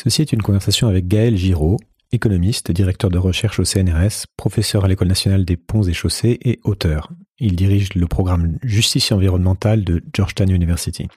Ceci 0.00 0.22
est 0.22 0.32
une 0.32 0.42
conversation 0.42 0.86
avec 0.86 1.08
Gaël 1.08 1.36
Giraud, 1.36 1.76
économiste, 2.12 2.70
directeur 2.70 3.10
de 3.10 3.18
recherche 3.18 3.58
au 3.58 3.64
CNRS, 3.64 4.26
professeur 4.36 4.84
à 4.84 4.88
l'École 4.88 5.08
nationale 5.08 5.44
des 5.44 5.56
ponts 5.56 5.82
et 5.82 5.92
chaussées 5.92 6.38
et 6.44 6.60
auteur. 6.62 7.10
Il 7.40 7.56
dirige 7.56 7.94
le 7.94 8.06
programme 8.06 8.58
Justice 8.62 9.10
environnementale 9.10 9.82
de 9.82 10.00
Georgetown 10.14 10.52
University. 10.52 11.08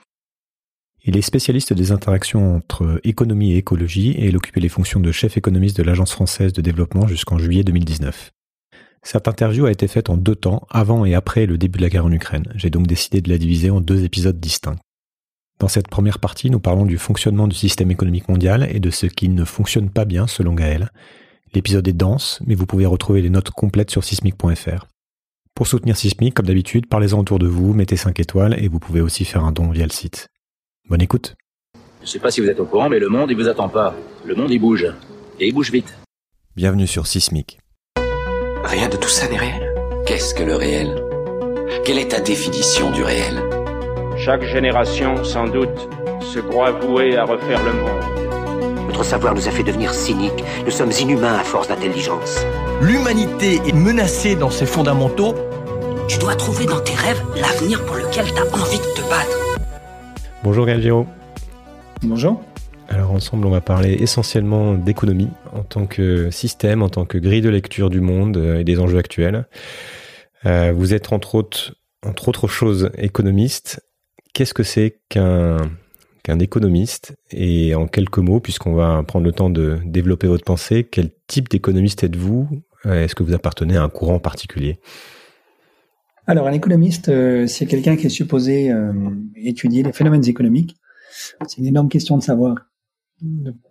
Il 1.04 1.16
est 1.16 1.22
spécialiste 1.22 1.74
des 1.74 1.92
interactions 1.92 2.56
entre 2.56 3.00
économie 3.04 3.54
et 3.54 3.58
écologie 3.58 4.14
et 4.14 4.30
il 4.30 4.36
occupait 4.36 4.60
les 4.60 4.68
fonctions 4.68 5.00
de 5.00 5.12
chef 5.12 5.38
économiste 5.38 5.78
de 5.78 5.84
l'Agence 5.84 6.14
française 6.14 6.52
de 6.52 6.62
développement 6.62 7.06
jusqu'en 7.06 7.38
juillet 7.38 7.64
2019. 7.64 8.32
Cette 9.04 9.28
interview 9.28 9.68
a 9.68 9.72
été 9.72 9.88
faite 9.88 10.10
en 10.10 10.18
deux 10.18 10.36
temps, 10.36 10.66
avant 10.72 11.06
et 11.06 11.14
après 11.14 11.46
le 11.46 11.60
début 11.60 11.78
de 11.78 11.84
la 11.84 11.90
guerre 11.90 12.06
en 12.06 12.12
Ukraine. 12.12 12.52
J'ai 12.56 12.72
donc 12.72 12.88
décidé 12.88 13.22
de 13.22 13.30
la 13.30 13.38
diviser 13.38 13.70
en 13.70 13.80
deux 13.80 14.04
épisodes 14.04 14.40
distincts. 14.40 14.78
Dans 15.62 15.68
cette 15.68 15.90
première 15.90 16.18
partie, 16.18 16.50
nous 16.50 16.60
parlons 16.60 16.86
du 16.86 16.98
fonctionnement 16.98 17.48
du 17.48 17.56
système 17.56 17.92
économique 17.92 18.28
mondial 18.28 18.68
et 18.72 18.80
de 18.80 18.90
ce 18.90 19.06
qui 19.06 19.30
ne 19.30 19.46
fonctionne 19.46 19.92
pas 19.92 20.06
bien 20.06 20.26
selon 20.26 20.56
Gaël. 20.56 20.90
L'épisode 21.54 21.88
est 21.88 21.94
dense, 21.94 22.40
mais 22.48 22.56
vous 22.56 22.66
pouvez 22.66 22.88
retrouver 22.88 23.22
les 23.22 23.30
notes 23.30 23.52
complètes 23.52 23.92
sur 23.92 24.04
sismic.fr. 24.04 24.88
Pour 25.54 25.68
soutenir 25.68 25.96
Sismic, 25.96 26.34
comme 26.34 26.48
d'habitude, 26.48 26.88
parlez-en 26.88 27.20
autour 27.20 27.38
de 27.38 27.46
vous, 27.46 27.76
mettez 27.76 27.96
5 27.96 28.20
étoiles 28.20 28.56
et 28.58 28.70
vous 28.70 28.80
pouvez 28.80 29.02
aussi 29.02 29.24
faire 29.24 29.44
un 29.44 29.52
don 29.52 29.70
via 29.70 29.84
le 29.84 29.92
site. 29.92 30.30
Bonne 30.90 31.04
écoute. 31.04 31.36
Je 32.00 32.06
ne 32.06 32.08
sais 32.08 32.20
pas 32.20 32.32
si 32.32 32.42
vous 32.42 32.48
êtes 32.48 32.60
au 32.60 32.66
courant, 32.66 32.90
mais 32.90 32.98
le 32.98 33.10
monde, 33.10 33.30
il 33.30 33.38
vous 33.38 33.48
attend 33.48 33.70
pas. 33.70 33.96
Le 34.26 34.34
monde, 34.34 34.50
il 34.50 34.58
bouge. 34.58 34.88
Et 35.40 35.50
il 35.50 35.54
bouge 35.54 35.72
vite. 35.72 35.96
Bienvenue 36.56 36.88
sur 36.88 37.06
Sismic. 37.06 37.60
Rien 38.64 38.90
de 38.90 38.98
tout 38.98 39.10
ça 39.10 39.30
n'est 39.30 39.38
réel. 39.38 39.76
Qu'est-ce 40.08 40.34
que 40.34 40.42
le 40.42 40.56
réel? 40.56 41.04
Quelle 41.86 42.00
est 42.00 42.10
ta 42.10 42.20
définition 42.20 42.90
du 42.90 43.04
réel? 43.04 43.61
Chaque 44.24 44.44
génération, 44.44 45.24
sans 45.24 45.48
doute, 45.48 45.90
se 46.22 46.38
croit 46.38 46.70
vouée 46.70 47.18
à 47.18 47.24
refaire 47.24 47.60
le 47.64 47.74
monde. 47.74 48.86
Notre 48.88 49.04
savoir 49.04 49.34
nous 49.34 49.48
a 49.48 49.52
fait 49.52 49.64
devenir 49.64 49.96
cyniques. 49.96 50.44
Nous 50.64 50.70
sommes 50.70 50.92
inhumains 50.92 51.40
à 51.40 51.44
force 51.44 51.68
d'intelligence. 51.68 52.46
L'humanité 52.84 53.56
est 53.68 53.74
menacée 53.74 54.36
dans 54.36 54.52
ses 54.52 54.68
fondamentaux. 54.68 55.34
Tu 56.08 56.20
dois 56.20 56.36
trouver 56.36 56.68
dans 56.68 56.82
tes 56.82 56.94
rêves 56.94 57.20
l'avenir 57.36 57.84
pour 57.84 57.96
lequel 57.96 58.26
tu 58.26 58.40
as 58.40 58.46
envie 58.54 58.78
de 58.78 58.84
te 58.94 59.02
battre. 59.10 59.58
Bonjour 60.44 60.68
Gaël 60.68 60.84
Giraud. 60.84 61.08
Bonjour. 62.04 62.44
Alors 62.90 63.14
ensemble, 63.14 63.48
on 63.48 63.52
va 63.52 63.62
parler 63.62 63.94
essentiellement 63.94 64.76
d'économie 64.76 65.30
en 65.52 65.64
tant 65.64 65.88
que 65.88 66.30
système, 66.30 66.84
en 66.84 66.90
tant 66.90 67.06
que 67.06 67.18
grille 67.18 67.42
de 67.42 67.50
lecture 67.50 67.90
du 67.90 68.02
monde 68.02 68.38
euh, 68.38 68.60
et 68.60 68.64
des 68.64 68.80
enjeux 68.80 69.00
actuels. 69.00 69.48
Euh, 70.46 70.74
vous 70.76 70.94
êtes 70.94 71.12
entre 71.12 71.34
autres, 71.34 71.74
entre 72.06 72.28
autres 72.28 72.48
choses 72.48 72.92
économiste 73.00 73.82
qu'est-ce 74.34 74.54
que 74.54 74.64
c'est 74.64 75.00
qu'un 75.10 75.60
économiste? 76.40 77.14
Et 77.32 77.76
en 77.76 77.88
quelques 77.88 78.20
mots, 78.20 78.40
puisqu'on 78.40 78.74
va 78.74 79.04
prendre 79.04 79.26
le 79.26 79.32
temps 79.32 79.50
de 79.50 79.80
développer 79.86 80.28
votre 80.28 80.44
pensée, 80.44 80.84
quel 80.84 81.12
type 81.28 81.50
d'économiste 81.50 82.04
êtes-vous? 82.04 82.48
Est-ce 82.86 83.16
que 83.16 83.24
vous 83.24 83.34
appartenez 83.34 83.78
à 83.78 83.84
un 83.84 83.90
courant 83.90 84.20
particulier? 84.20 84.80
Alors, 86.28 86.48
un 86.48 86.54
économiste, 86.54 87.10
euh, 87.10 87.48
c'est 87.48 87.66
quelqu'un 87.66 87.96
qui 87.96 88.06
est 88.06 88.10
supposé 88.10 88.72
euh, 88.72 88.94
étudier 89.36 89.84
les 89.84 89.92
phénomènes 89.92 90.26
économiques. 90.28 90.78
C'est 91.48 91.58
une 91.58 91.66
énorme 91.66 91.90
question 91.90 92.18
de 92.18 92.24
savoir, 92.24 92.56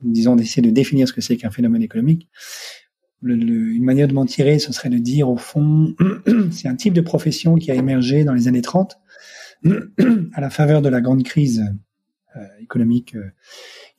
disons, 0.02 0.36
d'essayer 0.36 0.62
de 0.62 0.70
définir 0.70 1.08
ce 1.08 1.12
que 1.12 1.20
c'est 1.20 1.36
qu'un 1.36 1.50
phénomène 1.50 1.82
économique. 1.82 2.28
une 3.22 3.84
manière 3.84 4.08
de 4.08 4.12
m'en 4.12 4.26
tirer, 4.26 4.58
ce 4.58 4.72
serait 4.72 4.90
de 4.90 4.98
dire, 4.98 5.28
au 5.28 5.36
fond, 5.36 5.94
c'est 6.50 6.68
un 6.68 6.76
type 6.76 6.92
de 6.92 7.00
profession 7.00 7.54
qui 7.54 7.70
a 7.70 7.74
émergé 7.74 8.24
dans 8.24 8.34
les 8.34 8.46
années 8.46 8.62
30 8.62 8.98
à 10.32 10.40
la 10.40 10.50
faveur 10.50 10.82
de 10.82 10.88
la 10.88 11.00
grande 11.00 11.22
crise 11.22 11.64
euh, 12.36 12.40
économique 12.60 13.16
euh, 13.16 13.32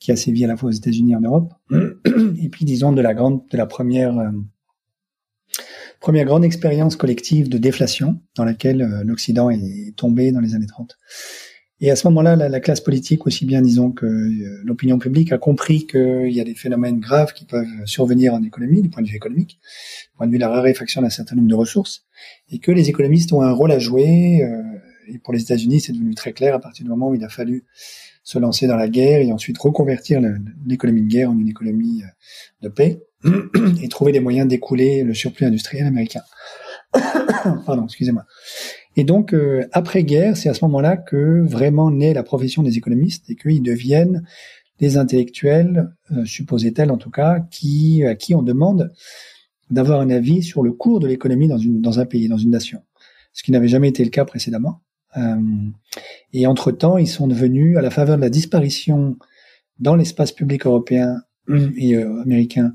qui 0.00 0.10
a 0.10 0.16
sévi 0.16 0.42
à 0.44 0.46
la 0.46 0.56
fois 0.56 0.70
aux 0.70 0.72
États-Unis 0.72 1.12
et 1.12 1.16
en 1.16 1.20
Europe, 1.20 1.52
et 1.70 2.48
puis 2.48 2.64
disons 2.64 2.92
de 2.92 3.02
la 3.02 3.12
grande, 3.12 3.46
de 3.50 3.56
la 3.58 3.66
première 3.66 4.18
euh, 4.18 4.30
première 6.00 6.24
grande 6.24 6.44
expérience 6.44 6.96
collective 6.96 7.50
de 7.50 7.58
déflation 7.58 8.20
dans 8.34 8.44
laquelle 8.44 9.02
l'Occident 9.04 9.50
est 9.50 9.94
tombé 9.96 10.32
dans 10.32 10.40
les 10.40 10.54
années 10.54 10.66
30. 10.66 10.96
Et 11.80 11.90
à 11.90 11.96
ce 11.96 12.08
moment-là, 12.08 12.34
la, 12.34 12.48
la, 12.48 12.60
classe 12.60 12.80
politique, 12.80 13.26
aussi 13.26 13.44
bien 13.44 13.60
disons 13.60 13.92
que 13.92 14.06
l'opinion 14.64 14.98
publique, 14.98 15.30
a 15.30 15.38
compris 15.38 15.86
qu'il 15.86 16.32
y 16.32 16.40
a 16.40 16.44
des 16.44 16.54
phénomènes 16.54 16.98
graves 16.98 17.34
qui 17.34 17.44
peuvent 17.44 17.66
survenir 17.84 18.34
en 18.34 18.42
économie, 18.42 18.82
du 18.82 18.88
point 18.88 19.02
de 19.02 19.08
vue 19.08 19.16
économique, 19.16 19.60
du 20.10 20.16
point 20.16 20.26
de 20.26 20.32
vue 20.32 20.38
de 20.38 20.42
la 20.42 20.48
raréfaction 20.48 21.02
d'un 21.02 21.10
certain 21.10 21.36
nombre 21.36 21.48
de 21.48 21.54
ressources, 21.54 22.04
et 22.48 22.58
que 22.58 22.72
les 22.72 22.88
économistes 22.88 23.32
ont 23.32 23.42
un 23.42 23.52
rôle 23.52 23.70
à 23.70 23.78
jouer 23.78 24.42
et 25.08 25.18
pour 25.18 25.32
les 25.32 25.42
États-Unis, 25.42 25.80
c'est 25.80 25.92
devenu 25.92 26.14
très 26.14 26.32
clair 26.32 26.54
à 26.54 26.58
partir 26.58 26.84
du 26.84 26.90
moment 26.90 27.08
où 27.08 27.14
il 27.14 27.24
a 27.24 27.28
fallu 27.28 27.64
se 28.24 28.38
lancer 28.38 28.66
dans 28.66 28.76
la 28.76 28.88
guerre 28.88 29.20
et 29.20 29.32
ensuite 29.32 29.58
reconvertir 29.58 30.20
l'économie 30.66 31.02
de 31.02 31.08
guerre 31.08 31.30
en 31.30 31.38
une 31.38 31.48
économie 31.48 32.02
euh, 32.04 32.06
de 32.62 32.68
paix 32.68 33.02
et 33.82 33.88
trouver 33.88 34.12
des 34.12 34.20
moyens 34.20 34.46
d'écouler 34.46 35.02
le 35.02 35.14
surplus 35.14 35.46
industriel 35.46 35.86
américain. 35.86 36.22
Pardon, 37.66 37.84
excusez-moi. 37.84 38.24
Et 38.96 39.04
donc, 39.04 39.32
euh, 39.32 39.66
après-guerre, 39.72 40.36
c'est 40.36 40.48
à 40.48 40.54
ce 40.54 40.64
moment-là 40.66 40.96
que 40.96 41.42
vraiment 41.42 41.90
naît 41.90 42.14
la 42.14 42.22
profession 42.22 42.62
des 42.62 42.76
économistes 42.76 43.28
et 43.30 43.36
qu'ils 43.36 43.62
deviennent 43.62 44.24
des 44.78 44.96
intellectuels, 44.96 45.90
euh, 46.12 46.24
supposait-elle 46.24 46.90
en 46.90 46.98
tout 46.98 47.10
cas, 47.10 47.40
qui, 47.50 48.04
à 48.04 48.14
qui 48.14 48.34
on 48.34 48.42
demande 48.42 48.92
d'avoir 49.70 50.00
un 50.00 50.10
avis 50.10 50.42
sur 50.42 50.62
le 50.62 50.72
cours 50.72 51.00
de 51.00 51.06
l'économie 51.06 51.48
dans 51.48 52.00
un 52.00 52.04
pays, 52.04 52.28
dans 52.28 52.36
une 52.36 52.50
nation. 52.50 52.82
Ce 53.32 53.42
qui 53.42 53.52
n'avait 53.52 53.68
jamais 53.68 53.88
été 53.88 54.04
le 54.04 54.10
cas 54.10 54.24
précédemment. 54.24 54.82
Euh, 55.16 55.36
et 56.32 56.46
entre-temps, 56.46 56.98
ils 56.98 57.08
sont 57.08 57.26
devenus, 57.26 57.76
à 57.76 57.82
la 57.82 57.90
faveur 57.90 58.16
de 58.16 58.22
la 58.22 58.30
disparition 58.30 59.16
dans 59.78 59.96
l'espace 59.96 60.32
public 60.32 60.66
européen 60.66 61.22
et 61.76 61.96
euh, 61.96 62.22
américain 62.22 62.72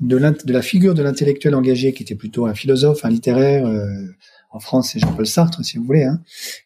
de, 0.00 0.16
la 0.16 0.62
figure 0.62 0.94
de 0.94 1.02
l'intellectuel 1.02 1.54
engagé, 1.54 1.92
qui 1.92 2.02
était 2.02 2.14
plutôt 2.14 2.46
un 2.46 2.54
philosophe, 2.54 3.04
un 3.04 3.10
littéraire. 3.10 3.66
Euh, 3.66 3.86
en 4.50 4.58
France, 4.58 4.90
c'est 4.92 4.98
Jean-Paul 4.98 5.26
Sartre, 5.26 5.64
si 5.64 5.78
vous 5.78 5.84
voulez, 5.84 6.04
hein, 6.04 6.22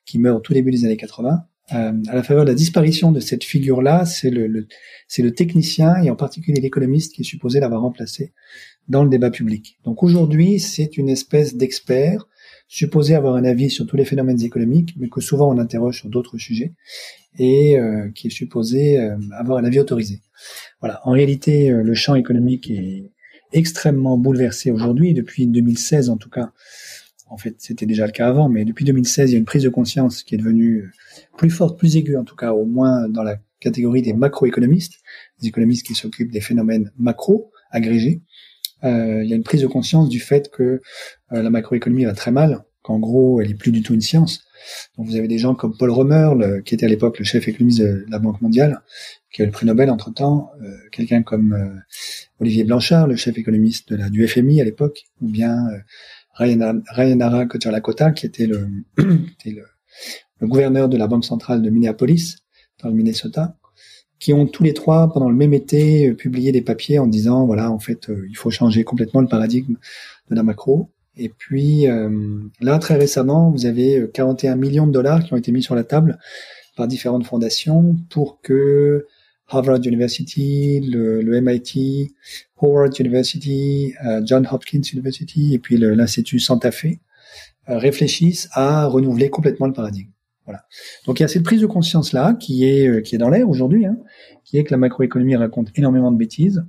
qui 0.06 0.18
meurt 0.18 0.38
au 0.38 0.40
tout 0.40 0.54
début 0.54 0.70
des 0.70 0.84
années 0.84 0.96
80. 0.96 1.44
À 1.68 1.92
la 2.14 2.22
faveur 2.22 2.44
de 2.44 2.50
la 2.50 2.54
disparition 2.54 3.10
de 3.10 3.20
cette 3.20 3.42
figure-là, 3.42 4.04
c'est 4.04 4.30
le, 4.30 4.46
le 4.46 4.66
c'est 5.08 5.22
le 5.22 5.32
technicien 5.32 5.96
et 6.02 6.10
en 6.10 6.16
particulier 6.16 6.60
l'économiste 6.60 7.14
qui 7.14 7.22
est 7.22 7.24
supposé 7.24 7.60
l'avoir 7.60 7.80
remplacé 7.80 8.32
dans 8.88 9.02
le 9.02 9.10
débat 9.10 9.30
public. 9.30 9.78
Donc 9.84 10.02
aujourd'hui, 10.02 10.60
c'est 10.60 10.96
une 10.96 11.08
espèce 11.08 11.56
d'expert 11.56 12.26
supposé 12.68 13.14
avoir 13.14 13.36
un 13.36 13.44
avis 13.44 13.70
sur 13.70 13.86
tous 13.86 13.96
les 13.96 14.04
phénomènes 14.04 14.42
économiques, 14.42 14.94
mais 14.96 15.08
que 15.08 15.20
souvent 15.20 15.54
on 15.54 15.58
interroge 15.58 16.00
sur 16.00 16.08
d'autres 16.08 16.38
sujets, 16.38 16.72
et 17.38 17.78
euh, 17.78 18.10
qui 18.14 18.28
est 18.28 18.30
supposé 18.30 18.98
euh, 18.98 19.16
avoir 19.38 19.58
un 19.58 19.64
avis 19.64 19.80
autorisé. 19.80 20.20
Voilà. 20.80 21.00
En 21.04 21.12
réalité, 21.12 21.70
euh, 21.70 21.82
le 21.82 21.94
champ 21.94 22.14
économique 22.14 22.70
est 22.70 23.10
extrêmement 23.52 24.18
bouleversé 24.18 24.70
aujourd'hui, 24.70 25.14
depuis 25.14 25.46
2016 25.46 26.10
en 26.10 26.16
tout 26.16 26.30
cas. 26.30 26.52
En 27.34 27.36
fait, 27.36 27.56
c'était 27.58 27.84
déjà 27.84 28.06
le 28.06 28.12
cas 28.12 28.28
avant, 28.28 28.48
mais 28.48 28.64
depuis 28.64 28.84
2016, 28.84 29.30
il 29.30 29.32
y 29.32 29.36
a 29.36 29.38
une 29.40 29.44
prise 29.44 29.64
de 29.64 29.68
conscience 29.68 30.22
qui 30.22 30.36
est 30.36 30.38
devenue 30.38 30.92
plus 31.36 31.50
forte, 31.50 31.76
plus 31.76 31.96
aiguë 31.96 32.16
en 32.16 32.22
tout 32.22 32.36
cas, 32.36 32.52
au 32.52 32.64
moins 32.64 33.08
dans 33.08 33.24
la 33.24 33.38
catégorie 33.58 34.02
des 34.02 34.12
macroéconomistes, 34.12 35.00
des 35.40 35.48
économistes 35.48 35.84
qui 35.84 35.96
s'occupent 35.96 36.30
des 36.30 36.40
phénomènes 36.40 36.92
macro 36.96 37.50
agrégés, 37.72 38.22
euh, 38.84 39.24
il 39.24 39.28
y 39.28 39.32
a 39.32 39.36
une 39.36 39.42
prise 39.42 39.62
de 39.62 39.66
conscience 39.66 40.08
du 40.08 40.20
fait 40.20 40.48
que 40.48 40.62
euh, 41.32 41.42
la 41.42 41.50
macroéconomie 41.50 42.04
va 42.04 42.12
très 42.12 42.30
mal, 42.30 42.62
qu'en 42.82 43.00
gros, 43.00 43.40
elle 43.40 43.50
est 43.50 43.54
plus 43.54 43.72
du 43.72 43.82
tout 43.82 43.94
une 43.94 44.00
science. 44.00 44.44
Donc 44.96 45.06
vous 45.06 45.16
avez 45.16 45.26
des 45.26 45.38
gens 45.38 45.56
comme 45.56 45.76
Paul 45.76 45.90
Romer, 45.90 46.60
qui 46.64 46.76
était 46.76 46.86
à 46.86 46.88
l'époque 46.88 47.18
le 47.18 47.24
chef 47.24 47.48
économiste 47.48 47.80
de 47.80 48.06
la 48.08 48.20
Banque 48.20 48.40
mondiale, 48.42 48.82
qui 49.32 49.42
a 49.42 49.44
eu 49.44 49.48
le 49.48 49.52
prix 49.52 49.66
Nobel 49.66 49.90
entre-temps, 49.90 50.50
euh, 50.62 50.70
quelqu'un 50.92 51.24
comme 51.24 51.82
Olivier 52.38 52.62
Blanchard, 52.62 53.08
le 53.08 53.16
chef 53.16 53.36
économiste 53.36 53.90
de 53.90 53.96
la, 53.96 54.08
du 54.08 54.24
FMI 54.28 54.60
à 54.60 54.64
l'époque, 54.64 55.04
ou 55.20 55.28
bien 55.28 55.66
Rayanara 56.34 57.46
Kocherlakota, 57.46 58.10
qui 58.12 58.26
était, 58.26 58.46
le, 58.46 58.68
le, 58.96 60.46
gouverneur 60.46 60.88
de 60.88 60.96
la 60.96 61.06
Banque 61.06 61.24
centrale 61.24 61.62
de 61.62 61.70
Minneapolis, 61.70 62.36
dans 62.82 62.88
le 62.88 62.94
Minnesota, 62.94 63.56
qui 64.18 64.32
ont 64.32 64.46
tous 64.46 64.62
les 64.62 64.74
trois, 64.74 65.12
pendant 65.12 65.28
le 65.28 65.36
même 65.36 65.54
été, 65.54 66.08
euh, 66.08 66.14
publié 66.14 66.52
des 66.52 66.62
papiers 66.62 66.98
en 66.98 67.06
disant, 67.06 67.46
voilà, 67.46 67.70
en 67.70 67.78
fait, 67.78 68.08
euh, 68.10 68.26
il 68.28 68.36
faut 68.36 68.50
changer 68.50 68.84
complètement 68.84 69.20
le 69.20 69.28
paradigme 69.28 69.76
de 70.30 70.34
la 70.34 70.42
macro. 70.42 70.90
Et 71.16 71.28
puis, 71.28 71.86
euh, 71.86 72.10
là, 72.60 72.78
très 72.78 72.96
récemment, 72.96 73.50
vous 73.50 73.66
avez 73.66 74.08
41 74.12 74.56
millions 74.56 74.86
de 74.86 74.92
dollars 74.92 75.22
qui 75.22 75.32
ont 75.32 75.36
été 75.36 75.52
mis 75.52 75.62
sur 75.62 75.74
la 75.74 75.84
table 75.84 76.18
par 76.76 76.88
différentes 76.88 77.24
fondations 77.24 77.96
pour 78.10 78.40
que 78.40 79.06
Harvard 79.48 79.80
University, 79.84 80.80
le, 80.80 81.40
MIT, 81.40 82.14
Howard 82.60 82.98
University, 82.98 83.94
John 84.24 84.48
Hopkins 84.50 84.82
University 84.92 85.54
et 85.54 85.58
puis 85.58 85.76
l'Institut 85.76 86.38
Santa 86.38 86.70
Fe 86.70 86.98
réfléchissent 87.66 88.48
à 88.52 88.86
renouveler 88.86 89.30
complètement 89.30 89.66
le 89.66 89.72
paradigme. 89.72 90.10
Voilà. 90.46 90.64
Donc 91.06 91.20
il 91.20 91.22
y 91.22 91.24
a 91.24 91.28
cette 91.28 91.42
prise 91.42 91.62
de 91.62 91.66
conscience 91.66 92.12
là 92.12 92.34
qui 92.34 92.68
est 92.68 92.86
euh, 92.86 93.00
qui 93.00 93.14
est 93.14 93.18
dans 93.18 93.30
l'air 93.30 93.48
aujourd'hui, 93.48 93.86
hein, 93.86 93.96
qui 94.44 94.58
est 94.58 94.64
que 94.64 94.72
la 94.72 94.76
macroéconomie 94.76 95.36
raconte 95.36 95.68
énormément 95.74 96.12
de 96.12 96.18
bêtises. 96.18 96.64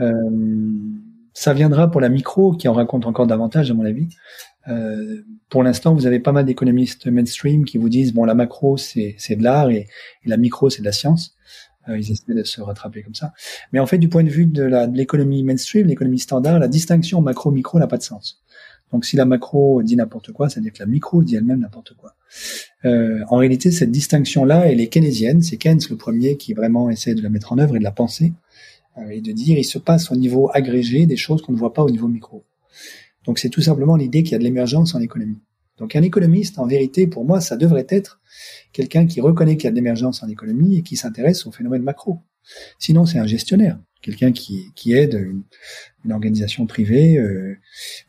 Euh, 0.00 0.12
ça 1.32 1.54
viendra 1.54 1.90
pour 1.90 2.00
la 2.00 2.08
micro 2.08 2.52
qui 2.52 2.68
en 2.68 2.74
raconte 2.74 3.06
encore 3.06 3.26
davantage 3.26 3.70
à 3.70 3.74
mon 3.74 3.84
avis. 3.84 4.08
Euh, 4.68 5.22
pour 5.48 5.62
l'instant, 5.62 5.94
vous 5.94 6.06
avez 6.06 6.18
pas 6.18 6.32
mal 6.32 6.44
d'économistes 6.44 7.06
mainstream 7.06 7.64
qui 7.64 7.78
vous 7.78 7.88
disent 7.88 8.12
bon 8.12 8.24
la 8.24 8.34
macro 8.34 8.76
c'est 8.76 9.14
c'est 9.18 9.36
de 9.36 9.42
l'art 9.42 9.70
et, 9.70 9.86
la 10.26 10.36
micro 10.36 10.68
c'est 10.68 10.80
de 10.80 10.86
la 10.86 10.92
science. 10.92 11.36
Euh, 11.88 11.98
ils 11.98 12.12
essaient 12.12 12.34
de 12.34 12.42
se 12.42 12.60
rattraper 12.60 13.02
comme 13.02 13.14
ça. 13.14 13.32
Mais 13.72 13.78
en 13.78 13.86
fait, 13.86 13.98
du 13.98 14.08
point 14.08 14.24
de 14.24 14.30
vue 14.30 14.46
de 14.46 14.64
l'économie 14.92 15.42
mainstream, 15.42 15.86
l'économie 15.86 16.18
standard, 16.18 16.58
la 16.58 16.68
distinction 16.68 17.20
macro-micro 17.20 17.78
n'a 17.78 17.86
pas 17.86 17.98
de 17.98 18.02
sens. 18.02 18.42
Donc 18.92 19.04
si 19.04 19.16
la 19.16 19.24
macro 19.24 19.82
dit 19.82 19.96
n'importe 19.96 20.32
quoi, 20.32 20.48
ça 20.48 20.56
veut 20.56 20.62
dire 20.62 20.72
que 20.72 20.78
la 20.78 20.86
micro 20.86 21.22
dit 21.22 21.34
elle-même 21.34 21.60
n'importe 21.60 21.94
quoi. 21.94 22.14
Euh, 22.84 23.24
en 23.28 23.36
réalité, 23.36 23.70
cette 23.70 23.90
distinction-là, 23.90 24.68
elle 24.68 24.80
est 24.80 24.88
keynésienne. 24.88 25.42
C'est 25.42 25.56
Keynes 25.56 25.80
le 25.90 25.96
premier 25.96 26.36
qui 26.36 26.54
vraiment 26.54 26.88
essaie 26.88 27.14
de 27.14 27.22
la 27.22 27.28
mettre 27.28 27.52
en 27.52 27.58
œuvre 27.58 27.76
et 27.76 27.78
de 27.78 27.84
la 27.84 27.90
penser 27.90 28.32
euh, 28.98 29.08
et 29.10 29.20
de 29.20 29.32
dire 29.32 29.58
il 29.58 29.64
se 29.64 29.78
passe 29.78 30.10
au 30.12 30.16
niveau 30.16 30.50
agrégé 30.54 31.06
des 31.06 31.16
choses 31.16 31.42
qu'on 31.42 31.52
ne 31.52 31.58
voit 31.58 31.74
pas 31.74 31.82
au 31.82 31.90
niveau 31.90 32.08
micro. 32.08 32.44
Donc 33.24 33.40
c'est 33.40 33.50
tout 33.50 33.62
simplement 33.62 33.96
l'idée 33.96 34.22
qu'il 34.22 34.32
y 34.32 34.34
a 34.36 34.38
de 34.38 34.44
l'émergence 34.44 34.94
en 34.94 35.00
économie. 35.00 35.40
Donc 35.78 35.96
un 35.96 36.02
économiste, 36.02 36.58
en 36.58 36.66
vérité, 36.66 37.06
pour 37.06 37.24
moi, 37.24 37.40
ça 37.40 37.56
devrait 37.56 37.86
être 37.88 38.20
quelqu'un 38.72 39.06
qui 39.06 39.20
reconnaît 39.20 39.56
qu'il 39.56 39.64
y 39.64 39.68
a 39.68 39.70
de 39.70 39.76
l'émergence 39.76 40.22
en 40.22 40.28
économie 40.28 40.78
et 40.78 40.82
qui 40.82 40.96
s'intéresse 40.96 41.46
aux 41.46 41.52
phénomènes 41.52 41.82
macro. 41.82 42.20
Sinon, 42.78 43.06
c'est 43.06 43.18
un 43.18 43.26
gestionnaire 43.26 43.78
quelqu'un 44.06 44.30
qui, 44.30 44.92
aide 44.92 45.14
une, 46.04 46.12
organisation 46.12 46.66
privée, 46.66 47.18
euh, 47.18 47.58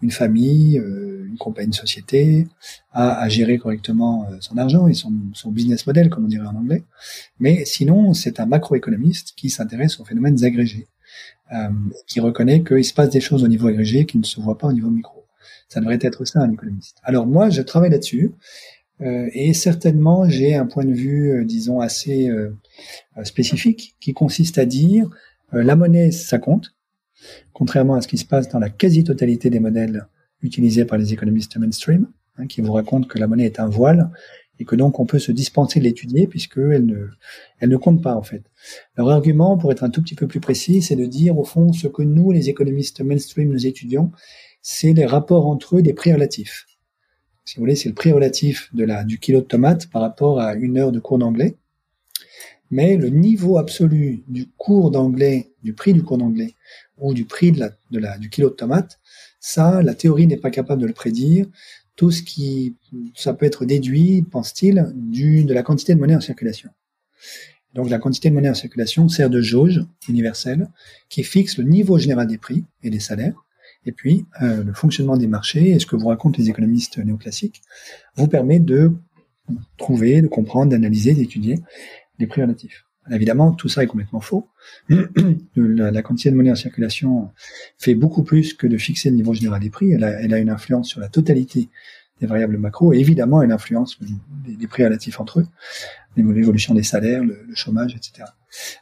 une 0.03 0.11
famille, 0.11 0.77
euh, 0.77 1.25
une 1.27 1.37
compagnie, 1.37 1.67
une 1.67 1.73
société 1.73 2.47
à, 2.91 3.27
gérer 3.29 3.57
correctement 3.57 4.27
euh, 4.29 4.37
son 4.39 4.57
argent 4.57 4.87
et 4.87 4.93
son, 4.93 5.11
business 5.47 5.87
model, 5.87 6.09
comme 6.09 6.25
on 6.25 6.27
dirait 6.27 6.45
en 6.45 6.55
anglais. 6.55 6.83
Mais 7.39 7.65
sinon, 7.65 8.13
c'est 8.13 8.39
un 8.39 8.45
macroéconomiste 8.45 9.33
qui 9.35 9.49
s'intéresse 9.49 9.99
aux 9.99 10.05
phénomènes 10.05 10.43
agrégés, 10.43 10.87
qui 12.05 12.19
reconnaît 12.19 12.63
qu'il 12.63 12.85
se 12.85 12.93
passe 12.93 13.09
des 13.09 13.21
choses 13.21 13.43
au 13.43 13.47
niveau 13.47 13.67
agrégé 13.67 14.05
qui 14.05 14.19
ne 14.19 14.23
se 14.23 14.39
voient 14.39 14.57
pas 14.57 14.67
au 14.67 14.73
niveau 14.73 14.91
micro. 14.91 15.16
Ça 15.67 15.79
devrait 15.79 15.99
être 16.01 16.25
ça 16.25 16.39
un 16.39 16.51
économiste. 16.51 16.97
Alors 17.03 17.27
moi, 17.27 17.49
je 17.49 17.61
travaille 17.61 17.91
là-dessus. 17.91 18.31
Euh, 19.01 19.29
et 19.33 19.53
certainement, 19.53 20.27
j'ai 20.27 20.55
un 20.55 20.65
point 20.65 20.85
de 20.85 20.93
vue, 20.93 21.45
disons, 21.45 21.81
assez 21.81 22.31
spécifique, 23.23 23.95
qui 23.99 24.13
consiste 24.13 24.57
à 24.57 24.65
dire 24.65 25.09
euh, 25.53 25.63
la 25.63 25.75
monnaie, 25.75 26.11
ça 26.11 26.39
compte, 26.39 26.75
contrairement 27.53 27.95
à 27.95 28.01
ce 28.01 28.07
qui 28.07 28.17
se 28.17 28.25
passe 28.25 28.49
dans 28.49 28.59
la 28.59 28.69
quasi-totalité 28.69 29.49
des 29.49 29.59
modèles 29.59 30.07
utilisés 30.41 30.85
par 30.85 30.97
les 30.97 31.13
économistes 31.13 31.57
mainstream, 31.57 32.07
hein, 32.37 32.47
qui 32.47 32.61
vous 32.61 32.73
racontent 32.73 33.07
que 33.07 33.17
la 33.17 33.27
monnaie 33.27 33.45
est 33.45 33.59
un 33.59 33.67
voile 33.67 34.11
et 34.59 34.65
que 34.65 34.75
donc 34.75 34.99
on 34.99 35.05
peut 35.05 35.19
se 35.19 35.31
dispenser 35.31 35.79
de 35.79 35.85
l'étudier 35.85 36.27
puisqu'elle 36.27 36.85
ne, 36.85 37.07
elle 37.59 37.69
ne 37.69 37.77
compte 37.77 38.01
pas 38.01 38.15
en 38.15 38.23
fait. 38.23 38.43
Leur 38.97 39.09
argument, 39.09 39.57
pour 39.57 39.71
être 39.71 39.83
un 39.83 39.89
tout 39.89 40.01
petit 40.01 40.15
peu 40.15 40.27
plus 40.27 40.39
précis, 40.39 40.81
c'est 40.81 40.95
de 40.95 41.05
dire 41.05 41.37
au 41.37 41.43
fond 41.43 41.71
ce 41.73 41.87
que 41.87 42.01
nous, 42.01 42.31
les 42.31 42.49
économistes 42.49 43.01
mainstream, 43.01 43.49
nous 43.49 43.65
étudions, 43.65 44.11
c'est 44.69 44.93
les 44.93 45.05
rapports 45.05 45.47
entre 45.47 45.77
eux 45.77 45.81
des 45.81 45.93
prix 45.93 46.13
relatifs. 46.13 46.65
Si 47.45 47.55
vous 47.55 47.61
voulez, 47.61 47.75
c'est 47.75 47.89
le 47.89 47.95
prix 47.95 48.11
relatif 48.11 48.69
de 48.73 48.83
la, 48.83 49.03
du 49.03 49.19
kilo 49.19 49.39
de 49.39 49.45
tomate 49.45 49.87
par 49.89 50.01
rapport 50.01 50.39
à 50.39 50.55
une 50.55 50.77
heure 50.77 50.91
de 50.91 50.99
cours 50.99 51.17
d'anglais 51.17 51.55
mais 52.71 52.97
le 52.97 53.09
niveau 53.09 53.57
absolu 53.57 54.23
du 54.27 54.47
cours 54.57 54.91
d'anglais, 54.91 55.51
du 55.63 55.73
prix 55.73 55.93
du 55.93 56.03
cours 56.03 56.17
d'anglais, 56.17 56.55
ou 56.97 57.13
du 57.13 57.25
prix 57.25 57.51
de 57.51 57.59
la, 57.59 57.71
de 57.91 57.99
la, 57.99 58.17
du 58.17 58.29
kilo 58.29 58.49
de 58.49 58.55
tomate, 58.55 58.99
ça, 59.39 59.81
la 59.81 59.93
théorie 59.93 60.27
n'est 60.27 60.37
pas 60.37 60.49
capable 60.49 60.81
de 60.81 60.87
le 60.87 60.93
prédire. 60.93 61.45
Tout 61.95 62.11
ce 62.11 62.21
qui, 62.21 62.75
ça 63.15 63.33
peut 63.33 63.45
être 63.45 63.65
déduit, 63.65 64.21
pense-t-il, 64.23 64.91
du, 64.95 65.45
de 65.45 65.53
la 65.53 65.63
quantité 65.63 65.95
de 65.95 65.99
monnaie 65.99 66.15
en 66.15 66.21
circulation. 66.21 66.69
Donc 67.73 67.89
la 67.89 67.99
quantité 67.99 68.29
de 68.29 68.35
monnaie 68.35 68.49
en 68.49 68.55
circulation 68.55 69.07
sert 69.07 69.29
de 69.29 69.41
jauge 69.41 69.85
universelle 70.07 70.67
qui 71.09 71.23
fixe 71.23 71.57
le 71.57 71.63
niveau 71.63 71.97
général 71.97 72.27
des 72.27 72.37
prix 72.37 72.65
et 72.83 72.89
des 72.89 72.99
salaires. 72.99 73.45
Et 73.87 73.93
puis 73.93 74.25
euh, 74.41 74.63
le 74.63 74.73
fonctionnement 74.73 75.17
des 75.17 75.27
marchés 75.27 75.71
et 75.71 75.79
ce 75.79 75.85
que 75.85 75.95
vous 75.95 76.09
racontent 76.09 76.37
les 76.37 76.49
économistes 76.49 76.99
néoclassiques 76.99 77.61
vous 78.15 78.27
permet 78.27 78.59
de 78.59 78.91
trouver, 79.77 80.21
de 80.21 80.27
comprendre, 80.27 80.71
d'analyser, 80.71 81.13
d'étudier 81.13 81.59
les 82.19 82.27
prix 82.27 82.41
relatifs. 82.41 82.85
Évidemment, 83.09 83.53
tout 83.53 83.69
ça 83.69 83.83
est 83.83 83.87
complètement 83.87 84.19
faux. 84.19 84.49
la, 85.55 86.01
quantité 86.01 86.29
de 86.29 86.35
monnaie 86.35 86.51
en 86.51 86.55
circulation 86.55 87.29
fait 87.77 87.95
beaucoup 87.95 88.23
plus 88.23 88.53
que 88.53 88.67
de 88.67 88.77
fixer 88.77 89.09
le 89.09 89.15
niveau 89.15 89.33
général 89.33 89.61
des 89.61 89.69
prix. 89.69 89.93
Elle 89.93 90.03
a, 90.03 90.37
une 90.37 90.49
influence 90.49 90.89
sur 90.89 90.99
la 90.99 91.07
totalité 91.07 91.69
des 92.19 92.27
variables 92.27 92.57
macro 92.57 92.93
et 92.93 92.97
évidemment 92.97 93.41
elle 93.43 93.51
influence 93.51 93.97
les, 94.59 94.67
prix 94.67 94.83
relatifs 94.83 95.21
entre 95.21 95.39
eux, 95.39 95.47
l'évolution 96.17 96.73
des 96.73 96.83
salaires, 96.83 97.23
le, 97.23 97.37
chômage, 97.53 97.95
etc. 97.95 98.27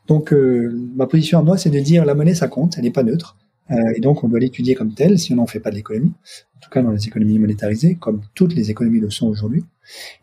Donc 0.08 0.34
euh, 0.34 0.74
ma 0.96 1.06
position 1.06 1.38
à 1.38 1.44
moi, 1.44 1.58
c'est 1.58 1.70
de 1.70 1.80
dire 1.80 2.06
la 2.06 2.16
monnaie 2.16 2.34
ça 2.34 2.48
compte, 2.48 2.78
elle 2.78 2.86
n'est 2.86 2.92
pas 2.92 3.04
neutre. 3.04 3.38
Euh, 3.72 3.94
et 3.96 4.00
donc, 4.00 4.24
on 4.24 4.28
doit 4.28 4.40
l'étudier 4.40 4.76
comme 4.76 4.94
tel 4.94 5.18
si 5.18 5.34
on 5.34 5.38
n'en 5.38 5.48
fait 5.48 5.60
pas 5.60 5.72
de 5.72 5.76
l'économie, 5.76 6.14
en 6.56 6.60
tout 6.60 6.70
cas 6.70 6.82
dans 6.82 6.92
les 6.92 7.08
économies 7.08 7.40
monétarisées, 7.40 7.96
comme 7.96 8.22
toutes 8.36 8.54
les 8.54 8.72
économies 8.72 9.00
le 9.00 9.10
sont 9.10 9.28
aujourd'hui. 9.28 9.64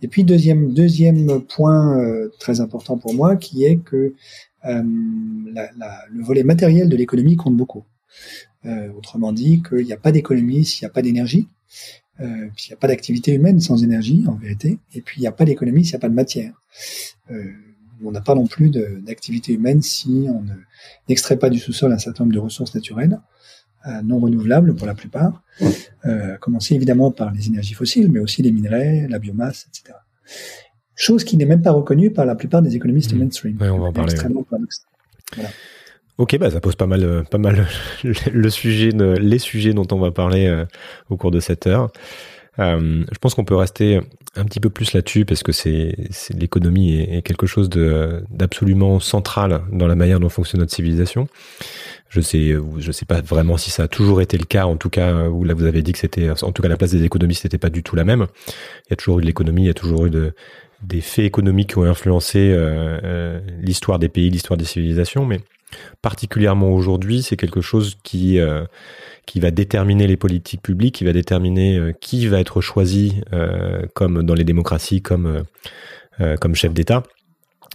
Et 0.01 0.09
puis, 0.09 0.25
deuxième, 0.25 0.73
deuxième 0.73 1.43
point 1.43 1.99
euh, 1.99 2.31
très 2.39 2.61
important 2.61 2.99
pour 2.99 3.15
moi, 3.15 3.37
qui 3.37 3.65
est 3.65 3.77
que 3.79 4.15
euh, 4.65 4.83
la, 5.53 5.71
la, 5.77 5.99
le 6.11 6.23
volet 6.23 6.45
matériel 6.45 6.89
de 6.89 6.97
l'économie 6.97 7.37
compte 7.37 7.57
beaucoup. 7.57 7.85
autrement 8.97 9.33
dit, 9.33 9.63
qu'il 9.63 9.85
n'y 9.85 9.93
a 9.93 9.97
pas 9.97 10.13
d'économie 10.13 10.65
s'il 10.65 10.85
n'y 10.85 10.91
a 10.91 10.93
pas 10.93 11.03
d'énergie, 11.03 11.49
euh, 12.21 12.49
puis 12.55 12.67
n'y 12.71 12.75
a 12.75 12.77
pas 12.77 12.89
d'activité 12.89 13.33
humaine 13.33 13.61
sans 13.61 13.83
énergie, 13.83 14.25
en 14.29 14.35
vérité, 14.35 14.79
et 14.95 15.01
puis 15.01 15.19
il 15.19 15.23
n'y 15.23 15.27
a 15.27 15.33
pas 15.33 15.45
d'économie 15.45 15.85
s'il 15.85 15.95
n'y 15.95 15.97
a 15.97 16.01
pas 16.01 16.09
de 16.09 16.15
matière. 16.15 16.53
Euh, 17.31 17.53
on 18.05 18.13
n'a 18.13 18.21
pas 18.21 18.35
non 18.35 18.47
plus 18.47 18.71
d'activité 18.71 19.53
humaine 19.53 19.83
si 19.83 20.27
on 20.29 20.45
n'extrait 21.09 21.37
pas 21.37 21.51
du 21.51 21.59
sous-sol 21.59 21.93
un 21.93 21.99
certain 21.99 22.25
nombre 22.25 22.35
de 22.35 22.41
ressources 22.41 22.75
naturelles, 22.75 23.21
euh, 23.87 24.03
non 24.03 24.19
renouvelables 24.21 24.75
pour 24.75 24.87
la 24.87 24.95
plupart, 24.95 25.43
euh, 26.07 26.37
commencer 26.39 26.75
évidemment 26.75 27.11
par 27.11 27.33
les 27.33 27.49
énergies 27.49 27.75
fossiles, 27.75 28.11
mais 28.11 28.21
aussi 28.21 28.43
les 28.43 28.53
minerais, 28.53 29.07
la 29.09 29.19
biomasse, 29.19 29.67
etc. 29.69 29.99
Chose 30.95 31.25
qui 31.25 31.37
n'est 31.37 31.47
même 31.47 31.63
pas 31.63 31.73
reconnue 31.73 32.13
par 32.13 32.27
la 32.27 32.35
plupart 32.35 32.63
des 32.63 32.77
économistes 32.77 33.15
mmh. 33.15 33.19
mainstream. 33.19 33.59
Oui, 33.61 33.69
on 33.69 33.79
va 33.79 33.87
en 33.87 33.93
parler. 33.93 34.15
Ok, 36.19 36.37
bah 36.39 36.51
ça 36.51 36.61
pose 36.61 36.77
pas 36.77 36.87
mal, 36.87 37.03
euh, 37.03 37.23
pas 37.23 37.39
mal 37.39 37.67
le 38.33 38.51
sujet, 38.51 38.91
les 38.93 39.39
sujets 39.39 39.73
dont 39.73 39.87
on 39.91 39.99
va 39.99 40.13
parler 40.13 40.47
euh, 40.47 40.67
au 41.09 41.17
cours 41.17 41.31
de 41.31 41.41
cette 41.41 41.67
heure. 41.67 41.91
Euh, 42.59 43.05
je 43.11 43.19
pense 43.19 43.35
qu'on 43.35 43.45
peut 43.45 43.57
rester 43.57 44.01
un 44.37 44.45
petit 44.45 44.61
peu 44.61 44.69
plus 44.69 44.93
là-dessus 44.93 45.25
parce 45.25 45.43
que 45.43 45.53
c'est, 45.53 45.97
l'économie 46.35 47.01
est, 47.01 47.23
quelque 47.23 47.47
chose 47.47 47.71
d'absolument 47.71 49.01
central 49.01 49.63
dans 49.73 49.87
la 49.87 49.95
manière 49.95 50.21
dont 50.21 50.29
fonctionne 50.29 50.61
notre 50.61 50.75
civilisation. 50.75 51.29
Je 52.09 52.21
sais, 52.21 52.55
je 52.79 52.93
sais 52.93 53.07
pas 53.07 53.23
vraiment 53.23 53.57
si 53.57 53.71
ça 53.71 53.85
a 53.85 53.89
toujours 53.89 54.21
été 54.21 54.37
le 54.37 54.45
cas. 54.45 54.67
En 54.67 54.77
tout 54.77 54.91
cas, 54.91 55.29
où 55.29 55.45
là 55.45 55.55
vous 55.55 55.65
avez 55.65 55.83
dit 55.83 55.93
que 55.93 55.99
c'était, 55.99 56.31
en 56.31 56.53
tout 56.53 56.63
cas 56.63 56.69
la 56.69 56.77
place 56.77 56.91
des 56.91 57.05
économistes 57.05 57.45
n'était 57.45 57.59
pas 57.59 57.71
du 57.71 57.83
tout 57.83 57.97
la 57.97 58.05
même. 58.05 58.27
Il 58.87 58.91
y 58.91 58.93
a 58.93 58.97
toujours 58.97 59.19
eu 59.19 59.23
de 59.23 59.27
l'économie, 59.27 59.63
il 59.63 59.69
y 59.69 59.71
a 59.71 59.75
toujours 59.75 60.07
eu 60.07 60.11
de, 60.11 60.35
des 60.83 61.01
faits 61.01 61.25
économiques 61.25 61.71
qui 61.71 61.79
ont 61.79 61.85
influencé 61.85 62.51
euh, 62.51 62.99
euh, 63.05 63.41
l'histoire 63.61 63.99
des 63.99 64.09
pays, 64.09 64.31
l'histoire 64.31 64.57
des 64.57 64.65
civilisations, 64.65 65.25
mais 65.25 65.41
particulièrement 66.01 66.71
aujourd'hui, 66.71 67.23
c'est 67.23 67.37
quelque 67.37 67.61
chose 67.61 67.97
qui 68.03 68.39
euh, 68.39 68.65
qui 69.27 69.41
va 69.41 69.51
déterminer 69.51 70.07
les 70.07 70.17
politiques 70.17 70.63
publiques, 70.63 70.97
qui 70.97 71.05
va 71.05 71.13
déterminer 71.13 71.79
euh, 71.79 71.93
qui 71.93 72.27
va 72.27 72.41
être 72.41 72.61
choisi 72.61 73.21
euh, 73.33 73.83
comme 73.95 74.23
dans 74.23 74.35
les 74.35 74.45
démocraties 74.45 75.03
comme 75.03 75.45
euh, 76.21 76.37
comme 76.37 76.55
chef 76.55 76.73
d'État. 76.73 77.03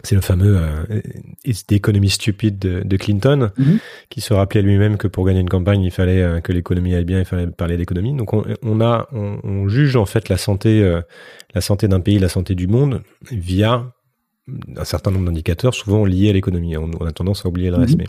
C'est 0.03 0.13
le 0.13 0.21
fameux 0.21 0.59
It's 1.43 1.65
the 1.65 1.71
economy 1.71 2.11
stupid 2.11 2.59
de, 2.59 2.97
Clinton, 2.97 3.49
mm-hmm. 3.57 3.79
qui 4.09 4.21
se 4.21 4.31
rappelait 4.31 4.61
lui-même 4.61 4.95
que 4.95 5.07
pour 5.07 5.25
gagner 5.25 5.39
une 5.39 5.49
campagne, 5.49 5.81
il 5.81 5.89
fallait 5.89 6.39
que 6.43 6.51
l'économie 6.51 6.93
aille 6.93 7.03
bien, 7.03 7.17
il 7.17 7.25
fallait 7.25 7.47
parler 7.47 7.77
d'économie. 7.77 8.15
Donc 8.15 8.31
on, 8.31 8.43
on 8.61 8.79
a, 8.79 9.07
on, 9.11 9.39
on, 9.43 9.67
juge 9.67 9.95
en 9.95 10.05
fait 10.05 10.29
la 10.29 10.37
santé, 10.37 10.87
la 11.55 11.61
santé 11.61 11.87
d'un 11.87 11.99
pays, 11.99 12.19
la 12.19 12.29
santé 12.29 12.53
du 12.53 12.67
monde 12.67 13.01
via 13.31 13.91
un 14.75 14.85
certain 14.85 15.11
nombre 15.11 15.25
d'indicateurs, 15.25 15.73
souvent 15.73 16.05
liés 16.05 16.29
à 16.29 16.33
l'économie. 16.33 16.77
On, 16.77 17.05
a 17.05 17.11
tendance 17.11 17.45
à 17.45 17.49
oublier 17.49 17.69
le 17.69 17.77
reste, 17.77 17.95
mm-hmm. 17.95 17.97
mais 17.97 18.07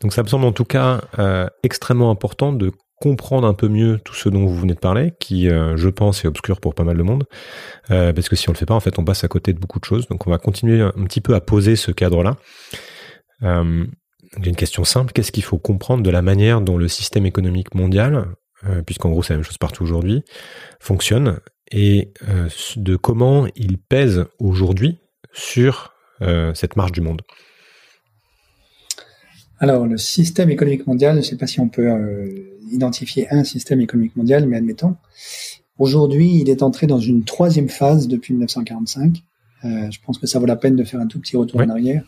donc 0.00 0.12
ça 0.12 0.22
me 0.22 0.28
semble 0.28 0.44
en 0.44 0.52
tout 0.52 0.64
cas 0.64 1.02
euh, 1.18 1.46
extrêmement 1.62 2.10
important 2.10 2.52
de 2.52 2.72
comprendre 2.96 3.46
un 3.46 3.54
peu 3.54 3.68
mieux 3.68 3.98
tout 3.98 4.14
ce 4.14 4.28
dont 4.28 4.46
vous 4.46 4.56
venez 4.56 4.74
de 4.74 4.78
parler, 4.78 5.12
qui, 5.20 5.50
euh, 5.50 5.76
je 5.76 5.88
pense, 5.90 6.24
est 6.24 6.28
obscur 6.28 6.60
pour 6.60 6.74
pas 6.74 6.84
mal 6.84 6.96
de 6.96 7.02
monde, 7.02 7.24
euh, 7.90 8.14
parce 8.14 8.30
que 8.30 8.36
si 8.36 8.48
on 8.48 8.52
le 8.52 8.56
fait 8.56 8.64
pas, 8.64 8.74
en 8.74 8.80
fait, 8.80 8.98
on 8.98 9.04
passe 9.04 9.22
à 9.22 9.28
côté 9.28 9.52
de 9.52 9.58
beaucoup 9.58 9.78
de 9.78 9.84
choses. 9.84 10.08
Donc, 10.08 10.26
on 10.26 10.30
va 10.30 10.38
continuer 10.38 10.80
un 10.80 11.04
petit 11.04 11.20
peu 11.20 11.34
à 11.34 11.42
poser 11.42 11.76
ce 11.76 11.90
cadre-là. 11.90 12.36
J'ai 13.42 14.48
une 14.48 14.56
question 14.56 14.84
simple 14.84 15.12
qu'est-ce 15.12 15.30
qu'il 15.30 15.44
faut 15.44 15.58
comprendre 15.58 16.02
de 16.02 16.10
la 16.10 16.22
manière 16.22 16.62
dont 16.62 16.78
le 16.78 16.88
système 16.88 17.26
économique 17.26 17.74
mondial, 17.74 18.28
puisqu'en 18.86 19.10
gros 19.10 19.22
c'est 19.22 19.34
la 19.34 19.38
même 19.38 19.44
chose 19.44 19.58
partout 19.58 19.82
aujourd'hui, 19.82 20.24
fonctionne 20.80 21.38
et 21.70 22.12
de 22.76 22.96
comment 22.96 23.46
il 23.56 23.76
pèse 23.76 24.24
aujourd'hui 24.38 24.98
sur 25.36 25.92
cette 26.54 26.76
marche 26.76 26.92
du 26.92 27.00
monde 27.00 27.22
alors, 29.58 29.86
le 29.86 29.96
système 29.96 30.50
économique 30.50 30.86
mondial, 30.86 31.14
je 31.14 31.18
ne 31.18 31.22
sais 31.24 31.36
pas 31.36 31.46
si 31.46 31.60
on 31.60 31.68
peut 31.68 31.88
euh, 31.88 32.28
identifier 32.70 33.26
un 33.30 33.42
système 33.42 33.80
économique 33.80 34.14
mondial, 34.14 34.46
mais 34.46 34.58
admettons. 34.58 34.96
Aujourd'hui, 35.78 36.40
il 36.40 36.50
est 36.50 36.62
entré 36.62 36.86
dans 36.86 36.98
une 36.98 37.24
troisième 37.24 37.68
phase 37.68 38.06
depuis 38.06 38.34
1945. 38.34 39.22
Euh, 39.64 39.90
je 39.90 39.98
pense 40.04 40.18
que 40.18 40.26
ça 40.26 40.38
vaut 40.38 40.46
la 40.46 40.56
peine 40.56 40.76
de 40.76 40.84
faire 40.84 41.00
un 41.00 41.06
tout 41.06 41.20
petit 41.20 41.36
retour 41.36 41.60
en 41.60 41.68
arrière. 41.70 42.04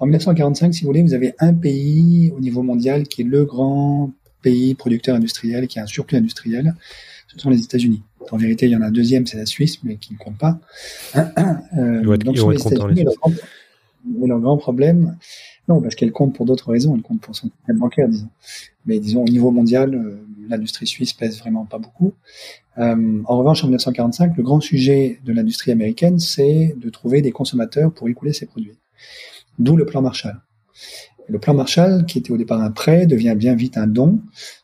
En 0.00 0.06
1945, 0.06 0.74
si 0.74 0.80
vous 0.82 0.88
voulez, 0.88 1.02
vous 1.02 1.14
avez 1.14 1.34
un 1.38 1.54
pays 1.54 2.32
au 2.36 2.40
niveau 2.40 2.62
mondial 2.62 3.04
qui 3.04 3.22
est 3.22 3.24
le 3.24 3.44
grand 3.44 4.12
pays 4.42 4.74
producteur 4.74 5.14
industriel, 5.14 5.68
qui 5.68 5.78
a 5.78 5.84
un 5.84 5.86
surplus 5.86 6.18
industriel. 6.18 6.74
Ce 7.28 7.38
sont 7.38 7.50
les 7.50 7.60
États-Unis. 7.60 8.02
En 8.32 8.38
vérité, 8.38 8.66
il 8.66 8.72
y 8.72 8.76
en 8.76 8.82
a 8.82 8.86
un 8.86 8.90
deuxième, 8.90 9.26
c'est 9.26 9.36
la 9.36 9.46
Suisse, 9.46 9.84
mais 9.84 9.96
qui 9.96 10.14
ne 10.14 10.18
compte 10.18 10.38
pas. 10.38 10.58
Euh, 11.78 12.02
donc, 12.18 12.36
les 12.36 12.60
États-Unis, 12.60 13.06
mais 14.04 14.26
leur 14.26 14.40
grand 14.40 14.58
problème, 14.58 15.16
non, 15.68 15.80
parce 15.80 15.94
qu'elle 15.94 16.12
compte 16.12 16.34
pour 16.34 16.44
d'autres 16.44 16.70
raisons, 16.70 16.94
elle 16.94 17.02
compte 17.02 17.20
pour 17.20 17.34
son 17.34 17.48
système 17.48 17.78
bancaire, 17.78 18.08
disons. 18.08 18.28
Mais 18.84 18.98
disons, 18.98 19.22
au 19.22 19.28
niveau 19.28 19.50
mondial, 19.50 19.94
euh, 19.94 20.26
l'industrie 20.48 20.86
suisse 20.86 21.12
pèse 21.12 21.38
vraiment 21.38 21.64
pas 21.64 21.78
beaucoup. 21.78 22.12
Euh, 22.78 23.22
en 23.24 23.38
revanche, 23.38 23.62
en 23.62 23.68
1945, 23.68 24.36
le 24.36 24.42
grand 24.42 24.60
sujet 24.60 25.20
de 25.24 25.32
l'industrie 25.32 25.70
américaine, 25.70 26.18
c'est 26.18 26.74
de 26.76 26.90
trouver 26.90 27.22
des 27.22 27.32
consommateurs 27.32 27.92
pour 27.92 28.08
écouler 28.08 28.32
ses 28.32 28.46
produits. 28.46 28.76
D'où 29.58 29.76
le 29.76 29.86
plan 29.86 30.02
Marshall. 30.02 30.40
Le 31.28 31.38
plan 31.38 31.54
Marshall, 31.54 32.04
qui 32.06 32.18
était 32.18 32.32
au 32.32 32.36
départ 32.36 32.60
un 32.60 32.70
prêt, 32.70 33.06
devient 33.06 33.34
bien 33.36 33.54
vite 33.54 33.78
un 33.78 33.86
don, 33.86 34.20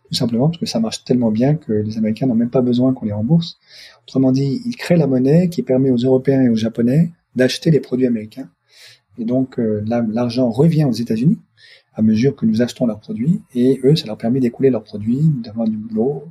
tout 0.09 0.15
simplement 0.15 0.49
parce 0.49 0.59
que 0.59 0.67
ça 0.67 0.81
marche 0.81 1.05
tellement 1.05 1.31
bien 1.31 1.55
que 1.55 1.73
les 1.73 1.99
Américains 1.99 2.27
n'ont 2.27 2.35
même 2.35 2.51
pas 2.51 2.63
besoin 2.63 2.95
qu'on 2.95 3.07
les 3.07 3.13
rembourse. 3.13 3.59
Autrement 4.07 4.33
dit, 4.33 4.63
ils 4.65 4.77
créent 4.77 4.97
la 4.97 5.07
monnaie 5.07 5.49
qui 5.49 5.63
permet 5.63 5.91
aux 5.91 5.97
Européens 5.97 6.43
et 6.43 6.49
aux 6.49 6.57
Japonais 6.57 7.13
d'acheter 7.37 7.71
les 7.71 7.81
produits 7.81 8.07
américains. 8.07 8.49
Et 9.19 9.25
donc, 9.25 9.59
euh, 9.59 9.85
l'argent 9.87 10.51
revient 10.51 10.85
aux 10.85 10.93
États-Unis 10.93 11.39
à 11.99 12.03
mesure 12.03 12.37
que 12.37 12.47
nous 12.47 12.63
achetons 12.63 12.87
leurs 12.87 13.01
produits, 13.01 13.43
et 13.57 13.81
eux, 13.83 13.97
ça 13.97 14.07
leur 14.07 14.17
permet 14.17 14.39
d'écouler 14.39 14.71
leurs 14.71 14.85
produits, 14.85 15.33
d'avoir 15.43 15.67
du 15.67 15.77
boulot 15.77 16.29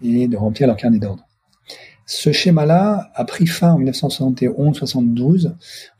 et 0.00 0.28
de 0.28 0.36
remplir 0.36 0.68
leur 0.68 0.76
carnet 0.76 1.00
d'ordre. 1.00 1.26
Ce 2.14 2.30
schéma-là 2.30 3.10
a 3.14 3.24
pris 3.24 3.46
fin 3.46 3.72
en 3.72 3.80
1971-72. 3.80 5.46
En 5.46 5.50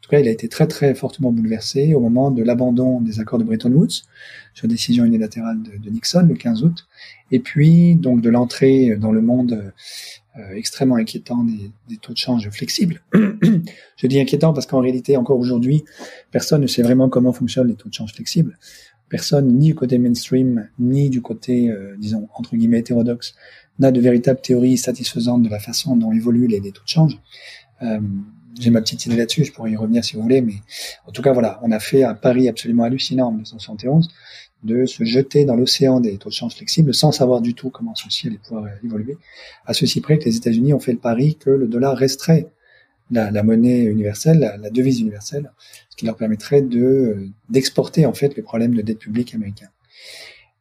tout 0.03 0.11
cas, 0.11 0.21
il 0.21 0.29
a 0.29 0.31
été 0.31 0.47
très 0.47 0.67
très 0.67 0.95
fortement 0.95 1.33
bouleversé 1.33 1.95
au 1.95 2.01
moment 2.01 2.31
de 2.31 2.43
l'abandon 2.43 3.01
des 3.01 3.19
accords 3.19 3.39
de 3.39 3.45
Bretton 3.45 3.73
Woods 3.73 4.03
sur 4.53 4.69
décision 4.69 5.07
unilatérale 5.07 5.57
de, 5.63 5.89
Nixon 5.89 6.27
le 6.29 6.35
15 6.35 6.65
août, 6.65 6.87
et 7.31 7.39
puis 7.39 7.95
donc 7.95 8.21
de 8.21 8.29
l'entrée 8.29 8.95
dans 8.97 9.11
le 9.11 9.23
monde 9.23 9.73
euh, 10.37 10.51
extrêmement 10.55 10.97
inquiétant 10.97 11.47
des, 11.89 11.97
taux 11.97 12.13
de 12.13 12.19
change 12.19 12.51
flexibles. 12.51 13.01
Je 13.15 14.07
dis 14.07 14.21
inquiétant 14.21 14.53
parce 14.53 14.67
qu'en 14.67 14.81
réalité, 14.81 15.17
encore 15.17 15.39
aujourd'hui, 15.39 15.83
personne 16.31 16.61
ne 16.61 16.67
sait 16.67 16.83
vraiment 16.83 17.09
comment 17.09 17.33
fonctionnent 17.33 17.69
les 17.69 17.75
taux 17.75 17.89
de 17.89 17.95
change 17.95 18.13
flexibles 18.13 18.59
personne, 19.13 19.59
ni 19.59 19.67
du 19.69 19.75
côté 19.75 19.99
mainstream, 19.99 20.69
ni 20.79 21.11
du 21.11 21.21
côté, 21.21 21.69
euh, 21.69 21.95
disons, 21.99 22.29
entre 22.35 22.57
guillemets, 22.57 22.79
hétérodoxe, 22.79 23.35
n'a 23.79 23.93
de 23.93 24.01
véritable 24.01 24.41
théorie 24.41 24.79
satisfaisante 24.79 25.43
de 25.43 25.51
la 25.51 25.59
façon 25.59 25.97
dont 25.97 26.13
évoluent 26.13 26.47
les, 26.47 26.61
taux 26.73 26.83
de 26.83 26.89
change. 26.89 27.19
Euh, 27.83 28.01
j'ai 28.59 28.71
ma 28.71 28.81
petite 28.81 29.05
idée 29.05 29.17
là-dessus, 29.17 29.45
je 29.45 29.53
pourrais 29.53 29.71
y 29.71 29.77
revenir 29.77 30.03
si 30.03 30.17
vous 30.17 30.23
voulez, 30.23 30.41
mais 30.41 30.55
en 31.07 31.13
tout 31.13 31.21
cas, 31.21 31.33
voilà, 31.35 31.61
on 31.63 31.71
a 31.73 31.79
fait 31.79 32.05
un 32.05 32.15
pari 32.15 32.49
absolument 32.49 32.85
hallucinant 32.85 33.27
en 33.27 33.33
1971 33.33 34.09
de 34.63 34.87
se 34.87 35.05
jeter 35.05 35.45
dans 35.45 35.57
l'océan 35.57 36.01
des 36.01 36.17
taux 36.17 36.31
de 36.31 36.35
change 36.35 36.55
flexibles 36.55 36.95
sans 36.95 37.13
savoir 37.13 37.43
du 37.43 37.53
tout 37.53 37.69
comment 37.69 37.95
ceci 37.95 38.29
allait 38.29 38.39
pouvoir 38.39 38.65
évoluer, 38.83 39.19
à 39.67 39.75
ceci 39.75 40.01
près 40.01 40.19
que 40.19 40.25
les 40.25 40.37
États-Unis 40.37 40.73
ont 40.73 40.81
fait 40.81 40.93
le 40.93 40.99
pari 40.99 41.35
que 41.35 41.51
le 41.51 41.69
dollar 41.69 41.97
resterait 41.97 42.49
la, 43.13 43.43
monnaie 43.43 43.85
universelle, 43.85 44.59
la, 44.61 44.71
devise 44.71 45.01
universelle, 45.01 45.53
ce 45.91 45.97
qui 45.97 46.07
leur 46.07 46.17
permettrait 46.17 46.63
de 46.63 47.29
d'exporter 47.49 48.07
en 48.07 48.13
fait 48.13 48.35
les 48.37 48.43
problèmes 48.43 48.75
de 48.75 48.83
dette 48.83 48.99
publique 48.99 49.35
américain. 49.35 49.69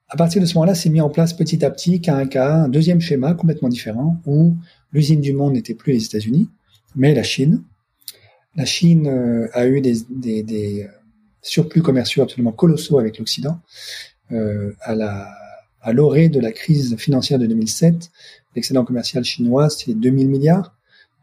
À 0.10 0.18
partir 0.18 0.42
de 0.42 0.46
ce 0.46 0.56
moment-là, 0.56 0.76
s'est 0.76 0.90
mis 0.90 1.02
en 1.02 1.10
place 1.10 1.34
petit 1.34 1.64
à 1.64 1.72
petit, 1.72 2.02
cas 2.02 2.16
un 2.16 2.28
cas, 2.28 2.54
un 2.54 2.70
deuxième 2.70 3.00
schéma 3.00 3.34
complètement 3.34 3.70
différent, 3.70 4.22
où 4.26 4.58
l'usine 4.92 5.22
du 5.22 5.32
monde 5.34 5.54
n'était 5.54 5.74
plus 5.74 5.94
les 5.94 6.06
États-Unis, 6.06 6.50
mais 6.96 7.14
la 7.14 7.24
Chine. 7.24 7.64
La 8.56 8.66
Chine 8.66 9.08
euh, 9.08 9.48
a 9.54 9.66
eu 9.66 9.80
des, 9.80 9.96
des, 10.10 10.44
des, 10.44 10.88
surplus 11.42 11.82
commerciaux 11.82 12.22
absolument 12.22 12.52
colossaux 12.52 13.00
avec 13.00 13.18
l'Occident. 13.18 13.60
Euh, 14.32 14.74
à 14.82 14.96
la 14.96 15.30
à 15.84 15.94
l'orée 15.94 16.30
de 16.30 16.40
la 16.40 16.52
crise 16.52 16.96
financière 16.98 17.40
de 17.40 17.48
2007, 17.48 18.12
l'excédent 18.56 18.86
commercial 18.86 19.24
chinois, 19.24 19.72
c'est 19.72 19.96
2000 19.96 20.30
milliards 20.30 20.76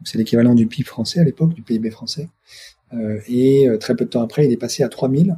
c'est 0.03 0.17
l'équivalent 0.17 0.55
du 0.55 0.67
PIB 0.67 0.87
français 0.87 1.19
à 1.19 1.23
l'époque, 1.23 1.53
du 1.53 1.61
PIB 1.61 1.89
français. 1.91 2.29
Euh, 2.93 3.19
et 3.27 3.67
euh, 3.67 3.77
très 3.77 3.95
peu 3.95 4.05
de 4.05 4.09
temps 4.09 4.21
après, 4.21 4.45
il 4.45 4.51
est 4.51 4.57
passé 4.57 4.83
à 4.83 4.89
3000. 4.89 5.37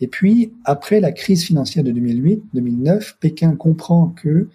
Et 0.00 0.06
puis, 0.06 0.52
après 0.64 1.00
la 1.00 1.12
crise 1.12 1.44
financière 1.44 1.84
de 1.84 1.92
2008-2009, 1.92 3.14
Pékin 3.20 3.56
comprend 3.56 4.08
que 4.08 4.48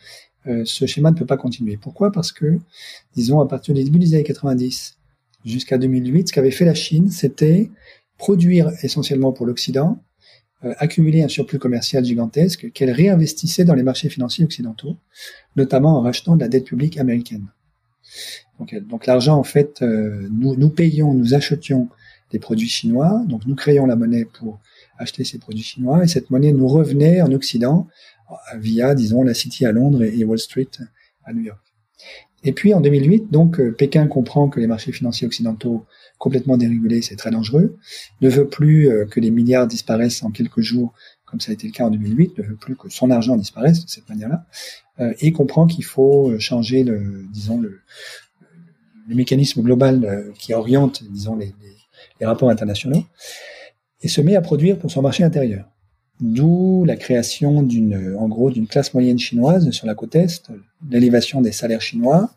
euh, 0.47 0.63
ce 0.65 0.85
schéma 0.85 1.11
ne 1.11 1.15
peut 1.15 1.25
pas 1.25 1.37
continuer. 1.37 1.77
Pourquoi? 1.77 2.11
Parce 2.11 2.31
que, 2.31 2.57
disons, 3.15 3.39
à 3.39 3.47
partir 3.47 3.73
du 3.73 3.83
début 3.83 3.99
des 3.99 4.13
années 4.13 4.23
90 4.23 4.97
jusqu'à 5.45 5.77
2008, 5.77 6.29
ce 6.29 6.33
qu'avait 6.33 6.51
fait 6.51 6.65
la 6.65 6.73
Chine, 6.73 7.11
c'était 7.11 7.69
produire 8.17 8.71
essentiellement 8.83 9.31
pour 9.31 9.45
l'Occident, 9.45 9.99
accumuler 10.77 11.23
un 11.23 11.27
surplus 11.27 11.57
commercial 11.57 12.05
gigantesque 12.05 12.71
qu'elle 12.71 12.91
réinvestissait 12.91 13.65
dans 13.65 13.73
les 13.73 13.81
marchés 13.81 14.09
financiers 14.09 14.45
occidentaux, 14.45 14.95
notamment 15.55 15.97
en 15.97 16.01
rachetant 16.01 16.35
de 16.35 16.41
la 16.41 16.47
dette 16.47 16.65
publique 16.65 16.99
américaine. 16.99 17.47
Donc, 18.59 19.05
l'argent, 19.05 19.37
en 19.37 19.43
fait, 19.43 19.81
euh, 19.81 20.27
nous, 20.31 20.55
nous 20.55 20.69
payons, 20.69 21.13
nous 21.13 21.33
achetions 21.33 21.89
des 22.31 22.39
produits 22.39 22.67
chinois, 22.67 23.23
donc 23.27 23.45
nous 23.45 23.55
créons 23.55 23.85
la 23.85 23.95
monnaie 23.95 24.25
pour 24.25 24.59
acheter 24.97 25.23
ces 25.23 25.39
produits 25.39 25.63
chinois, 25.63 26.03
et 26.03 26.07
cette 26.07 26.29
monnaie 26.29 26.53
nous 26.53 26.67
revenait 26.67 27.21
en 27.21 27.31
Occident 27.31 27.87
euh, 28.29 28.57
via, 28.57 28.95
disons, 28.95 29.23
la 29.23 29.33
City 29.33 29.65
à 29.65 29.71
Londres 29.71 30.03
et 30.03 30.23
Wall 30.23 30.39
Street 30.39 30.69
à 31.25 31.33
New 31.33 31.41
York. 31.41 31.59
Et 32.43 32.53
puis 32.53 32.73
en 32.73 32.81
2008, 32.81 33.31
donc 33.31 33.59
euh, 33.59 33.71
Pékin 33.71 34.07
comprend 34.07 34.49
que 34.49 34.59
les 34.59 34.67
marchés 34.67 34.91
financiers 34.91 35.27
occidentaux 35.27 35.85
complètement 36.17 36.57
dérégulés, 36.57 37.01
c'est 37.01 37.15
très 37.15 37.31
dangereux, 37.31 37.77
ne 38.21 38.29
veut 38.29 38.47
plus 38.47 38.89
que 39.09 39.19
les 39.19 39.31
milliards 39.31 39.65
disparaissent 39.65 40.21
en 40.21 40.29
quelques 40.29 40.61
jours, 40.61 40.93
comme 41.31 41.39
ça 41.39 41.51
a 41.51 41.53
été 41.53 41.65
le 41.65 41.73
cas 41.73 41.85
en 41.85 41.89
2008, 41.89 42.37
ne 42.37 42.43
veut 42.43 42.55
plus 42.57 42.75
que 42.75 42.89
son 42.89 43.09
argent 43.09 43.37
disparaisse 43.37 43.83
de 43.83 43.89
cette 43.89 44.07
manière-là, 44.09 44.45
et 45.19 45.31
comprend 45.31 45.65
qu'il 45.65 45.85
faut 45.85 46.37
changer 46.37 46.83
le, 46.83 47.25
mécanisme 49.07 49.61
global 49.61 50.05
euh, 50.05 50.31
qui 50.37 50.53
oriente, 50.53 51.03
disons, 51.09 51.35
les, 51.35 51.53
rapports 52.23 52.49
internationaux, 52.49 53.03
et 54.01 54.07
se 54.07 54.21
met 54.21 54.35
à 54.35 54.41
produire 54.41 54.77
pour 54.77 54.91
son 54.91 55.01
marché 55.01 55.23
intérieur. 55.23 55.67
D'où 56.19 56.85
la 56.85 56.95
création 56.95 57.63
d'une 57.63 58.67
classe 58.69 58.93
moyenne 58.93 59.17
chinoise 59.17 59.71
sur 59.71 59.87
la 59.87 59.95
côte 59.95 60.15
est, 60.15 60.51
l'élévation 60.87 61.41
des 61.41 61.51
salaires 61.51 61.81
chinois, 61.81 62.29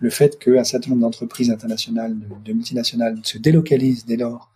le 0.00 0.08
fait 0.08 0.38
qu'un 0.38 0.64
certain 0.64 0.90
nombre 0.90 1.02
d'entreprises 1.02 1.50
internationales, 1.50 2.16
de, 2.46 2.52
multinationales, 2.54 3.18
se 3.24 3.36
délocalisent 3.36 4.06
dès 4.06 4.16
lors 4.16 4.50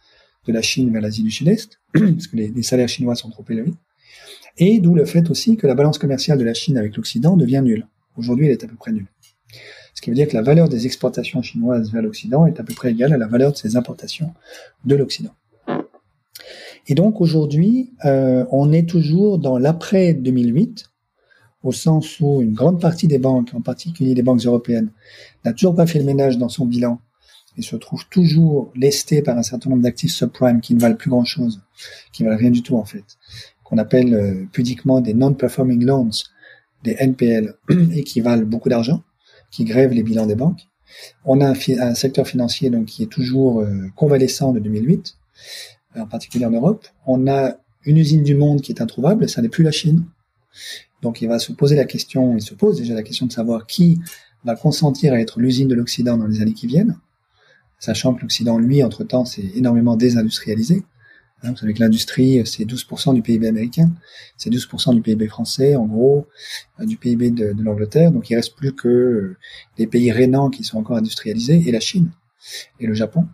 de 0.47 0.52
la 0.52 0.62
Chine 0.62 0.92
vers 0.92 1.02
l'Asie 1.02 1.23
du 1.23 1.30
Sud-Est, 1.30 1.80
parce 1.92 2.26
que 2.26 2.37
les, 2.37 2.62
salaires 2.62 2.88
chinois 2.88 3.14
sont 3.14 3.30
trop 3.30 3.44
élevés, 3.49 3.75
et 4.59 4.80
d'où 4.80 4.94
le 4.94 5.04
fait 5.04 5.30
aussi 5.30 5.56
que 5.56 5.66
la 5.66 5.75
balance 5.75 5.99
commerciale 5.99 6.38
de 6.38 6.44
la 6.44 6.54
Chine 6.54 6.76
avec 6.76 6.97
l'Occident 6.97 7.37
devient 7.37 7.62
nulle. 7.64 7.87
Aujourd'hui, 8.16 8.47
elle 8.47 8.52
est 8.52 8.64
à 8.64 8.68
peu 8.68 8.76
près 8.76 8.92
nulle. 8.92 9.06
Ce 9.94 10.00
qui 10.00 10.11
veut 10.11 10.16
dire 10.16 10.28
que 10.28 10.35
la 10.35 10.42
valeur 10.42 10.68
des 10.68 10.87
exportations 10.87 11.42
chinoises 11.42 11.92
vers 11.92 12.02
l'Occident 12.02 12.47
est 12.47 12.61
à 12.61 12.64
peu 12.64 12.75
près 12.75 12.90
égale 12.90 13.12
à 13.12 13.18
la 13.18 13.26
valeur 13.26 13.52
de 13.52 13.56
ces 13.56 13.76
importations 13.76 14.32
de 14.85 14.94
l'Occident. 14.94 15.35
Et 16.87 16.94
donc 16.94 17.20
aujourd'hui, 17.20 17.92
euh, 18.04 18.44
on 18.50 18.73
est 18.73 18.88
toujours 18.88 19.38
dans 19.38 19.59
l'après 19.59 20.14
2008, 20.14 20.87
au 21.62 21.73
sens 21.73 22.18
où 22.20 22.40
une 22.40 22.54
grande 22.54 22.80
partie 22.80 23.06
des 23.06 23.18
banques, 23.18 23.50
en 23.54 23.61
particulier 23.61 24.14
les 24.14 24.23
banques 24.23 24.44
européennes, 24.44 24.90
n'a 25.44 25.52
toujours 25.52 25.75
pas 25.75 25.87
fait 25.87 25.99
le 25.99 26.04
ménage 26.04 26.38
dans 26.38 26.49
son 26.49 26.66
bilan 26.66 27.00
et 27.57 27.62
se 27.62 27.76
trouve 27.76 28.07
toujours 28.09 28.73
lestée 28.75 29.23
par 29.23 29.37
un 29.37 29.42
certain 29.42 29.71
nombre 29.71 29.83
d'actifs 29.83 30.12
subprime 30.12 30.61
qui 30.61 30.75
ne 30.75 30.80
valent 30.80 30.97
plus 30.97 31.11
grand-chose, 31.11 31.61
qui 32.12 32.23
ne 32.23 32.28
valent 32.28 32.40
rien 32.40 32.50
du 32.50 32.62
tout 32.62 32.76
en 32.76 32.85
fait, 32.85 33.04
qu'on 33.64 33.78
appelle 33.78 34.14
euh, 34.14 34.47
pudiquement 34.52 35.00
des 35.00 35.14
non-performing 35.14 35.85
loans, 35.85 36.11
des 36.85 36.97
NPL, 36.99 37.54
et 37.92 38.04
qui 38.04 38.21
valent 38.21 38.47
beaucoup 38.47 38.69
d'argent 38.69 39.02
qui 39.50 39.64
grève 39.64 39.92
les 39.92 40.02
bilans 40.02 40.26
des 40.26 40.35
banques. 40.35 40.69
On 41.25 41.40
a 41.40 41.50
un, 41.50 41.95
secteur 41.95 42.26
financier 42.26 42.71
donc 42.71 42.87
qui 42.87 43.02
est 43.02 43.11
toujours 43.11 43.61
euh, 43.61 43.88
convalescent 43.95 44.52
de 44.52 44.61
2008, 44.61 45.16
en 45.97 46.07
particulier 46.07 46.47
en 46.47 46.50
Europe. 46.50 46.87
On 47.07 47.26
a 47.28 47.57
une 47.85 47.97
usine 47.97 48.23
du 48.23 48.35
monde 48.35 48.61
qui 48.61 48.73
est 48.73 48.83
introuvable, 48.83 49.28
ça 49.28 49.42
n'est 49.42 49.49
plus 49.49 49.64
la 49.64 49.71
Chine. 49.71 50.04
Donc 51.02 51.23
il 51.23 51.28
va 51.28 51.38
se 51.38 51.52
poser 51.52 51.76
la 51.76 51.85
question, 51.85 52.37
il 52.37 52.42
se 52.42 52.54
pose 52.54 52.78
déjà 52.78 52.95
la 52.95 53.02
question 53.02 53.26
de 53.26 53.33
savoir 53.33 53.66
qui 53.66 54.00
va 54.45 54.57
consentir 54.57 55.12
à 55.12 55.21
être 55.21 55.38
l'usine 55.38 55.69
de 55.69 55.75
l'Occident 55.75 56.16
dans 56.16 56.26
les 56.26 56.40
années 56.40 56.54
qui 56.54 56.66
viennent, 56.66 56.99
sachant 57.80 58.14
que 58.14 58.22
l'Occident, 58.22 58.58
lui, 58.58 58.84
entre-temps, 58.84 59.25
s'est 59.25 59.50
énormément 59.56 59.96
désindustrialisé. 59.96 60.84
Hein, 61.42 61.50
vous 61.50 61.56
savez 61.56 61.75
que 61.75 61.80
l'industrie, 61.80 62.42
c'est 62.44 62.64
12% 62.64 63.14
du 63.14 63.22
PIB 63.22 63.49
américain, 63.49 63.90
c'est 64.37 64.50
12% 64.50 64.94
du 64.94 65.00
PIB 65.00 65.26
français, 65.26 65.75
en 65.75 65.87
gros, 65.87 66.28
euh, 66.78 66.84
du 66.84 66.96
PIB 66.96 67.30
de, 67.30 67.54
l'Angleterre. 67.58 68.12
Donc 68.12 68.30
il 68.30 68.37
reste 68.37 68.54
plus 68.54 68.75
que 68.75 68.88
euh, 68.88 69.37
les 69.78 69.87
pays 69.87 70.12
rénants 70.12 70.50
qui 70.50 70.62
sont 70.62 70.78
encore 70.78 70.99
industrialisés 70.99 71.62
et 71.66 71.72
la 71.72 71.80
Chine 71.80 72.10
et 72.78 72.87
le 72.87 72.94
Japon. 72.94 73.26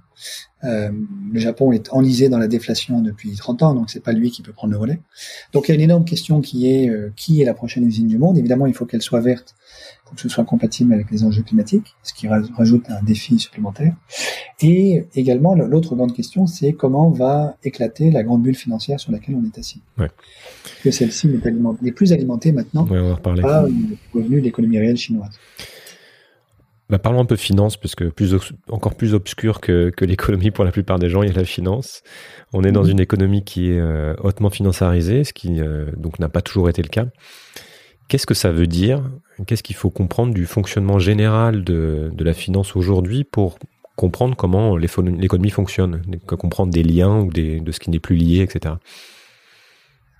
Euh, 0.64 0.90
le 1.32 1.38
Japon 1.38 1.72
est 1.72 1.92
enlisé 1.92 2.28
dans 2.28 2.38
la 2.38 2.48
déflation 2.48 3.00
depuis 3.00 3.34
30 3.36 3.62
ans, 3.62 3.74
donc 3.74 3.90
c'est 3.90 4.00
pas 4.00 4.12
lui 4.12 4.30
qui 4.30 4.42
peut 4.42 4.52
prendre 4.52 4.72
le 4.72 4.78
relais. 4.78 5.00
Donc 5.52 5.68
il 5.68 5.70
y 5.70 5.72
a 5.72 5.74
une 5.74 5.82
énorme 5.82 6.04
question 6.04 6.40
qui 6.40 6.70
est 6.70 6.88
euh, 6.88 7.12
qui 7.14 7.42
est 7.42 7.44
la 7.44 7.54
prochaine 7.54 7.86
usine 7.86 8.08
du 8.08 8.18
monde. 8.18 8.38
Évidemment, 8.38 8.66
il 8.66 8.74
faut 8.74 8.86
qu'elle 8.86 9.02
soit 9.02 9.20
verte 9.20 9.54
pour 10.06 10.14
que 10.14 10.22
ce 10.22 10.28
soit 10.28 10.44
compatible 10.44 10.94
avec 10.94 11.10
les 11.10 11.25
enjeux 11.25 11.42
climatiques, 11.42 11.96
ce 12.02 12.14
qui 12.14 12.28
rajoute 12.28 12.88
un 12.88 13.02
défi 13.02 13.38
supplémentaire. 13.38 13.94
Et 14.60 15.04
également, 15.14 15.54
l'autre 15.54 15.94
grande 15.96 16.14
question, 16.14 16.46
c'est 16.46 16.72
comment 16.72 17.10
va 17.10 17.56
éclater 17.64 18.10
la 18.10 18.22
grande 18.22 18.42
bulle 18.42 18.54
financière 18.54 19.00
sur 19.00 19.12
laquelle 19.12 19.34
on 19.34 19.44
est 19.44 19.58
assis. 19.58 19.82
Ouais. 19.98 20.10
Que 20.82 20.90
celle-ci 20.90 21.28
n'est 21.28 21.92
plus 21.92 22.12
alimentée 22.12 22.52
maintenant 22.52 22.86
ouais, 22.86 23.14
par 23.22 23.34
le 23.34 23.42
revenu 24.14 24.40
de 24.40 24.44
l'économie 24.44 24.78
réelle 24.78 24.96
chinoise. 24.96 25.38
Bah, 26.88 27.00
parlons 27.00 27.20
un 27.20 27.25
peu 27.25 27.34
finance, 27.34 27.76
parce 27.76 27.96
que 27.96 28.04
plus 28.04 28.36
encore 28.70 28.94
plus 28.94 29.12
obscur 29.12 29.60
que, 29.60 29.90
que 29.90 30.04
l'économie 30.04 30.52
pour 30.52 30.64
la 30.64 30.70
plupart 30.70 31.00
des 31.00 31.10
gens, 31.10 31.22
il 31.22 31.28
y 31.28 31.32
a 31.32 31.34
la 31.34 31.44
finance. 31.44 32.02
On 32.52 32.62
est 32.62 32.70
dans 32.70 32.84
mhm. 32.84 32.90
une 32.90 33.00
économie 33.00 33.42
qui 33.42 33.72
est 33.72 33.80
euh, 33.80 34.14
hautement 34.22 34.50
financiarisée, 34.50 35.25
ce 35.25 35.32
qui 35.32 35.60
euh, 35.60 35.86
donc 35.96 36.20
n'a 36.20 36.28
pas 36.28 36.42
toujours 36.42 36.68
été 36.68 36.82
le 36.82 36.88
cas. 36.88 37.06
Qu'est-ce 38.08 38.26
que 38.26 38.34
ça 38.34 38.52
veut 38.52 38.66
dire? 38.66 39.02
Qu'est-ce 39.46 39.62
qu'il 39.62 39.76
faut 39.76 39.90
comprendre 39.90 40.32
du 40.32 40.46
fonctionnement 40.46 40.98
général 40.98 41.64
de, 41.64 42.10
de 42.14 42.25
la 42.25 42.34
finance 42.34 42.76
aujourd'hui 42.76 43.25
pour 43.25 43.58
comprendre 43.96 44.36
comment 44.36 44.76
l'économie 44.76 45.50
fonctionne, 45.50 46.02
comprendre 46.26 46.72
des 46.72 46.82
liens 46.82 47.20
ou 47.20 47.32
de 47.32 47.72
ce 47.72 47.80
qui 47.80 47.90
n'est 47.90 47.98
plus 47.98 48.14
lié, 48.14 48.42
etc. 48.42 48.75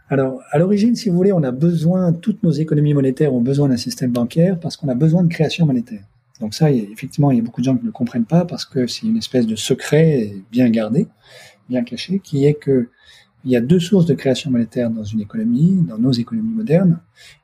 Alors, 0.09 0.41
à 0.51 0.59
l'origine, 0.59 0.95
si 0.95 1.09
vous 1.09 1.17
voulez, 1.17 1.33
on 1.33 1.43
a 1.43 1.51
besoin, 1.51 2.13
toutes 2.13 2.43
nos 2.43 2.53
économies 2.53 2.95
monétaires 2.95 3.35
ont 3.35 3.41
besoin 3.41 3.69
d'un 3.69 3.77
système 3.77 4.13
bancaire 4.13 4.59
parce 4.59 4.77
qu'on 4.77 4.89
a 4.89 4.95
besoin 4.95 5.25
de 5.25 5.29
création 5.29 5.67
monétaire. 5.67 6.03
Donc 6.41 6.55
ça, 6.55 6.71
effectivement, 6.71 7.31
il 7.31 7.39
y 7.39 7.41
a 7.41 7.43
beaucoup 7.43 7.61
de 7.61 7.67
gens 7.67 7.77
qui 7.77 7.85
ne 7.85 7.91
comprennent 7.91 8.25
pas 8.25 8.45
parce 8.45 8.65
que 8.65 8.87
c'est 8.87 9.07
une 9.07 9.17
espèce 9.17 9.47
de 9.47 9.57
secret 9.57 10.33
bien 10.53 10.69
gardé, 10.71 11.09
bien 11.69 11.83
caché, 11.83 12.21
qui 12.21 12.47
est 12.47 12.55
que 12.55 12.89
il 13.47 13.53
y 13.53 13.57
a 13.57 13.61
deux 13.61 13.79
sources 13.79 14.07
de 14.07 14.15
création 14.15 14.51
monétaire 14.51 14.91
dans 14.91 15.05
une 15.05 15.21
économie, 15.21 15.77
dans 15.89 15.99
nos 15.99 16.11
économies 16.11 16.53
modernes. 16.53 16.99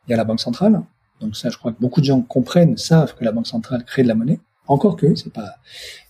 Il 0.07 0.11
y 0.11 0.15
a 0.15 0.17
la 0.17 0.25
banque 0.25 0.41
centrale. 0.41 0.83
Donc 1.21 1.37
ça, 1.37 1.49
je 1.49 1.57
crois 1.57 1.73
que 1.73 1.81
beaucoup 1.81 2.01
de 2.01 2.07
gens 2.07 2.21
comprennent, 2.21 2.77
savent 2.77 3.15
que 3.15 3.25
la 3.25 3.31
banque 3.31 3.47
centrale 3.47 3.85
crée 3.85 4.03
de 4.03 4.09
la 4.09 4.17
monnaie. 4.17 4.41
Encore 4.67 4.97
que, 4.97 5.15
c'est 5.15 5.33
pas. 5.33 5.55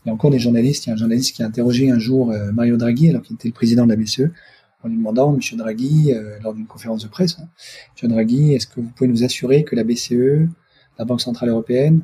Il 0.05 0.09
y 0.09 0.11
a 0.11 0.15
encore 0.15 0.31
des 0.31 0.39
journalistes. 0.39 0.87
Il 0.87 0.89
y 0.89 0.93
a 0.93 0.95
un 0.95 0.97
journaliste 0.97 1.37
qui 1.37 1.43
a 1.43 1.47
interrogé 1.47 1.91
un 1.91 1.99
jour 1.99 2.31
euh, 2.31 2.53
Mario 2.53 2.79
Draghi, 2.79 3.11
alors 3.11 3.21
qu'il 3.21 3.35
était 3.35 3.49
le 3.49 3.55
président 3.55 3.85
de 3.85 3.91
la 3.91 3.97
BCE, 3.97 4.31
en 4.83 4.89
lui 4.89 4.97
demandant, 4.97 5.33
Monsieur 5.33 5.59
Draghi, 5.59 6.13
euh, 6.13 6.39
lors 6.43 6.55
d'une 6.55 6.67
conférence 6.67 7.03
de 7.03 7.09
presse, 7.09 7.37
hein, 7.39 7.49
Monsieur 7.95 8.09
Draghi, 8.09 8.55
est-ce 8.55 8.67
que 8.67 8.81
vous 8.81 8.89
pouvez 8.97 9.09
nous 9.09 9.25
assurer 9.25 9.63
que 9.63 9.77
la 9.77 9.85
BCE, 9.85 10.49
la 10.99 11.05
Banque 11.05 11.21
centrale 11.21 11.51
européenne, 11.51 12.03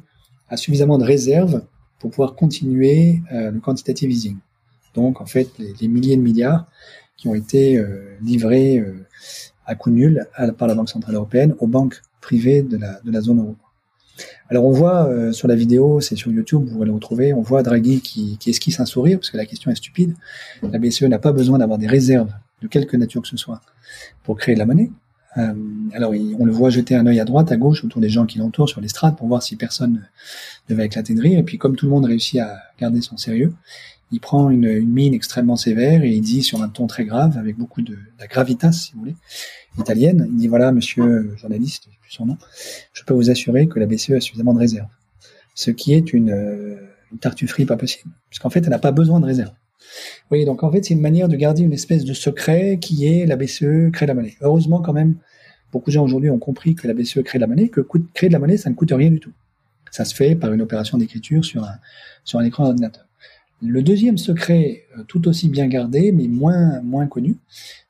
a 0.50 0.59
suffisamment 0.59 0.99
de 0.99 1.04
réserves 1.04 1.62
pour 1.99 2.11
pouvoir 2.11 2.35
continuer 2.35 3.23
euh, 3.33 3.50
le 3.50 3.61
quantitative 3.61 4.11
easing? 4.11 4.37
Donc, 4.95 5.23
en 5.23 5.26
fait, 5.26 5.49
les, 5.59 5.88
milliers 5.88 6.16
de 6.16 6.23
milliards 6.23 6.66
qui 7.18 7.28
ont 7.28 7.34
été 7.34 7.76
euh, 7.76 8.16
livrés 8.22 8.78
euh, 8.78 9.04
à 9.66 9.75
coût 9.75 9.90
nul 9.90 10.26
par 10.56 10.66
la 10.66 10.75
Banque 10.75 10.88
Centrale 10.88 11.16
Européenne 11.16 11.54
aux 11.58 11.66
banques 11.66 12.00
privées 12.22 12.62
de 12.62 12.78
la, 12.78 13.00
de 13.04 13.10
la 13.10 13.20
zone 13.20 13.40
euro. 13.40 13.56
Alors 14.48 14.64
on 14.64 14.72
voit 14.72 15.06
euh, 15.06 15.32
sur 15.32 15.46
la 15.46 15.54
vidéo, 15.54 16.00
c'est 16.00 16.16
sur 16.16 16.30
YouTube, 16.30 16.64
vous 16.66 16.76
allez 16.76 16.87
le 16.87 16.94
retrouver, 16.94 17.34
on 17.34 17.42
voit 17.42 17.62
Draghi 17.62 18.00
qui, 18.00 18.38
qui 18.38 18.50
esquisse 18.50 18.80
un 18.80 18.87
sourire, 18.87 19.18
parce 19.18 19.30
que 19.30 19.37
la 19.37 19.44
question 19.44 19.70
est 19.70 19.75
stupide. 19.75 20.14
La 20.62 20.78
BCE 20.78 21.02
n'a 21.02 21.18
pas 21.18 21.32
besoin 21.32 21.58
d'avoir 21.58 21.78
des 21.78 21.87
réserves 21.87 22.32
de 22.62 22.66
quelque 22.66 22.96
nature 22.96 23.22
que 23.22 23.28
ce 23.28 23.37
soit 23.37 23.60
pour 24.25 24.37
créer 24.37 24.54
de 24.54 24.58
la 24.58 24.66
monnaie. 24.66 24.90
Euh, 25.37 25.52
alors, 25.92 26.12
on 26.38 26.44
le 26.46 26.52
voit 26.52 26.70
jeter 26.70 26.94
un 26.94 27.06
œil 27.06 27.20
à 27.20 27.25
droite, 27.25 27.52
à 27.52 27.56
gauche, 27.56 27.84
autour 27.84 28.00
des 28.00 28.08
gens 28.08 28.26
qui 28.26 28.38
l'entourent 28.38 28.68
sur 28.68 28.80
l'estrade 28.80 29.16
pour 29.16 29.28
voir 29.28 29.42
si 29.42 29.56
personne 29.56 30.02
ne 30.68 30.75
va 30.75 30.84
éclater 30.84 31.14
de 31.14 31.20
rire. 31.20 31.38
Et 31.38 31.42
puis, 31.42 31.58
comme 31.58 31.76
tout 31.76 31.87
le 31.87 31.92
monde 31.92 32.06
réussit 32.06 32.40
à 32.40 32.58
garder 32.80 33.00
son 33.02 33.16
sérieux, 33.16 33.52
il 34.10 34.20
prend 34.20 34.50
une, 34.50 34.86
mine 34.86 35.14
extrêmement 35.14 35.56
sévère 35.56 36.02
et 36.02 36.10
il 36.10 36.22
dit 36.22 36.42
sur 36.42 36.62
un 36.62 36.68
ton 36.68 36.86
très 36.86 37.04
grave, 37.04 37.36
avec 37.36 37.56
beaucoup 37.56 37.82
de, 37.82 37.98
la 38.18 38.26
gravitas, 38.26 38.72
si 38.72 38.92
vous 38.92 39.00
voulez, 39.00 39.16
italienne, 39.78 40.26
il 40.30 40.36
dit 40.36 40.48
voilà, 40.48 40.72
monsieur 40.72 41.34
journaliste, 41.36 41.84
je 41.90 41.98
plus 42.00 42.12
son 42.12 42.26
nom, 42.26 42.38
je 42.92 43.02
peux 43.04 43.14
vous 43.14 43.30
assurer 43.30 43.68
que 43.68 43.78
la 43.78 43.86
BCE 43.86 44.12
a 44.12 44.20
suffisamment 44.20 44.54
de 44.54 44.58
réserves. 44.58 44.88
Ce 45.54 45.70
qui 45.70 45.92
est 45.92 46.12
une, 46.12 46.78
une 47.12 47.18
tartufferie 47.18 47.66
pas 47.66 47.76
possible, 47.76 48.10
puisqu'en 48.30 48.50
fait, 48.50 48.60
elle 48.60 48.70
n'a 48.70 48.78
pas 48.78 48.92
besoin 48.92 49.20
de 49.20 49.26
réserves. 49.26 49.54
Oui, 50.30 50.44
donc 50.44 50.62
en 50.62 50.70
fait, 50.70 50.84
c'est 50.84 50.94
une 50.94 51.00
manière 51.00 51.28
de 51.28 51.36
garder 51.36 51.62
une 51.62 51.72
espèce 51.72 52.04
de 52.04 52.12
secret 52.12 52.78
qui 52.80 53.06
est 53.06 53.26
la 53.26 53.36
BCE 53.36 53.90
crée 53.92 54.06
la 54.06 54.14
monnaie. 54.14 54.36
Heureusement, 54.40 54.80
quand 54.80 54.92
même, 54.92 55.16
beaucoup 55.72 55.90
de 55.90 55.94
gens 55.94 56.04
aujourd'hui 56.04 56.30
ont 56.30 56.38
compris 56.38 56.74
que 56.74 56.86
la 56.86 56.94
BCE 56.94 57.22
crée 57.22 57.38
de 57.38 57.42
la 57.42 57.46
monnaie, 57.46 57.68
que 57.68 57.80
créer 58.14 58.28
de 58.28 58.34
la 58.34 58.38
monnaie, 58.38 58.56
ça 58.56 58.70
ne 58.70 58.74
coûte 58.74 58.92
rien 58.92 59.10
du 59.10 59.20
tout. 59.20 59.32
Ça 59.90 60.04
se 60.04 60.14
fait 60.14 60.34
par 60.34 60.52
une 60.52 60.60
opération 60.60 60.98
d'écriture 60.98 61.44
sur 61.44 61.64
un, 61.64 61.76
sur 62.24 62.38
un 62.38 62.44
écran 62.44 62.64
d'ordinateur. 62.64 63.07
Le 63.60 63.82
deuxième 63.82 64.18
secret, 64.18 64.84
euh, 64.96 65.02
tout 65.08 65.26
aussi 65.26 65.48
bien 65.48 65.66
gardé, 65.66 66.12
mais 66.12 66.28
moins, 66.28 66.80
moins 66.82 67.06
connu, 67.06 67.36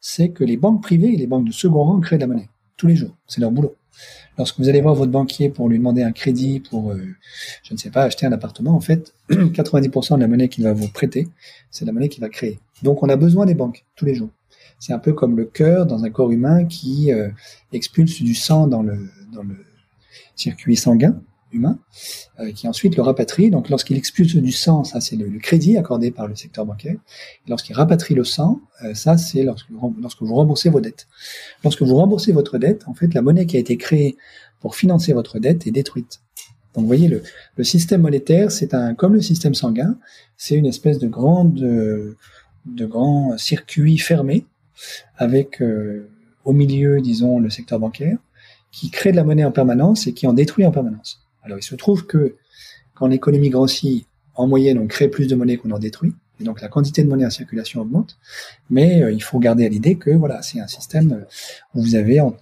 c'est 0.01 0.31
que 0.31 0.45
les 0.45 0.57
banques 0.57 0.83
privées 0.83 1.13
et 1.13 1.17
les 1.17 1.27
banques 1.27 1.47
de 1.47 1.53
second 1.53 1.85
rang 1.85 2.01
créent 2.01 2.17
de 2.17 2.23
la 2.23 2.27
monnaie. 2.27 2.49
Tous 2.77 2.87
les 2.87 2.97
jours. 2.97 3.15
C'est 3.27 3.41
leur 3.41 3.51
boulot. 3.51 3.75
Lorsque 4.39 4.59
vous 4.59 4.69
allez 4.69 4.81
voir 4.81 4.95
votre 4.95 5.11
banquier 5.11 5.51
pour 5.51 5.69
lui 5.69 5.79
demander 5.79 6.03
un 6.03 6.13
crédit 6.13 6.61
pour, 6.61 6.93
euh, 6.93 7.03
je 7.65 7.75
ne 7.75 7.79
sais 7.79 7.91
pas, 7.91 8.05
acheter 8.05 8.25
un 8.25 8.33
appartement, 8.33 8.75
en 8.75 8.81
fait, 8.81 9.13
90% 9.31 10.15
de 10.15 10.21
la 10.21 10.29
monnaie 10.29 10.49
qu'il 10.49 10.65
va 10.65 10.73
vous 10.73 10.89
prêter, 10.89 11.29
c'est 11.71 11.85
la 11.85 11.93
monnaie 11.93 12.09
qu'il 12.09 12.21
va 12.21 12.29
créer. 12.29 12.61
Donc 12.83 13.03
on 13.03 13.09
a 13.09 13.17
besoin 13.17 13.45
des 13.45 13.55
banques 13.55 13.85
tous 13.97 14.05
les 14.05 14.15
jours. 14.15 14.31
C'est 14.79 14.93
un 14.93 14.99
peu 15.01 15.13
comme 15.13 15.37
le 15.37 15.45
cœur 15.45 15.87
dans 15.87 16.05
un 16.05 16.11
corps 16.11 16.31
humain 16.31 16.65
qui 16.65 17.13
euh, 17.13 17.29
expulse 17.73 18.23
du 18.23 18.35
sang 18.35 18.69
dans 18.69 18.83
le, 18.83 19.11
dans 19.33 19.43
le 19.43 19.57
circuit 20.37 20.77
sanguin 20.77 21.21
humain, 21.53 21.79
euh, 22.41 22.53
qui 22.53 22.69
ensuite 22.69 22.97
le 22.97 23.03
rapatrie. 23.03 23.51
Donc 23.51 23.69
lorsqu'il 23.69 23.97
expulse 23.97 24.37
du 24.37 24.53
sang, 24.53 24.85
ça 24.85 25.01
c'est 25.01 25.17
le, 25.17 25.39
crédit 25.39 25.77
accordé 25.77 26.11
par 26.11 26.29
le 26.29 26.37
secteur 26.37 26.67
bancaire. 26.67 26.97
Lorsqu'il 27.49 27.75
rapatrie 27.75 28.15
le 28.15 28.25
sang, 28.25 28.61
euh, 28.85 28.95
ça 28.95 29.19
c'est 29.19 29.43
lorsque, 29.43 29.69
lorsque 30.01 30.23
vous 30.23 30.35
remboursez 30.35 30.71
vos 30.71 30.81
dettes. 30.81 31.09
Lorsque 31.65 31.83
vous 31.83 31.95
remboursez 31.95 32.33
votre 32.33 32.59
dette, 32.59 32.83
en 32.87 32.95
fait, 32.95 33.15
la 33.15 33.23
monnaie 33.23 33.47
qui 33.47 33.57
a 33.57 33.61
été 33.61 33.77
créée 33.77 34.17
pour 34.61 34.77
financer 34.77 35.13
votre 35.13 35.39
dette 35.39 35.67
est 35.67 35.73
détruite. 35.73 36.21
Donc 36.75 36.83
vous 36.83 36.89
voyez, 36.89 37.09
le, 37.09 37.23
le 37.57 37.65
système 37.65 38.03
monétaire, 38.03 38.51
c'est 38.53 38.75
un 38.75 38.95
comme 38.95 39.15
le 39.15 39.23
système 39.23 39.55
sanguin, 39.55 39.99
c'est 40.37 40.55
une 40.55 40.67
espèce 40.67 40.99
de 40.99 41.09
grande 41.09 41.55
de 42.75 42.87
grand 42.87 43.39
circuit 43.39 43.99
fermé 43.99 44.47
avec 45.17 45.61
euh, 45.63 46.11
au 46.45 46.53
milieu, 46.53 47.01
disons, 47.01 47.39
le 47.39 47.51
secteur 47.51 47.79
bancaire 47.79 48.19
qui 48.71 48.91
crée 48.91 49.11
de 49.11 49.17
la 49.17 49.25
monnaie 49.25 49.45
en 49.45 49.53
permanence 49.53 50.07
et 50.07 50.13
qui 50.13 50.27
en 50.27 50.33
détruit 50.33 50.67
en 50.67 50.71
permanence. 50.71 51.27
Alors 51.43 51.59
il 51.59 51.63
se 51.63 51.75
trouve 51.75 52.07
que 52.07 52.37
quand 52.95 53.07
l'économie 53.07 53.51
grossit, 53.51 54.07
en 54.35 54.47
moyenne, 54.47 54.79
on 54.79 54.87
crée 54.87 55.09
plus 55.09 55.27
de 55.27 55.35
monnaie 55.35 55.57
qu'on 55.57 55.71
en 55.71 55.79
détruit, 55.79 56.15
et 56.41 56.45
donc 56.45 56.61
la 56.61 56.69
quantité 56.69 57.03
de 57.03 57.09
monnaie 57.09 57.27
en 57.27 57.31
circulation 57.31 57.81
augmente. 57.81 58.19
Mais 58.71 59.03
euh, 59.03 59.13
il 59.13 59.23
faut 59.23 59.39
garder 59.39 59.67
à 59.67 59.69
l'idée 59.69 59.97
que 59.97 60.11
voilà, 60.11 60.43
c'est 60.43 60.61
un 60.61 60.69
système 60.69 61.13
euh, 61.13 61.25
où 61.75 61.83
vous 61.83 61.95
avez 61.95 62.21
en, 62.21 62.37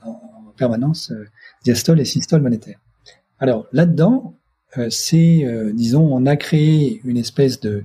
permanence 0.57 1.11
euh, 1.11 1.29
diastole 1.65 2.01
et 2.01 2.07
systole 2.07 2.41
monétaire. 2.41 2.79
Alors 3.39 3.67
là-dedans, 3.73 4.35
c'est, 4.91 5.47
disons, 5.73 6.03
on 6.03 6.27
a 6.27 6.37
créé 6.37 7.01
une 7.05 7.17
espèce 7.17 7.61
de, 7.61 7.83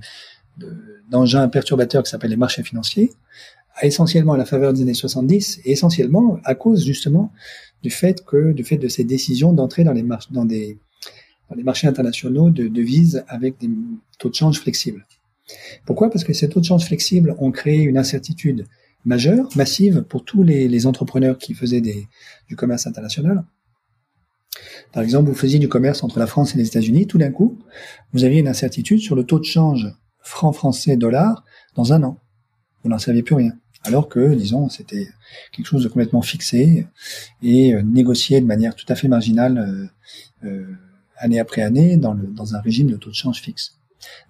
d'engin 1.10 1.48
perturbateur 1.48 2.02
qui 2.02 2.10
s'appelle 2.10 2.30
les 2.30 2.36
marchés 2.36 2.62
financiers, 2.62 3.12
essentiellement 3.82 4.34
à 4.34 4.36
la 4.36 4.44
faveur 4.44 4.72
des 4.72 4.82
années 4.82 4.94
70, 4.94 5.60
et 5.64 5.72
essentiellement 5.72 6.38
à 6.44 6.54
cause 6.54 6.84
justement 6.84 7.32
du 7.82 7.90
fait 7.90 8.24
que, 8.24 8.52
du 8.52 8.64
fait 8.64 8.76
de 8.76 8.88
ces 8.88 9.04
décisions 9.04 9.52
d'entrer 9.52 9.84
dans 9.84 9.92
les 9.92 10.02
marches, 10.02 10.30
dans 10.30 10.44
des 10.44 10.78
les 11.54 11.62
marchés 11.62 11.86
internationaux 11.86 12.50
de 12.50 12.68
devises 12.68 13.24
avec 13.28 13.58
des 13.58 13.68
taux 14.18 14.28
de 14.28 14.34
change 14.34 14.60
flexibles. 14.60 15.06
Pourquoi? 15.84 16.10
Parce 16.10 16.24
que 16.24 16.32
ces 16.32 16.48
taux 16.48 16.60
de 16.60 16.64
change 16.64 16.86
flexibles 16.86 17.34
ont 17.38 17.50
créé 17.50 17.82
une 17.82 17.98
incertitude 17.98 18.66
majeure, 19.04 19.48
massive 19.56 20.02
pour 20.02 20.24
tous 20.24 20.42
les, 20.42 20.86
entrepreneurs 20.86 21.38
qui 21.38 21.54
faisaient 21.54 21.80
des, 21.80 22.06
du 22.48 22.56
commerce 22.56 22.86
international. 22.86 23.44
Par 24.92 25.02
exemple, 25.02 25.28
vous 25.28 25.34
faisiez 25.34 25.58
du 25.58 25.68
commerce 25.68 26.04
entre 26.04 26.18
la 26.18 26.26
France 26.26 26.54
et 26.54 26.58
les 26.58 26.66
États-Unis, 26.66 27.06
tout 27.06 27.18
d'un 27.18 27.30
coup, 27.30 27.58
vous 28.12 28.24
aviez 28.24 28.40
une 28.40 28.48
incertitude 28.48 29.00
sur 29.00 29.16
le 29.16 29.24
taux 29.24 29.38
de 29.38 29.44
change 29.44 29.92
franc 30.20 30.52
français 30.52 30.96
dollar 30.96 31.44
dans 31.74 31.92
un 31.92 32.02
an. 32.02 32.18
Vous 32.82 32.90
n'en 32.90 32.98
saviez 32.98 33.22
plus 33.22 33.34
rien. 33.34 33.52
Alors 33.84 34.08
que, 34.08 34.34
disons, 34.34 34.68
c'était 34.68 35.08
quelque 35.50 35.66
chose 35.66 35.82
de 35.82 35.88
complètement 35.88 36.22
fixé 36.22 36.86
et 37.42 37.74
euh, 37.74 37.82
négocié 37.82 38.40
de 38.40 38.46
manière 38.46 38.76
tout 38.76 38.86
à 38.88 38.94
fait 38.94 39.08
marginale 39.08 39.90
euh, 40.44 40.48
euh, 40.48 40.66
année 41.22 41.38
après 41.38 41.62
année 41.62 41.96
dans, 41.96 42.54
un 42.54 42.60
régime 42.60 42.90
de 42.90 42.96
taux 42.96 43.10
de 43.10 43.14
change 43.14 43.40
fixe. 43.40 43.78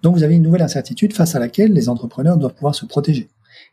Donc 0.01 0.15
vous 0.15 0.23
avez 0.23 0.35
une 0.35 0.43
nouvelle 0.43 0.61
incertitude 0.61 1.13
face 1.13 1.35
à 1.35 1.39
laquelle 1.39 1.73
les 1.73 1.89
entrepreneurs 1.89 2.37
doivent 2.37 2.53
pouvoir 2.53 2.75
se 2.75 2.85
protéger. 2.85 3.29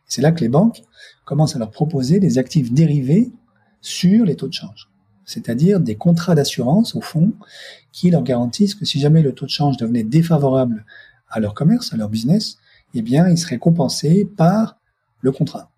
C'est 0.07 0.21
là 0.21 0.31
que 0.31 0.41
les 0.41 0.49
banques 0.49 0.81
commencent 1.25 1.55
à 1.55 1.59
leur 1.59 1.71
proposer 1.71 2.19
des 2.19 2.37
actifs 2.37 2.73
dérivés 2.73 3.31
sur 3.81 4.25
les 4.25 4.35
taux 4.35 4.47
de 4.47 4.53
change, 4.53 4.89
c'est-à-dire 5.25 5.79
des 5.79 5.95
contrats 5.95 6.35
d'assurance 6.35 6.95
au 6.95 7.01
fond 7.01 7.33
qui 7.91 8.09
leur 8.09 8.23
garantissent 8.23 8.75
que 8.75 8.85
si 8.85 8.99
jamais 8.99 9.21
le 9.21 9.33
taux 9.33 9.45
de 9.45 9.51
change 9.51 9.77
devenait 9.77 10.03
défavorable 10.03 10.85
à 11.29 11.39
leur 11.39 11.53
commerce, 11.53 11.93
à 11.93 11.97
leur 11.97 12.09
business, 12.09 12.57
eh 12.93 13.01
bien, 13.01 13.29
ils 13.29 13.37
seraient 13.37 13.59
compensés 13.59 14.25
par 14.25 14.77
le 15.21 15.31
contrat 15.31 15.71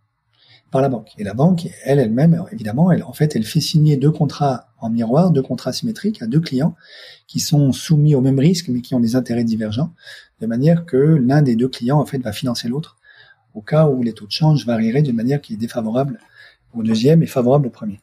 par 0.73 0.81
la 0.81 0.89
banque. 0.89 1.11
Et 1.19 1.23
la 1.23 1.35
banque, 1.35 1.69
elle, 1.85 1.99
elle-même, 1.99 2.43
évidemment, 2.51 2.89
en 3.05 3.13
fait, 3.13 3.35
elle 3.35 3.45
fait 3.45 3.61
signer 3.61 3.95
deux 3.95 4.11
contrats 4.11 4.72
en 4.83 4.89
miroir, 4.89 5.31
deux 5.31 5.41
contrats 5.41 5.71
symétriques 5.71 6.21
à 6.21 6.27
deux 6.27 6.41
clients 6.41 6.75
qui 7.25 7.39
sont 7.39 7.71
soumis 7.71 8.15
au 8.15 8.21
même 8.21 8.37
risque, 8.37 8.67
mais 8.67 8.81
qui 8.81 8.93
ont 8.93 8.99
des 8.99 9.15
intérêts 9.15 9.45
divergents, 9.45 9.93
de 10.41 10.45
manière 10.45 10.85
que 10.85 10.97
l'un 10.97 11.41
des 11.41 11.55
deux 11.55 11.69
clients, 11.69 11.99
en 11.99 12.05
fait, 12.05 12.17
va 12.19 12.33
financer 12.33 12.67
l'autre 12.67 12.97
au 13.53 13.61
cas 13.61 13.87
où 13.87 14.03
les 14.03 14.13
taux 14.13 14.25
de 14.25 14.31
change 14.31 14.65
varieraient 14.65 15.01
d'une 15.01 15.15
manière 15.15 15.41
qui 15.41 15.53
est 15.53 15.57
défavorable 15.57 16.19
au 16.73 16.83
deuxième 16.83 17.23
et 17.23 17.27
favorable 17.27 17.67
au 17.67 17.69
premier. 17.69 18.01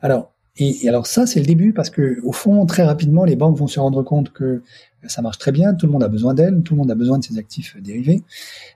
Alors, 0.00 0.32
et, 0.56 0.88
alors 0.88 1.06
ça, 1.06 1.26
c'est 1.26 1.40
le 1.40 1.46
début 1.46 1.72
parce 1.72 1.90
que 1.90 2.20
au 2.22 2.32
fond, 2.32 2.66
très 2.66 2.84
rapidement, 2.84 3.24
les 3.24 3.36
banques 3.36 3.56
vont 3.56 3.66
se 3.66 3.80
rendre 3.80 4.02
compte 4.02 4.32
que 4.32 4.62
ça 5.06 5.22
marche 5.22 5.38
très 5.38 5.52
bien, 5.52 5.74
tout 5.74 5.86
le 5.86 5.92
monde 5.92 6.04
a 6.04 6.08
besoin 6.08 6.34
d'elles, 6.34 6.62
tout 6.62 6.74
le 6.74 6.78
monde 6.78 6.90
a 6.90 6.94
besoin 6.94 7.18
de 7.18 7.24
ces 7.24 7.38
actifs 7.38 7.76
dérivés. 7.80 8.22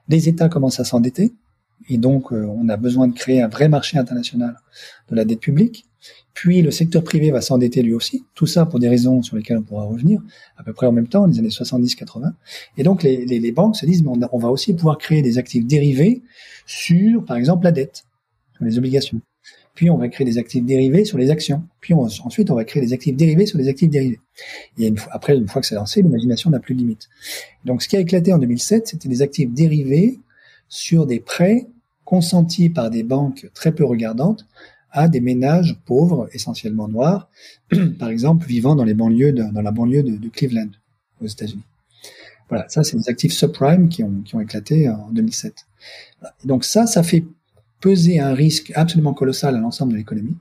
Les 0.09 0.29
États 0.29 0.48
commencent 0.48 0.81
à 0.81 0.85
s'endetter, 0.85 1.33
et 1.88 1.98
donc 1.98 2.32
on 2.32 2.68
a 2.68 2.76
besoin 2.76 3.08
de 3.08 3.14
créer 3.14 3.42
un 3.42 3.48
vrai 3.48 3.68
marché 3.68 3.98
international 3.98 4.56
de 5.10 5.16
la 5.16 5.24
dette 5.24 5.40
publique. 5.40 5.87
Puis 6.34 6.62
le 6.62 6.72
secteur 6.72 7.04
privé 7.04 7.30
va 7.30 7.40
s'endetter 7.40 7.82
lui 7.82 7.94
aussi. 7.94 8.24
Tout 8.34 8.46
ça 8.46 8.66
pour 8.66 8.80
des 8.80 8.88
raisons 8.88 9.22
sur 9.22 9.37
lesquelles 9.37 9.58
on 9.58 9.62
pourra 9.62 9.84
revenir 9.84 10.20
à 10.56 10.64
peu 10.64 10.72
près 10.72 10.87
en 10.87 10.92
même 10.92 11.06
temps, 11.06 11.26
les 11.26 11.38
années 11.38 11.48
70-80. 11.48 12.32
Et 12.76 12.82
donc 12.82 13.02
les, 13.02 13.24
les, 13.24 13.38
les, 13.38 13.52
banques 13.52 13.76
se 13.76 13.87
disent, 13.87 14.02
mais 14.02 14.10
on, 14.32 14.38
va 14.38 14.50
aussi 14.50 14.74
pouvoir 14.74 14.98
créer 14.98 15.22
des 15.22 15.38
actifs 15.38 15.64
dérivés 15.64 16.22
sur, 16.66 17.24
par 17.24 17.37
exemple, 17.37 17.64
la 17.64 17.72
dette, 17.72 18.04
sur 18.56 18.64
les 18.64 18.78
obligations. 18.78 19.20
Puis 19.74 19.90
on 19.90 19.96
va 19.96 20.08
créer 20.08 20.24
des 20.24 20.38
actifs 20.38 20.64
dérivés 20.64 21.04
sur 21.04 21.18
les 21.18 21.30
actions. 21.30 21.62
Puis 21.80 21.94
ensuite 21.94 22.50
on 22.50 22.54
va 22.54 22.64
créer 22.64 22.82
des 22.82 22.92
actifs 22.92 23.16
dérivés 23.16 23.46
sur 23.46 23.58
les 23.58 23.68
actifs 23.68 23.90
dérivés. 23.90 24.20
Et 24.78 24.92
après, 25.10 25.37
une 25.37 25.48
fois 25.48 25.62
que 25.62 25.66
c'est 25.66 25.74
lancé, 25.74 26.02
l'imagination 26.02 26.50
n'a 26.50 26.60
plus 26.60 26.74
de 26.74 26.80
limite. 26.80 27.08
Donc 27.64 27.82
ce 27.82 27.88
qui 27.88 27.96
a 27.96 28.00
éclaté 28.00 28.32
en 28.32 28.38
2007, 28.38 28.88
c'était 28.88 29.08
des 29.08 29.22
actifs 29.22 29.50
dérivés 29.52 30.20
sur 30.68 31.07
des 31.07 31.20
prêts 31.20 31.68
consentis 32.05 32.68
par 32.68 32.90
des 32.90 33.03
banques 33.03 33.48
très 33.55 33.72
peu 33.72 33.85
regardantes 33.85 34.46
à 34.90 35.09
des 35.09 35.20
ménages 35.20 35.77
pauvres, 35.87 36.29
essentiellement 36.33 36.88
noirs, 36.88 37.29
par 37.98 38.09
exemple 38.09 38.46
vivant 38.46 38.77
dans 38.77 38.85
les 38.85 38.94
banlieues, 38.94 39.33
la 39.33 39.70
banlieue 39.72 40.03
de, 40.03 40.29
Cleveland, 40.29 40.70
aux 41.20 41.27
États-Unis. 41.27 41.64
Voilà, 42.48 42.68
ça 42.68 42.85
c'est 42.85 42.96
des 42.96 43.09
actifs 43.09 43.33
subprime 43.33 43.88
qui 43.88 44.05
ont, 44.05 44.20
qui 44.24 44.37
ont 44.37 44.40
éclaté 44.40 44.88
en 44.88 45.11
2007. 45.11 45.66
Et 46.44 46.46
donc 46.46 46.64
ça, 46.64 46.87
ça 46.87 47.03
fait 47.03 47.24
peser 47.81 48.20
un 48.20 48.35
risque 48.35 48.72
absolument 48.77 49.14
colossal 49.14 49.57
à 49.57 49.59
l'ensemble 49.59 49.92
de 49.92 49.98
l'économie, 49.98 50.37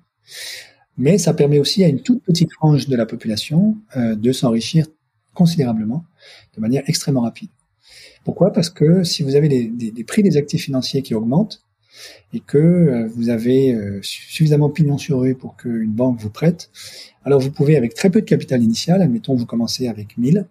mais 0.97 1.17
ça 1.17 1.33
permet 1.33 1.59
aussi 1.59 1.83
à 1.83 1.87
une 1.87 2.01
toute 2.01 2.23
petite 2.23 2.51
frange 2.53 2.87
de 2.87 2.95
la 2.95 3.05
population 3.05 3.77
euh, 3.97 4.15
de 4.15 4.31
s'enrichir 4.31 4.85
considérablement, 5.33 6.05
de 6.55 6.61
manière 6.61 6.83
extrêmement 6.85 7.21
rapide. 7.21 7.49
Pourquoi? 8.23 8.51
Parce 8.51 8.69
que 8.69 9.03
si 9.03 9.23
vous 9.23 9.35
avez 9.35 9.49
des, 9.49 9.67
des, 9.67 9.91
des 9.91 10.03
prix 10.03 10.23
des 10.23 10.37
actifs 10.37 10.63
financiers 10.63 11.01
qui 11.01 11.13
augmentent, 11.13 11.61
et 12.33 12.39
que 12.39 12.57
euh, 12.57 13.07
vous 13.07 13.29
avez 13.29 13.73
euh, 13.73 13.99
suffisamment 14.01 14.69
pignon 14.69 14.97
sur 14.97 15.19
rue 15.19 15.35
pour 15.35 15.55
qu'une 15.55 15.91
banque 15.91 16.19
vous 16.19 16.29
prête, 16.29 16.69
alors 17.23 17.39
vous 17.39 17.51
pouvez, 17.51 17.77
avec 17.77 17.93
très 17.93 18.09
peu 18.09 18.21
de 18.21 18.25
capital 18.25 18.63
initial, 18.63 19.01
admettons 19.01 19.35
vous 19.35 19.45
commencez 19.45 19.87
avec 19.87 20.17
1000, 20.17 20.47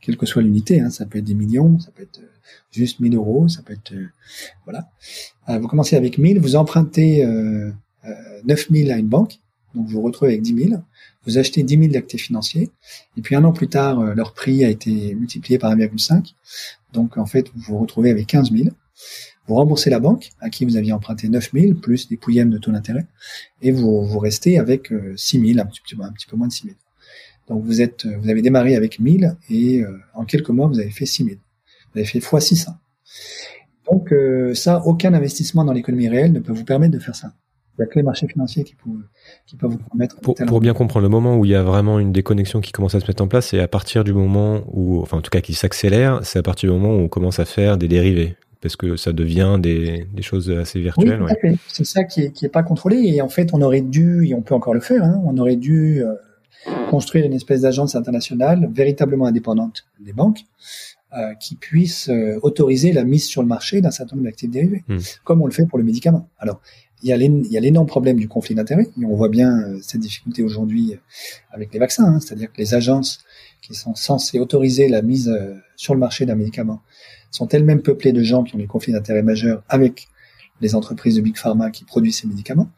quelle 0.00 0.16
que 0.16 0.26
soit 0.26 0.42
l'unité, 0.42 0.80
hein, 0.80 0.90
ça 0.90 1.06
peut 1.06 1.18
être 1.18 1.24
des 1.24 1.34
millions, 1.34 1.78
ça 1.78 1.90
peut 1.90 2.02
être 2.02 2.20
euh, 2.20 2.28
juste 2.70 3.00
1000 3.00 3.14
euros, 3.16 3.48
ça 3.48 3.62
peut 3.62 3.72
être... 3.72 3.94
voilà. 4.64 4.88
vous 5.60 5.68
commencez 5.68 5.96
avec 5.96 6.18
1000, 6.18 6.40
vous 6.40 6.56
empruntez 6.56 7.24
euh, 7.24 7.70
9000 8.44 8.92
à 8.92 8.98
une 8.98 9.08
banque, 9.08 9.38
donc 9.74 9.86
vous 9.86 9.92
vous 9.92 10.02
retrouvez 10.02 10.32
avec 10.32 10.42
10 10.42 10.68
000, 10.68 10.82
vous 11.26 11.38
achetez 11.38 11.62
10 11.62 11.78
000 11.78 11.92
d'actifs 11.92 12.22
financiers, 12.22 12.70
et 13.16 13.20
puis 13.22 13.34
un 13.36 13.44
an 13.44 13.52
plus 13.52 13.68
tard, 13.68 14.14
leur 14.14 14.34
prix 14.34 14.64
a 14.64 14.68
été 14.68 15.14
multiplié 15.14 15.58
par 15.58 15.74
1,5, 15.74 16.34
donc 16.94 17.18
en 17.18 17.26
fait, 17.26 17.50
vous 17.54 17.74
vous 17.74 17.78
retrouvez 17.78 18.10
avec 18.10 18.26
15 18.28 18.52
000. 18.52 18.70
Vous 19.46 19.56
remboursez 19.56 19.90
la 19.90 20.00
banque 20.00 20.30
à 20.40 20.48
qui 20.48 20.64
vous 20.64 20.76
aviez 20.76 20.92
emprunté 20.92 21.28
9000 21.28 21.74
plus 21.74 22.08
des 22.08 22.16
pouillèmes 22.16 22.48
de 22.48 22.56
taux 22.56 22.70
d'intérêt 22.70 23.06
et 23.60 23.72
vous, 23.72 24.02
vous 24.04 24.18
restez 24.18 24.58
avec 24.58 24.90
6000, 25.16 25.58
euh, 25.58 25.62
un 25.62 25.66
petit, 25.66 25.82
un 26.00 26.12
petit 26.12 26.26
peu 26.26 26.36
moins 26.36 26.46
de 26.46 26.52
6000. 26.52 26.74
Donc 27.48 27.62
vous 27.62 27.82
êtes, 27.82 28.06
vous 28.06 28.30
avez 28.30 28.40
démarré 28.40 28.74
avec 28.74 29.00
1000 29.00 29.36
et 29.50 29.82
euh, 29.82 29.98
en 30.14 30.24
quelques 30.24 30.48
mois 30.48 30.66
vous 30.66 30.80
avez 30.80 30.90
fait 30.90 31.04
6000. 31.04 31.36
Vous 31.92 31.98
avez 31.98 32.06
fait 32.06 32.18
x 32.18 32.38
600. 32.38 32.72
Donc 33.90 34.12
euh, 34.12 34.54
ça, 34.54 34.82
aucun 34.86 35.12
investissement 35.12 35.64
dans 35.64 35.74
l'économie 35.74 36.08
réelle 36.08 36.32
ne 36.32 36.40
peut 36.40 36.52
vous 36.52 36.64
permettre 36.64 36.94
de 36.94 36.98
faire 36.98 37.14
ça. 37.14 37.34
Il 37.76 37.82
n'y 37.82 37.84
a 37.84 37.86
que 37.88 37.98
les 37.98 38.04
marchés 38.04 38.28
financiers 38.28 38.62
qui 38.62 38.74
peuvent, 38.76 39.02
qui 39.46 39.56
peuvent 39.56 39.70
vous 39.70 39.78
permettre. 39.78 40.20
Pour, 40.20 40.34
pour 40.34 40.60
bien 40.60 40.74
comprendre, 40.74 41.02
le 41.02 41.08
moment 41.08 41.36
où 41.36 41.44
il 41.44 41.50
y 41.50 41.54
a 41.54 41.62
vraiment 41.62 41.98
une 41.98 42.12
déconnexion 42.12 42.60
qui 42.60 42.70
commence 42.70 42.94
à 42.94 43.00
se 43.00 43.06
mettre 43.06 43.22
en 43.22 43.28
place, 43.28 43.48
c'est 43.48 43.58
à 43.58 43.68
partir 43.68 44.04
du 44.04 44.12
moment 44.12 44.62
où, 44.72 45.00
enfin 45.00 45.18
en 45.18 45.22
tout 45.22 45.30
cas 45.30 45.40
qui 45.40 45.54
s'accélère, 45.54 46.20
c'est 46.22 46.38
à 46.38 46.42
partir 46.42 46.70
du 46.70 46.78
moment 46.78 46.94
où 46.94 47.00
on 47.00 47.08
commence 47.08 47.40
à 47.40 47.44
faire 47.44 47.76
des 47.76 47.88
dérivés 47.88 48.36
parce 48.64 48.76
que 48.76 48.96
ça 48.96 49.12
devient 49.12 49.58
des, 49.60 50.06
des 50.10 50.22
choses 50.22 50.50
assez 50.50 50.80
virtuelles. 50.80 51.22
Oui, 51.22 51.58
C'est 51.68 51.84
ça 51.84 52.04
qui 52.04 52.22
est, 52.22 52.30
qui 52.30 52.46
est 52.46 52.48
pas 52.48 52.62
contrôlé 52.62 52.96
et 52.96 53.20
en 53.20 53.28
fait 53.28 53.52
on 53.52 53.60
aurait 53.60 53.82
dû, 53.82 54.26
et 54.26 54.34
on 54.34 54.40
peut 54.40 54.54
encore 54.54 54.72
le 54.72 54.80
faire, 54.80 55.04
hein, 55.04 55.20
on 55.26 55.36
aurait 55.36 55.56
dû 55.56 56.02
euh, 56.02 56.14
construire 56.88 57.26
une 57.26 57.34
espèce 57.34 57.60
d'agence 57.60 57.94
internationale 57.94 58.70
véritablement 58.72 59.26
indépendante 59.26 59.84
des 60.00 60.14
banques 60.14 60.46
euh, 61.14 61.34
qui 61.34 61.56
puisse 61.56 62.08
euh, 62.08 62.38
autoriser 62.42 62.92
la 62.92 63.04
mise 63.04 63.26
sur 63.26 63.42
le 63.42 63.48
marché 63.48 63.80
d'un 63.82 63.90
certain 63.90 64.16
nombre 64.16 64.28
d'actifs 64.28 64.50
dérivés, 64.50 64.82
hmm. 64.88 64.98
comme 65.24 65.42
on 65.42 65.46
le 65.46 65.52
fait 65.52 65.66
pour 65.66 65.78
le 65.78 65.84
médicament. 65.84 66.28
Alors 66.38 66.62
il 67.04 67.52
y 67.52 67.56
a 67.56 67.60
l'énorme 67.60 67.86
problème 67.86 68.18
du 68.18 68.28
conflit 68.28 68.54
d'intérêts 68.54 68.88
on 69.02 69.14
voit 69.14 69.28
bien 69.28 69.78
cette 69.82 70.00
difficulté 70.00 70.42
aujourd'hui 70.42 70.96
avec 71.50 71.72
les 71.72 71.78
vaccins, 71.78 72.06
hein, 72.06 72.20
c'est-à-dire 72.20 72.50
que 72.50 72.58
les 72.58 72.74
agences 72.74 73.20
qui 73.62 73.74
sont 73.74 73.94
censées 73.94 74.38
autoriser 74.38 74.88
la 74.88 75.02
mise 75.02 75.32
sur 75.76 75.94
le 75.94 76.00
marché 76.00 76.26
d'un 76.26 76.34
médicament 76.34 76.82
sont 77.30 77.48
elles-mêmes 77.48 77.82
peuplées 77.82 78.12
de 78.12 78.22
gens 78.22 78.44
qui 78.44 78.54
ont 78.54 78.58
des 78.58 78.66
conflits 78.66 78.92
d'intérêts 78.92 79.22
majeurs 79.22 79.62
avec 79.68 80.08
les 80.60 80.74
entreprises 80.74 81.16
de 81.16 81.20
Big 81.20 81.36
Pharma 81.36 81.70
qui 81.70 81.84
produisent 81.84 82.18
ces 82.18 82.26
médicaments. 82.26 82.70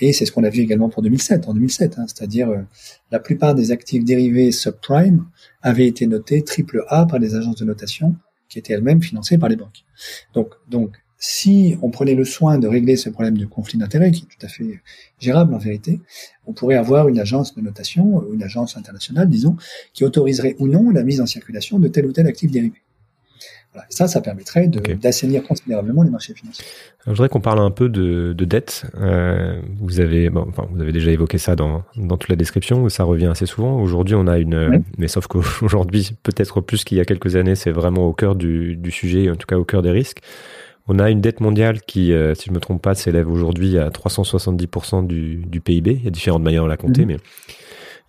Et 0.00 0.12
c'est 0.12 0.24
ce 0.24 0.32
qu'on 0.32 0.44
a 0.44 0.50
vu 0.50 0.60
également 0.60 0.88
pour 0.88 1.02
2007, 1.02 1.48
en 1.48 1.54
2007, 1.54 1.98
hein, 1.98 2.06
c'est-à-dire 2.06 2.48
euh, 2.48 2.62
la 3.10 3.20
plupart 3.20 3.54
des 3.54 3.70
actifs 3.70 4.04
dérivés 4.04 4.50
subprime 4.50 5.26
avaient 5.62 5.86
été 5.86 6.06
notés 6.06 6.42
triple 6.42 6.84
A 6.88 7.06
par 7.06 7.20
des 7.20 7.34
agences 7.34 7.56
de 7.56 7.64
notation 7.64 8.16
qui 8.48 8.58
étaient 8.58 8.72
elles-mêmes 8.72 9.02
financées 9.02 9.36
par 9.36 9.48
les 9.48 9.56
banques. 9.56 9.84
Donc, 10.32 10.54
donc, 10.68 10.96
si 11.18 11.76
on 11.82 11.90
prenait 11.90 12.14
le 12.14 12.24
soin 12.24 12.58
de 12.58 12.68
régler 12.68 12.96
ce 12.96 13.10
problème 13.10 13.36
de 13.36 13.44
conflit 13.44 13.76
d'intérêts, 13.78 14.12
qui 14.12 14.22
est 14.22 14.38
tout 14.38 14.46
à 14.46 14.48
fait 14.48 14.80
gérable 15.18 15.52
en 15.52 15.58
vérité, 15.58 16.00
on 16.46 16.52
pourrait 16.52 16.76
avoir 16.76 17.08
une 17.08 17.18
agence 17.18 17.54
de 17.54 17.60
notation, 17.60 18.24
une 18.32 18.42
agence 18.42 18.76
internationale, 18.76 19.28
disons, 19.28 19.56
qui 19.94 20.04
autoriserait 20.04 20.54
ou 20.60 20.68
non 20.68 20.90
la 20.90 21.02
mise 21.02 21.20
en 21.20 21.26
circulation 21.26 21.78
de 21.78 21.88
tel 21.88 22.06
ou 22.06 22.12
tel 22.12 22.26
actif 22.28 22.50
dérivé. 22.50 22.80
Ça, 23.90 24.08
ça 24.08 24.20
permettrait 24.20 24.66
d'assainir 24.66 25.42
considérablement 25.42 26.02
les 26.02 26.10
marchés 26.10 26.34
financiers. 26.34 26.64
je 27.04 27.10
voudrais 27.10 27.28
qu'on 27.28 27.40
parle 27.40 27.60
un 27.60 27.70
peu 27.70 27.88
de, 27.88 28.32
de 28.32 28.44
dette. 28.44 28.86
Euh, 28.96 29.60
vous 29.78 30.00
avez, 30.00 30.30
bon, 30.30 30.46
enfin, 30.48 30.66
vous 30.72 30.80
avez 30.80 30.90
déjà 30.90 31.10
évoqué 31.10 31.38
ça 31.38 31.54
dans, 31.54 31.84
dans 31.96 32.16
toute 32.16 32.30
la 32.30 32.36
description, 32.36 32.88
ça 32.88 33.04
revient 33.04 33.26
assez 33.26 33.46
souvent. 33.46 33.80
Aujourd'hui, 33.80 34.16
on 34.16 34.26
a 34.26 34.38
une, 34.38 34.82
mais 34.96 35.06
sauf 35.06 35.26
qu'aujourd'hui, 35.26 36.10
peut-être 36.22 36.60
plus 36.60 36.82
qu'il 36.82 36.98
y 36.98 37.00
a 37.00 37.04
quelques 37.04 37.36
années, 37.36 37.54
c'est 37.54 37.70
vraiment 37.70 38.06
au 38.06 38.12
cœur 38.12 38.34
du, 38.34 38.74
du 38.76 38.90
sujet, 38.90 39.30
en 39.30 39.36
tout 39.36 39.46
cas 39.46 39.58
au 39.58 39.64
cœur 39.64 39.82
des 39.82 39.90
risques. 39.90 40.22
On 40.88 40.98
a 40.98 41.10
une 41.10 41.20
dette 41.20 41.40
mondiale 41.40 41.82
qui, 41.82 42.12
euh, 42.12 42.34
si 42.34 42.46
je 42.48 42.52
me 42.52 42.60
trompe 42.60 42.82
pas, 42.82 42.94
s'élève 42.94 43.30
aujourd'hui 43.30 43.78
à 43.78 43.90
370% 43.90 45.06
du, 45.06 45.44
du 45.46 45.60
PIB. 45.60 45.92
Il 45.92 46.04
y 46.04 46.08
a 46.08 46.10
différentes 46.10 46.42
manières 46.42 46.64
de 46.64 46.68
la 46.68 46.76
compter, 46.76 47.02
mhm. 47.02 47.08
mais 47.08 47.16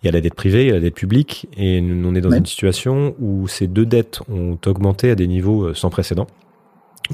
il 0.02 0.06
y 0.06 0.08
a 0.08 0.12
la 0.12 0.20
dette 0.20 0.34
privée, 0.34 0.64
il 0.64 0.68
y 0.68 0.70
a 0.70 0.74
la 0.74 0.80
dette 0.80 0.94
publique, 0.94 1.46
et 1.56 1.80
on 1.82 2.14
est 2.14 2.22
dans 2.22 2.30
une 2.30 2.46
situation 2.46 3.14
où 3.18 3.46
ces 3.48 3.66
deux 3.66 3.84
dettes 3.84 4.20
ont 4.30 4.58
augmenté 4.66 5.10
à 5.10 5.14
des 5.14 5.26
niveaux 5.26 5.64
euh, 5.64 5.74
sans 5.74 5.90
précédent. 5.90 6.26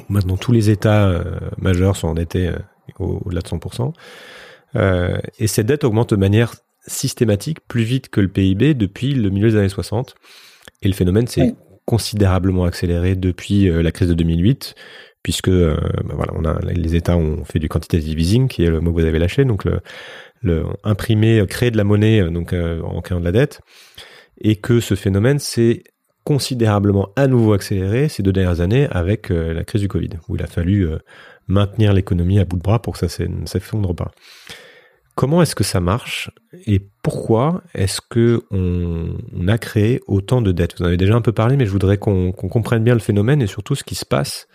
Maintenant, 0.09 0.37
tous 0.37 0.53
les 0.53 0.71
États 0.71 1.09
euh, 1.09 1.25
majeurs 1.59 1.97
sont 1.97 2.09
endettés 2.09 2.49
euh, 2.49 2.59
au-delà 3.01 3.41
de 3.41 3.49
100%. 3.49 3.93
et 5.39 5.47
cette 5.49 5.67
dette 5.67 5.85
augmente 5.85 6.11
de 6.11 6.17
manière 6.17 6.55
systématique 6.87 7.59
plus 7.67 7.83
vite 7.83 8.09
que 8.09 8.21
le 8.21 8.29
PIB 8.29 8.75
depuis 8.75 9.15
le 9.15 9.31
milieu 9.31 9.51
des 9.51 9.57
années 9.57 9.69
60. 9.69 10.15
Et 10.83 10.89
le 10.89 10.95
phénomène 10.95 11.27
s'est 11.27 11.57
considérablement 11.85 12.65
accéléré 12.65 13.17
depuis 13.17 13.69
la 13.69 13.91
crise 13.91 14.09
de 14.09 14.15
2008, 14.15 14.75
puisque 15.27 15.51
bah 15.51 16.15
voilà, 16.15 16.61
les 16.63 16.95
États 16.95 17.17
ont 17.17 17.45
fait 17.45 17.59
du 17.59 17.69
quantitative 17.69 18.17
easing, 18.17 18.47
qui 18.47 18.63
est 18.63 18.71
le 18.71 18.81
mot 18.81 18.93
que 18.93 19.01
vous 19.01 19.07
avez 19.07 19.19
lâché, 19.19 19.45
donc 19.45 19.67
imprimer, 20.85 21.45
créer 21.49 21.71
de 21.71 21.77
la 21.77 21.85
monnaie 21.85 22.21
euh, 22.21 22.31
donc 22.31 22.53
euh, 22.53 22.81
en 22.83 23.01
créant 23.01 23.21
de 23.21 23.25
la 23.25 23.33
dette, 23.33 23.61
et 24.41 24.57
que 24.57 24.81
ce 24.81 24.95
phénomène 24.95 25.39
s'est 25.39 25.83
considérablement 26.25 27.11
à 27.17 27.29
nouveau 27.29 27.53
accéléré 27.53 28.09
ces 28.09 28.23
deux 28.23 28.33
dernières 28.33 28.61
années 28.61 28.89
avec 28.91 29.31
euh, 29.31 29.53
la 29.53 29.65
crise 29.65 29.83
du 29.83 29.89
Covid, 29.89 30.11
où 30.29 30.37
il 30.37 30.43
a 30.43 30.47
fallu 30.47 30.89
maintenir 31.47 31.93
l'économie 31.93 32.41
à 32.41 32.45
bout 32.45 32.57
de 32.57 32.63
bras 32.63 32.83
pour 32.83 32.99
que 32.99 33.07
ça 33.07 33.25
ne 33.25 33.47
s'effondre 33.47 33.95
pas. 33.95 34.11
Comment 35.15 35.41
est-ce 35.41 35.55
que 35.55 35.65
ça 35.65 35.81
marche 35.81 36.31
et 36.67 36.81
pourquoi 37.03 37.63
est-ce 37.75 38.03
que 38.03 38.43
on, 38.51 39.49
a 39.49 39.57
créé 39.57 40.01
autant 40.07 40.43
de 40.43 40.53
dettes? 40.53 40.75
Vous 40.77 40.85
en 40.85 40.89
avez 40.89 40.99
déjà 40.99 41.15
un 41.15 41.23
peu 41.23 41.33
parlé, 41.33 41.57
mais 41.57 41.65
je 41.65 41.71
voudrais 41.71 41.97
qu'on 41.97 42.33
comprenne 42.33 42.85
bien 42.85 42.93
le 42.93 43.01
phénomène 43.01 43.41
et 43.41 43.47
surtout 43.47 43.75
ce 43.75 43.85
qui 43.85 43.95
se 43.95 44.05
passe 44.05 44.47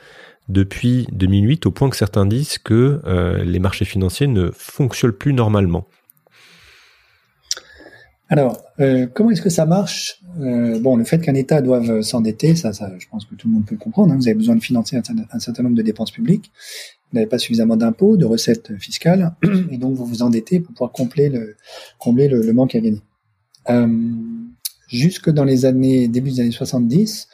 depuis 0.52 1.08
2008 1.12 1.66
au 1.66 1.72
point 1.72 1.90
que 1.90 1.96
certains 1.96 2.26
disent 2.26 2.58
que 2.58 3.02
euh, 3.06 3.44
les 3.44 3.60
marchés 3.60 3.86
financiers 3.86 4.28
ne 4.28 4.52
fonctionnent 4.52 5.14
plus 5.14 5.34
normalement. 5.34 5.88
Alors, 8.30 8.64
euh, 8.80 9.08
comment 9.14 9.32
est-ce 9.32 9.42
que 9.42 9.50
ça 9.50 9.66
marche? 9.66 10.22
Euh, 10.40 10.80
Bon, 10.80 10.96
le 10.96 11.04
fait 11.04 11.20
qu'un 11.20 11.36
État 11.36 11.62
doive 11.62 12.02
s'endetter, 12.02 12.56
ça, 12.56 12.72
je 12.72 13.06
pense 13.10 13.26
que 13.26 13.36
tout 13.36 13.48
le 13.48 13.56
monde 13.56 13.66
peut 13.66 13.76
le 13.76 13.80
comprendre. 13.80 14.14
Hein. 14.14 14.16
Vous 14.16 14.28
avez 14.28 14.36
besoin 14.36 14.56
de 14.56 14.64
financer 14.64 14.96
un, 14.96 15.40
certain 15.40 15.64
nombre 15.64 15.76
de 15.76 15.82
dépenses 15.82 16.12
publiques. 16.12 16.52
Vous 17.12 17.18
n'avez 17.18 17.28
pas 17.28 17.38
suffisamment 17.38 17.76
d'impôts, 17.76 18.16
de 18.16 18.26
recettes 18.26 18.78
fiscales, 18.78 19.36
et 19.72 19.78
donc 19.78 19.96
vous 19.96 20.06
vous 20.06 20.22
endettez 20.22 20.62
pour 20.62 20.74
pouvoir 20.74 20.94
combler 20.94 21.28
le, 21.28 21.58
combler 22.00 22.30
le, 22.30 22.54
manque 22.54 22.74
à 22.76 22.80
gagner. 22.80 23.02
jusque 24.88 25.30
dans 25.30 25.44
les 25.44 25.66
années 25.66 26.08
début 26.08 26.32
des 26.32 26.40
années 26.40 26.52
70, 26.52 27.28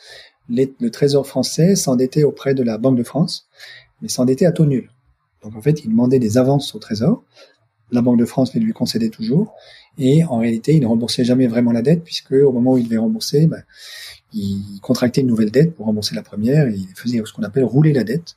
le 0.50 0.90
Trésor 0.90 1.28
français 1.28 1.76
s'endettait 1.76 2.24
auprès 2.24 2.54
de 2.54 2.64
la 2.64 2.78
Banque 2.78 2.98
de 2.98 3.04
France, 3.04 3.48
mais 4.02 4.08
s'endettait 4.08 4.46
à 4.46 4.52
taux 4.52 4.66
nul. 4.66 4.90
Donc 5.44 5.56
en 5.56 5.62
fait, 5.62 5.84
il 5.84 5.90
demandait 5.90 6.20
des 6.20 6.38
avances 6.38 6.74
au 6.76 6.80
Trésor 6.80 7.24
la 7.92 8.02
Banque 8.02 8.20
de 8.20 8.26
France 8.26 8.54
les 8.54 8.60
lui 8.60 8.74
concédait 8.74 9.10
toujours. 9.10 9.54
Et 9.98 10.24
en 10.26 10.38
réalité, 10.38 10.76
il 10.76 10.82
ne 10.82 10.88
remboursait 10.88 11.24
jamais 11.24 11.48
vraiment 11.48 11.72
la 11.72 11.82
dette, 11.82 12.04
puisque 12.04 12.34
au 12.34 12.52
moment 12.52 12.74
où 12.74 12.78
il 12.78 12.84
devait 12.84 12.98
rembourser, 12.98 13.48
ben, 13.48 13.64
il 14.34 14.80
contractait 14.82 15.22
une 15.22 15.28
nouvelle 15.28 15.52
dette 15.52 15.74
pour 15.74 15.88
rembourser 15.88 16.14
la 16.14 16.22
première, 16.22 16.68
et 16.68 16.76
il 16.76 16.88
faisait 16.96 17.22
ce 17.26 17.34
qu'on 17.34 17.44
appelle 17.44 17.64
rouler 17.64 17.94
la 17.94 18.04
dette. 18.04 18.36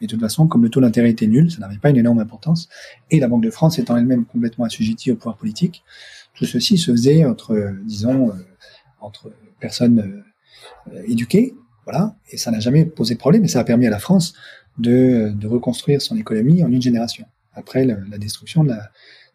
Et 0.00 0.06
de 0.06 0.10
toute 0.10 0.20
façon, 0.20 0.46
comme 0.46 0.62
le 0.62 0.68
taux 0.68 0.80
d'intérêt 0.80 1.10
était 1.10 1.26
nul, 1.26 1.50
ça 1.50 1.58
n'avait 1.58 1.78
pas 1.78 1.90
une 1.90 1.96
énorme 1.96 2.20
importance, 2.20 2.68
et 3.10 3.18
la 3.18 3.26
Banque 3.26 3.42
de 3.42 3.50
France 3.50 3.78
étant 3.78 3.96
elle-même 3.96 4.24
complètement 4.24 4.64
assujettie 4.64 5.10
au 5.10 5.16
pouvoir 5.16 5.36
politique, 5.36 5.82
tout 6.34 6.44
ceci 6.44 6.78
se 6.78 6.92
faisait 6.92 7.24
entre, 7.24 7.74
disons, 7.84 8.28
euh, 8.28 8.34
entre 9.00 9.32
personnes 9.58 10.22
euh, 10.92 11.02
éduquées, 11.06 11.54
voilà, 11.84 12.14
et 12.30 12.36
ça 12.36 12.50
n'a 12.50 12.60
jamais 12.60 12.84
posé 12.84 13.14
de 13.14 13.18
problème, 13.18 13.44
et 13.44 13.48
ça 13.48 13.60
a 13.60 13.64
permis 13.64 13.86
à 13.86 13.90
la 13.90 13.98
France 13.98 14.34
de, 14.78 15.32
de 15.34 15.46
reconstruire 15.46 16.00
son 16.02 16.16
économie 16.16 16.62
en 16.62 16.70
une 16.70 16.82
génération, 16.82 17.26
après 17.54 17.84
la, 17.84 17.96
la 18.10 18.18
destruction 18.18 18.64
de 18.64 18.70
la, 18.70 18.90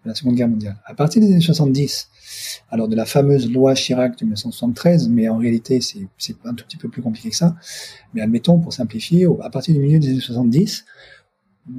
de 0.06 0.10
la 0.10 0.16
Seconde 0.16 0.36
Guerre 0.36 0.50
mondiale. 0.50 0.78
À 0.86 0.94
partir 0.94 1.22
des 1.22 1.32
années 1.32 1.42
70, 1.42 2.10
alors 2.70 2.88
de 2.88 2.96
la 2.96 3.06
fameuse 3.06 3.52
loi 3.52 3.74
Chirac 3.74 4.18
de 4.18 4.26
1973, 4.26 5.10
mais 5.10 5.28
en 5.30 5.38
réalité 5.38 5.80
c'est 5.82 6.36
un 6.46 6.54
tout 6.54 6.66
petit 6.66 6.78
peu 6.78 6.90
plus 6.90 7.02
compliqué 7.02 7.30
que 7.30 7.36
ça, 7.36 7.56
mais 8.14 8.22
admettons 8.22 8.60
pour 8.60 8.74
simplifier, 8.74 9.28
à 9.42 9.50
partir 9.50 9.74
du 9.74 9.80
milieu 9.80 10.00
des 10.00 10.10
années 10.10 10.20
70, 10.20 10.86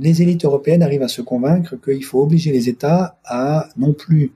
les 0.00 0.22
élites 0.22 0.44
européennes 0.44 0.82
arrivent 0.82 1.02
à 1.02 1.08
se 1.08 1.22
convaincre 1.22 1.76
qu'il 1.76 2.04
faut 2.04 2.20
obliger 2.20 2.52
les 2.52 2.68
États 2.68 3.18
à 3.24 3.68
non 3.76 3.92
plus 3.92 4.32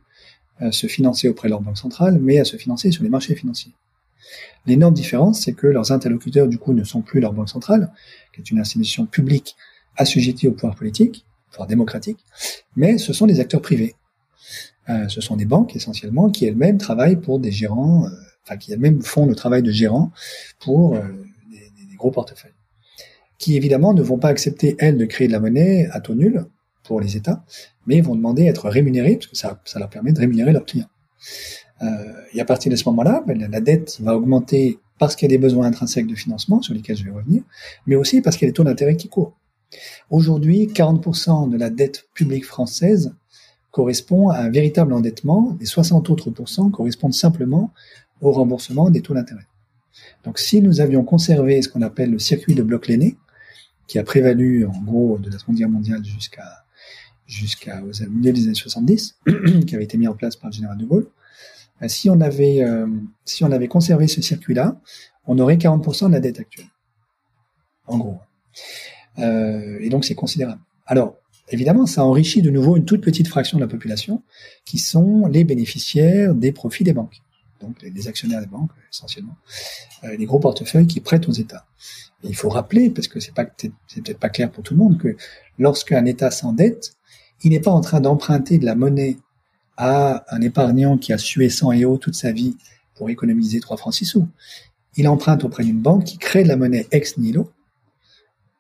euh, 0.63 0.71
se 0.71 0.87
financer 0.87 1.29
auprès 1.29 1.49
de 1.49 1.51
leur 1.51 1.61
banque 1.61 1.79
centrale, 1.79 2.19
mais 2.21 2.39
à 2.39 2.45
se 2.45 2.57
financer 2.57 2.93
sur 2.93 3.03
les 3.03 3.09
marchés 3.09 3.35
financiers. 3.35 3.73
L'énorme 4.67 4.95
différence, 4.95 5.41
c'est 5.41 5.53
que 5.53 5.67
leurs 5.67 5.93
interlocuteurs, 5.93 6.49
du 6.49 6.59
coup, 6.59 6.73
ne 6.73 6.85
sont 6.85 7.03
plus 7.03 7.21
leur 7.21 7.33
banque 7.33 7.49
centrale, 7.49 7.93
qui 8.33 8.41
est 8.41 8.51
une 8.51 8.61
institution 8.61 9.07
publique 9.07 9.57
assujettie 9.97 10.49
au 10.49 10.53
pouvoir 10.53 10.75
politique, 10.75 11.25
pouvoir 11.51 11.67
démocratique, 11.67 12.25
mais 12.77 12.99
ce 12.99 13.13
sont 13.13 13.27
des 13.27 13.41
acteurs 13.41 13.63
privés. 13.63 13.95
Euh, 14.89 15.09
ce 15.09 15.21
sont 15.21 15.37
des 15.37 15.45
banques 15.45 15.77
essentiellement 15.77 16.31
qui 16.31 16.47
elles-mêmes 16.47 16.79
travaillent 16.79 17.21
pour 17.21 17.39
des 17.39 17.53
gérants, 17.53 18.07
euh, 18.07 18.11
enfin 18.45 18.57
qui 18.57 18.73
elles-mêmes 18.73 19.03
font 19.03 19.27
le 19.27 19.35
travail 19.35 19.63
de 19.63 19.71
gérant 19.71 20.11
pour 20.59 20.97
euh, 20.97 21.01
des, 21.51 21.97
gros 21.97 22.11
portefeuilles, 22.11 22.55
qui 23.39 23.57
évidemment 23.57 23.93
ne 23.93 24.03
vont 24.03 24.19
pas 24.19 24.29
accepter 24.29 24.77
elles 24.79 24.97
de 24.97 25.05
créer 25.05 25.29
de 25.29 25.33
la 25.33 25.41
monnaie 25.41 25.87
à 25.93 26.01
taux 26.01 26.15
nul 26.15 26.47
pour 26.83 27.01
les 27.01 27.17
États, 27.17 27.45
mais 27.87 28.01
vont 28.01 28.17
demander 28.17 28.47
à 28.47 28.51
être 28.51 28.69
rémunérés 28.69 29.17
parce 29.17 29.27
que 29.27 29.37
ça 29.37 29.79
leur 29.79 29.91
permet 29.91 30.13
de 30.13 30.21
rémunérer 30.21 30.53
leurs 30.53 30.65
clients. 30.65 30.89
Euh, 31.83 31.87
et 32.35 32.41
à 32.41 32.45
partir 32.45 32.71
de 32.71 32.77
ce 32.77 32.89
moment-là, 32.91 33.23
ben, 33.27 33.39
la 33.51 33.61
dette 33.61 33.99
va 34.01 34.17
augmenter 34.17 34.79
parce 34.99 35.17
qu'il 35.17 35.31
y 35.31 35.33
a 35.33 35.37
des 35.37 35.43
besoins 35.43 35.67
intrinsèques 35.67 36.07
de 36.07 36.15
financement 36.15 36.61
sur 36.61 36.75
lesquels 36.75 36.97
je 36.97 37.05
vais 37.05 37.11
revenir, 37.11 37.43
mais 37.87 37.97
aussi 37.97 38.21
parce 38.21 38.37
qu'il 38.37 38.47
y 38.47 38.49
a 38.49 38.53
des 38.53 38.55
taux 38.55 38.65
d'intérêt 38.65 38.97
qui 38.97 39.09
courent. 39.09 39.33
Aujourd'hui, 40.11 40.67
40% 40.67 41.49
de 41.49 41.57
la 41.57 41.71
dette 41.71 42.09
publique 42.13 42.45
française 42.45 43.15
correspond 43.71 44.29
à 44.29 44.39
un 44.39 44.51
véritable 44.51 44.93
endettement, 44.93 45.57
et 45.61 45.65
60 45.65 46.11
autres 46.11 46.31
correspondent 46.71 47.15
simplement 47.15 47.73
au 48.21 48.33
remboursement 48.33 48.91
des 48.91 49.01
taux 49.01 49.15
d'intérêt. 49.15 49.47
Donc 50.25 50.39
si 50.39 50.61
nous 50.61 50.81
avions 50.81 51.05
conservé 51.05 51.63
ce 51.63 51.69
qu'on 51.69 51.83
appelle 51.83 52.11
le 52.11 52.19
circuit 52.19 52.55
de 52.55 52.63
bloc 52.63 52.89
l'aîné, 52.89 53.17
qui 53.87 53.99
a 53.99 54.05
prévalu 54.05 54.67
en 54.67 54.83
gros 54.83 55.19
de 55.19 55.31
la 55.31 55.39
Seconde 55.39 55.57
Guerre 55.57 55.69
mondiale 55.69 56.05
jusqu'à 56.05 56.65
jusqu'à 57.27 57.81
milieu 58.09 58.33
des 58.33 58.45
années 58.45 58.55
70, 58.55 59.17
qui 59.67 59.75
avait 59.75 59.85
été 59.85 59.97
mis 59.97 60.09
en 60.09 60.15
place 60.15 60.37
par 60.37 60.51
le 60.51 60.55
général 60.55 60.77
de 60.77 60.85
Gaulle, 60.85 61.09
si 61.89 62.11
on 62.11 62.21
avait 62.21 62.63
euh, 62.63 62.87
si 63.25 63.45
on 63.45 63.53
avait 63.53 63.69
conservé 63.69 64.07
ce 64.09 64.21
circuit-là, 64.21 64.81
on 65.27 65.39
aurait 65.39 65.57
40% 65.57 66.09
de 66.09 66.13
la 66.13 66.21
dette 66.21 66.41
actuelle. 66.41 66.67
En 67.87 67.99
gros. 67.99 68.19
Euh, 69.19 69.79
et 69.81 69.89
donc 69.89 70.05
c'est 70.05 70.15
considérable. 70.15 70.61
Alors, 70.87 71.17
évidemment, 71.51 71.87
ça 71.87 72.05
enrichit 72.05 72.43
de 72.43 72.51
nouveau 72.51 72.77
une 72.77 72.85
toute 72.85 73.03
petite 73.03 73.29
fraction 73.29 73.59
de 73.59 73.63
la 73.63 73.69
population, 73.69 74.23
qui 74.65 74.79
sont 74.79 75.27
les 75.27 75.45
bénéficiaires 75.45 76.35
des 76.35 76.53
profits 76.53 76.85
des 76.85 76.93
banques. 76.93 77.23
Donc 77.61 77.77
les, 77.83 78.09
actionnaires 78.09 78.41
des 78.41 78.47
banques, 78.47 78.71
essentiellement. 78.91 79.37
Euh, 80.05 80.17
les 80.17 80.25
gros 80.25 80.41
portefeuilles 80.41 80.87
qui 80.87 81.01
prêtent 81.01 81.29
aux 81.29 81.33
États. 81.33 81.67
Il 82.23 82.35
faut 82.35 82.49
rappeler, 82.49 82.91
parce 82.91 83.09
que 83.09 83.21
c'est 83.21 83.35
pas 83.35 83.47
c'est 83.57 84.03
peut-être 84.03 84.19
pas 84.19 84.29
clair 84.31 84.51
pour 84.51 84.63
tout 84.63 84.75
le 84.75 84.79
monde, 84.79 84.99
que 84.99 85.17
lorsqu'un 85.59 86.05
État 86.07 86.31
s'endette, 86.31 86.95
il 87.43 87.51
n'est 87.51 87.61
pas 87.61 87.71
en 87.71 87.81
train 87.81 88.01
d'emprunter 88.01 88.59
de 88.59 88.65
la 88.65 88.75
monnaie 88.75 89.17
à 89.83 90.27
un 90.29 90.43
épargnant 90.43 90.99
qui 90.99 91.15
a 91.15 91.19
sué 91.19 91.49
sang 91.49 91.73
et 91.73 91.87
toute 91.99 92.15
sa 92.15 92.33
vie 92.33 92.55
pour 92.95 93.09
économiser 93.09 93.61
3 93.61 93.79
francs 93.79 93.95
6 93.95 94.05
sous. 94.05 94.29
Il 94.97 95.09
emprunte 95.09 95.43
auprès 95.43 95.65
d'une 95.65 95.81
banque 95.81 96.05
qui 96.05 96.19
crée 96.19 96.43
de 96.43 96.49
la 96.49 96.57
monnaie 96.57 96.87
ex 96.91 97.17
nihilo, 97.17 97.51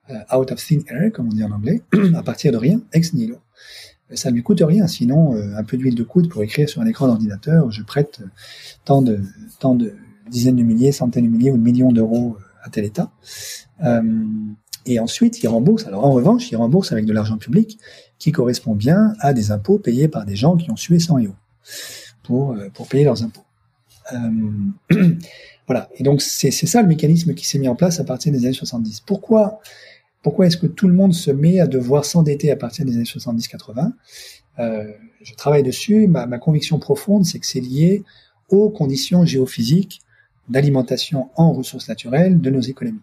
euh, 0.09 0.15
out 0.35 0.51
of 0.51 0.67
thin 0.67 0.79
air, 0.89 1.13
comme 1.13 1.27
on 1.27 1.33
dit 1.33 1.45
en 1.45 1.51
anglais, 1.51 1.83
à 2.15 2.23
partir 2.23 2.53
de 2.53 2.57
rien, 2.57 2.81
ex 2.95 3.13
nihilo. 3.13 3.37
Ça 4.15 4.31
ne 4.31 4.37
lui 4.37 4.43
coûte 4.43 4.63
rien, 4.65 4.87
sinon 4.87 5.37
euh, 5.37 5.59
un 5.59 5.63
peu 5.63 5.77
d'huile 5.77 5.95
de 5.95 6.03
coude 6.03 6.31
pour 6.31 6.43
écrire 6.43 6.71
sur 6.71 6.81
un 6.81 6.87
écran 6.87 7.07
d'ordinateur, 7.07 7.71
je 7.71 7.83
prête 7.83 8.21
euh, 8.23 8.29
tant 8.87 9.03
de, 9.03 9.21
tant 9.59 9.75
de 9.75 9.93
dizaines 10.31 10.57
de 10.57 10.63
milliers, 10.63 10.91
centaines 10.91 11.27
de 11.27 11.31
milliers 11.31 11.51
ou 11.51 11.59
de 11.59 11.63
millions 11.63 11.93
d'euros 11.93 12.39
à 12.63 12.71
tel 12.71 12.87
État. 12.87 13.13
Et 14.87 14.99
ensuite, 14.99 15.43
il 15.43 15.49
rembourse. 15.49 15.87
Alors 15.87 16.05
en 16.05 16.13
revanche, 16.13 16.51
il 16.51 16.57
rembourse 16.57 16.93
avec 16.93 17.05
de 17.05 17.13
l'argent 17.13 17.39
public 17.39 17.79
qui 18.19 18.33
correspond 18.33 18.75
bien 18.75 19.15
à 19.21 19.33
des 19.33 19.51
impôts 19.51 19.79
payés 19.79 20.09
par 20.09 20.25
des 20.25 20.37
gens 20.37 20.57
qui 20.57 20.71
ont 20.71 20.77
sué 20.77 20.99
sans 20.99 21.19
et 21.19 21.27
eau 21.27 21.35
pour, 22.23 22.57
pour 22.75 22.89
payer 22.89 23.05
leurs 23.05 23.23
impôts. 23.23 23.45
voilà. 25.67 25.89
Et 25.97 26.03
donc 26.03 26.21
c'est 26.23 26.51
ça 26.51 26.83
le 26.83 26.89
mécanisme 26.89 27.35
qui 27.35 27.47
s'est 27.47 27.59
mis 27.59 27.69
en 27.69 27.77
place 27.77 28.01
à 28.01 28.05
partir 28.05 28.33
des 28.33 28.45
années 28.45 28.53
70. 28.53 29.01
Pourquoi 29.01 29.61
pourquoi 30.23 30.47
est-ce 30.47 30.57
que 30.57 30.67
tout 30.67 30.87
le 30.87 30.95
monde 30.95 31.15
se 31.15 31.31
met 31.31 31.61
à 31.61 31.67
devoir 31.67 32.05
s'endetter 32.05 32.51
à 32.51 32.57
partir 32.57 32.85
des 32.85 32.95
années 32.95 33.05
70-80 33.05 33.93
euh, 34.59 34.93
Je 35.23 35.35
travaille 35.35 35.63
dessus. 35.63 36.07
Ma 36.09 36.39
conviction 36.39 36.79
profonde, 36.79 37.25
c'est 37.25 37.39
que 37.39 37.47
c'est 37.47 37.61
lié 37.61 38.05
aux 38.51 38.69
conditions 38.69 39.25
géophysiques 39.25 40.01
d'alimentation 40.49 41.31
en 41.37 41.53
ressources 41.53 41.89
naturelles 41.89 42.41
de 42.41 42.51
nos 42.51 42.61
économies. 42.61 43.01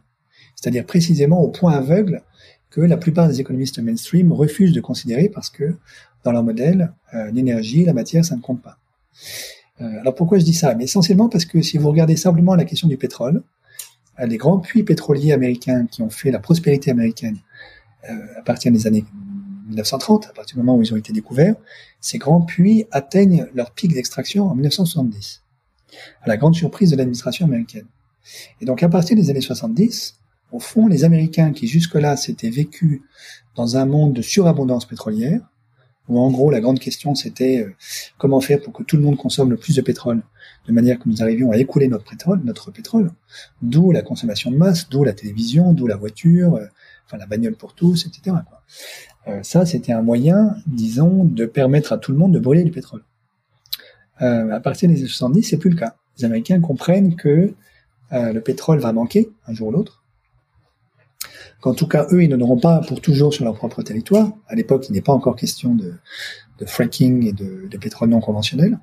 C'est-à-dire 0.59 0.85
précisément 0.85 1.39
au 1.39 1.49
point 1.49 1.73
aveugle 1.73 2.23
que 2.69 2.81
la 2.81 2.97
plupart 2.97 3.27
des 3.27 3.39
économistes 3.39 3.79
mainstream 3.79 4.33
refusent 4.33 4.73
de 4.73 4.81
considérer 4.81 5.29
parce 5.29 5.49
que 5.49 5.77
dans 6.23 6.31
leur 6.31 6.43
modèle, 6.43 6.91
euh, 7.13 7.31
l'énergie, 7.31 7.85
la 7.85 7.93
matière, 7.93 8.25
ça 8.25 8.35
ne 8.35 8.41
compte 8.41 8.61
pas. 8.61 8.77
Euh, 9.79 10.01
alors 10.01 10.15
pourquoi 10.15 10.39
je 10.39 10.43
dis 10.43 10.53
ça? 10.53 10.75
Mais 10.75 10.85
essentiellement 10.85 11.29
parce 11.29 11.45
que 11.45 11.61
si 11.61 11.77
vous 11.77 11.89
regardez 11.89 12.17
simplement 12.17 12.55
la 12.55 12.65
question 12.65 12.87
du 12.87 12.97
pétrole, 12.97 13.43
les 14.25 14.37
grands 14.37 14.59
puits 14.59 14.83
pétroliers 14.83 15.31
américains 15.31 15.85
qui 15.85 16.01
ont 16.01 16.09
fait 16.09 16.31
la 16.31 16.39
prospérité 16.39 16.89
américaine 16.89 17.37
euh, 18.09 18.13
à 18.39 18.41
partir 18.41 18.71
des 18.71 18.87
années 18.87 19.05
1930, 19.67 20.27
à 20.27 20.33
partir 20.33 20.55
du 20.55 20.63
moment 20.63 20.77
où 20.77 20.81
ils 20.81 20.93
ont 20.93 20.97
été 20.97 21.13
découverts, 21.13 21.55
ces 21.99 22.17
grands 22.17 22.41
puits 22.41 22.85
atteignent 22.91 23.47
leur 23.53 23.71
pic 23.71 23.93
d'extraction 23.93 24.47
en 24.47 24.55
1970, 24.55 25.43
à 26.23 26.27
la 26.27 26.37
grande 26.37 26.55
surprise 26.55 26.91
de 26.91 26.95
l'administration 26.95 27.45
américaine. 27.45 27.85
Et 28.61 28.65
donc 28.65 28.81
à 28.81 28.89
partir 28.89 29.15
des 29.15 29.29
années 29.29 29.41
70, 29.41 30.17
au 30.51 30.59
fond, 30.59 30.87
les 30.87 31.03
Américains 31.03 31.51
qui 31.51 31.67
jusque-là 31.67 32.15
s'étaient 32.17 32.49
vécus 32.49 33.01
dans 33.55 33.77
un 33.77 33.85
monde 33.85 34.13
de 34.13 34.21
surabondance 34.21 34.85
pétrolière, 34.85 35.41
où 36.07 36.19
en 36.19 36.31
gros 36.31 36.51
la 36.51 36.61
grande 36.61 36.79
question 36.79 37.15
c'était 37.15 37.63
euh, 37.63 37.75
comment 38.17 38.39
faire 38.39 38.61
pour 38.61 38.71
que 38.71 38.83
tout 38.83 38.95
le 38.95 39.03
monde 39.03 39.17
consomme 39.17 39.49
le 39.49 39.57
plus 39.57 39.75
de 39.75 39.81
pétrole 39.81 40.21
de 40.67 40.73
manière 40.73 40.99
que 40.99 41.07
nous 41.07 41.21
arrivions 41.21 41.51
à 41.51 41.57
écouler 41.57 41.87
notre 41.87 42.03
pétrole, 42.03 42.41
notre 42.43 42.71
pétrole, 42.71 43.11
d'où 43.61 43.91
la 43.91 44.01
consommation 44.01 44.51
de 44.51 44.57
masse, 44.57 44.89
d'où 44.89 45.03
la 45.03 45.13
télévision, 45.13 45.73
d'où 45.73 45.87
la 45.87 45.95
voiture, 45.95 46.55
euh, 46.55 46.65
enfin 47.05 47.17
la 47.17 47.25
bagnole 47.25 47.55
pour 47.55 47.73
tous, 47.73 48.05
etc. 48.05 48.35
Quoi. 48.47 48.61
Euh, 49.27 49.43
ça, 49.43 49.65
c'était 49.65 49.93
un 49.93 50.01
moyen, 50.01 50.55
disons, 50.67 51.23
de 51.23 51.45
permettre 51.45 51.93
à 51.93 51.97
tout 51.97 52.11
le 52.11 52.17
monde 52.17 52.33
de 52.33 52.39
brûler 52.39 52.63
du 52.63 52.71
pétrole. 52.71 53.03
Euh, 54.21 54.51
à 54.51 54.59
partir 54.59 54.89
des 54.89 54.97
années 54.97 55.07
70, 55.07 55.43
c'est 55.43 55.57
plus 55.57 55.69
le 55.69 55.77
cas. 55.77 55.95
Les 56.17 56.25
Américains 56.25 56.59
comprennent 56.59 57.15
que 57.15 57.53
le 58.09 58.39
pétrole 58.39 58.79
va 58.79 58.93
manquer 58.93 59.29
un 59.47 59.53
jour 59.53 59.67
ou 59.67 59.71
l'autre, 59.71 60.01
qu'en 61.61 61.73
tout 61.73 61.87
cas, 61.87 62.07
eux, 62.11 62.23
ils 62.23 62.29
n'en 62.29 62.39
auront 62.41 62.59
pas 62.59 62.81
pour 62.87 63.01
toujours 63.01 63.33
sur 63.33 63.45
leur 63.45 63.55
propre 63.55 63.81
territoire. 63.81 64.31
À 64.47 64.55
l'époque, 64.55 64.87
il 64.89 64.93
n'est 64.93 65.01
pas 65.01 65.13
encore 65.13 65.35
question 65.35 65.75
de, 65.75 65.93
fracking 66.65 67.27
et 67.27 67.33
de, 67.33 67.67
de 67.69 67.77
pétrole 67.77 68.09
non 68.09 68.19
conventionnel. 68.19 68.79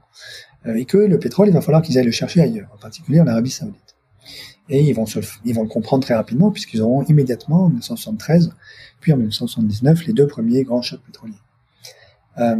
Euh, 0.66 0.74
et 0.74 0.84
que 0.84 0.96
le 0.96 1.18
pétrole, 1.18 1.48
il 1.48 1.54
va 1.54 1.60
falloir 1.60 1.82
qu'ils 1.82 1.98
aillent 1.98 2.06
le 2.06 2.10
chercher 2.10 2.40
ailleurs, 2.40 2.68
en 2.74 2.78
particulier 2.78 3.20
en 3.20 3.26
Arabie 3.26 3.50
Saoudite. 3.50 3.96
Et 4.68 4.82
ils 4.82 4.94
vont, 4.94 5.06
se, 5.06 5.18
ils 5.44 5.54
vont 5.54 5.62
le 5.62 5.68
comprendre 5.68 6.02
très 6.02 6.14
rapidement 6.14 6.50
puisqu'ils 6.50 6.80
auront 6.80 7.02
immédiatement 7.04 7.64
en 7.64 7.68
1973, 7.68 8.52
puis 9.00 9.12
en 9.12 9.16
1979, 9.16 10.06
les 10.06 10.12
deux 10.14 10.26
premiers 10.26 10.62
grands 10.62 10.80
chocs 10.80 11.02
pétroliers. 11.04 11.34
Euh, 12.38 12.56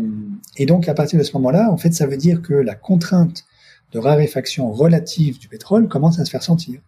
et 0.56 0.66
donc 0.66 0.88
à 0.88 0.94
partir 0.94 1.18
de 1.18 1.24
ce 1.24 1.32
moment-là, 1.34 1.70
en 1.70 1.78
fait, 1.78 1.92
ça 1.92 2.06
veut 2.06 2.18
dire 2.18 2.42
que 2.42 2.52
la 2.52 2.74
contrainte 2.74 3.44
de 3.92 3.98
raréfaction 3.98 4.70
relative 4.70 5.38
du 5.38 5.48
pétrole 5.48 5.88
commence 5.88 6.18
à 6.18 6.24
se 6.24 6.30
faire 6.30 6.42
sentir 6.42 6.80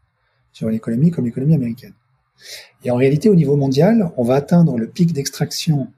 sur 0.52 0.68
l'économie 0.68 1.10
comme 1.10 1.24
l'économie 1.24 1.54
américaine. 1.54 1.94
Et 2.85 2.90
en 2.90 2.96
réalité, 2.96 3.29
au 3.29 3.35
niveau 3.35 3.57
mondial, 3.57 4.12
on 4.16 4.22
va 4.22 4.35
atteindre 4.35 4.79
le 4.79 4.87
pic 4.87 5.12
d'extraction 5.12 5.88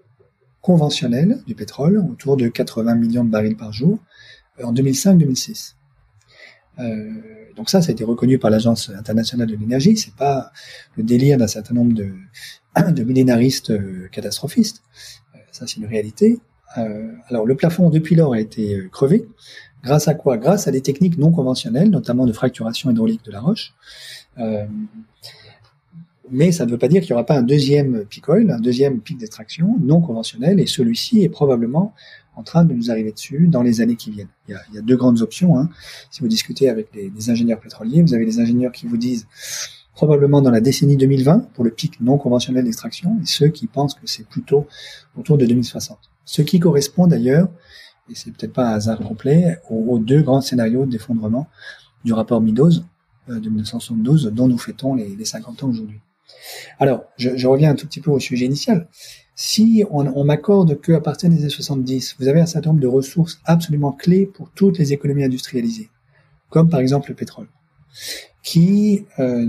conventionnel 0.61 1.42
du 1.46 1.55
pétrole, 1.55 2.05
autour 2.11 2.37
de 2.37 2.48
80 2.48 2.94
millions 2.94 3.24
de 3.24 3.31
barils 3.31 3.57
par 3.57 3.72
jour, 3.72 3.98
en 4.62 4.72
2005-2006. 4.72 5.74
Euh, 6.79 7.11
donc 7.57 7.70
ça, 7.70 7.83
ça 7.83 7.90
a 7.90 7.92
été 7.92 8.05
reconnu 8.05 8.38
par 8.38 8.51
l'Agence 8.51 8.90
internationale 8.90 9.48
de 9.48 9.57
l'énergie. 9.57 9.96
C'est 9.96 10.14
pas 10.14 10.53
le 10.96 11.03
délire 11.03 11.38
d'un 11.38 11.48
certain 11.48 11.74
nombre 11.74 11.92
de, 12.92 13.03
millénaristes 13.03 13.70
euh, 13.70 14.09
catastrophistes. 14.12 14.83
Euh, 15.35 15.38
ça, 15.51 15.66
c'est 15.66 15.79
une 15.79 15.87
réalité. 15.87 16.38
Euh, 16.77 17.12
alors 17.29 17.46
le 17.46 17.57
plafond 17.57 17.88
depuis 17.90 18.14
lors 18.14 18.35
a 18.35 18.40
été 18.40 18.74
euh, 18.74 18.88
crevé. 18.88 19.27
Grâce 19.83 20.09
à 20.09 20.14
quoi? 20.14 20.37
Grâce 20.37 20.68
à 20.68 20.70
des 20.70 20.83
techniques 20.83 21.18
non 21.18 21.31
conventionnelles, 21.31 21.90
notamment 21.90 22.27
de 22.27 22.33
fracturation 22.33 22.90
hydraulique 22.90 23.24
de 23.24 23.33
la 23.33 23.40
roche. 23.40 23.74
Mais 26.30 26.52
ça 26.52 26.66
ne 26.66 26.70
veut 26.70 26.78
pas 26.78 26.88
dire 26.88 27.02
qu'il 27.02 27.10
n'y 27.10 27.14
aura 27.14 27.26
pas 27.26 27.36
un 27.36 27.42
deuxième 27.42 28.04
peak 28.04 28.28
oil, 28.28 28.50
un 28.50 28.60
deuxième 28.60 29.00
pic 29.00 29.18
d'extraction 29.18 29.76
non 29.80 30.00
conventionnel, 30.00 30.60
et 30.60 30.66
celui-ci 30.66 31.22
est 31.22 31.28
probablement 31.28 31.94
en 32.38 32.42
train 32.42 32.64
de 32.64 32.72
nous 32.72 32.90
arriver 32.90 33.12
dessus 33.12 33.48
dans 33.48 33.62
les 33.62 33.80
années 33.80 33.96
qui 33.96 34.10
viennent. 34.10 34.28
Il 34.48 34.56
y 34.72 34.78
a, 34.78 34.82
deux 34.82 34.96
grandes 34.96 35.22
options. 35.22 35.58
Hein. 35.58 35.68
Si 36.10 36.20
vous 36.20 36.28
discutez 36.28 36.68
avec 36.68 36.88
les, 36.94 37.30
ingénieurs 37.30 37.58
pétroliers, 37.58 38.00
vous 38.00 38.14
avez 38.14 38.24
les 38.24 38.38
ingénieurs 38.38 38.70
qui 38.70 38.86
vous 38.86 38.96
disent 38.96 39.26
probablement 39.94 40.40
dans 40.40 40.52
la 40.52 40.60
décennie 40.60 40.96
2020 40.96 41.52
pour 41.54 41.64
le 41.64 41.70
pic 41.70 42.00
non 42.00 42.16
conventionnel 42.16 42.64
d'extraction, 42.64 43.18
et 43.20 43.26
ceux 43.26 43.48
qui 43.48 43.66
pensent 43.66 43.94
que 43.94 44.06
c'est 44.06 44.26
plutôt 44.26 44.68
autour 45.16 45.36
de 45.36 45.46
2060. 45.46 45.98
Ce 46.24 46.42
qui 46.42 46.60
correspond 46.60 47.08
d'ailleurs, 47.08 47.48
et 48.08 48.14
c'est 48.14 48.30
peut-être 48.30 48.52
pas 48.52 48.68
un 48.68 48.74
hasard 48.74 49.00
complet, 49.00 49.58
aux, 49.68 49.94
aux 49.94 49.98
deux 49.98 50.22
grands 50.22 50.40
scénarios 50.40 50.86
d'effondrement 50.86 51.48
du 52.04 52.12
rapport 52.12 52.40
Meadows 52.40 52.70
euh, 53.28 53.40
de 53.40 53.48
1972 53.48 54.30
dont 54.32 54.46
nous 54.46 54.58
fêtons 54.58 54.94
les, 54.94 55.16
les 55.16 55.24
50 55.24 55.64
ans 55.64 55.70
aujourd'hui. 55.70 56.00
Alors, 56.78 57.04
je, 57.16 57.46
reviens 57.46 57.70
un 57.70 57.74
tout 57.74 57.86
petit 57.86 58.00
peu 58.00 58.10
au 58.10 58.20
sujet 58.20 58.46
initial. 58.46 58.88
Si 59.34 59.84
on, 59.90 60.24
m'accorde 60.24 60.80
qu'à 60.80 61.00
partir 61.00 61.30
des 61.30 61.38
années 61.38 61.48
70, 61.48 62.16
vous 62.18 62.28
avez 62.28 62.40
un 62.40 62.46
certain 62.46 62.70
nombre 62.70 62.80
de 62.80 62.88
ressources 62.88 63.40
absolument 63.44 63.92
clés 63.92 64.26
pour 64.26 64.50
toutes 64.50 64.78
les 64.78 64.92
économies 64.92 65.24
industrialisées, 65.24 65.90
comme 66.50 66.68
par 66.68 66.80
exemple 66.80 67.10
le 67.10 67.14
pétrole, 67.14 67.48
euh, 68.56 69.46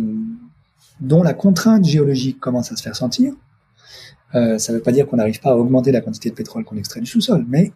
dont 0.99 1.23
la 1.23 1.33
contrainte 1.33 1.85
géologique 1.85 2.39
commence 2.39 2.71
à 2.71 2.75
se 2.75 2.83
faire 2.83 2.95
sentir. 2.95 3.33
Euh, 4.35 4.59
ça 4.59 4.71
ne 4.71 4.77
veut 4.77 4.83
pas 4.83 4.91
dire 4.91 5.07
qu'on 5.07 5.17
n'arrive 5.17 5.39
pas 5.39 5.51
à 5.51 5.55
augmenter 5.55 5.91
la 5.91 6.01
quantité 6.01 6.29
de 6.29 6.35
pétrole 6.35 6.63
qu'on 6.63 6.77
extrait 6.77 6.99
du 6.99 7.07
sous-sol, 7.07 7.45
mais 7.47 7.71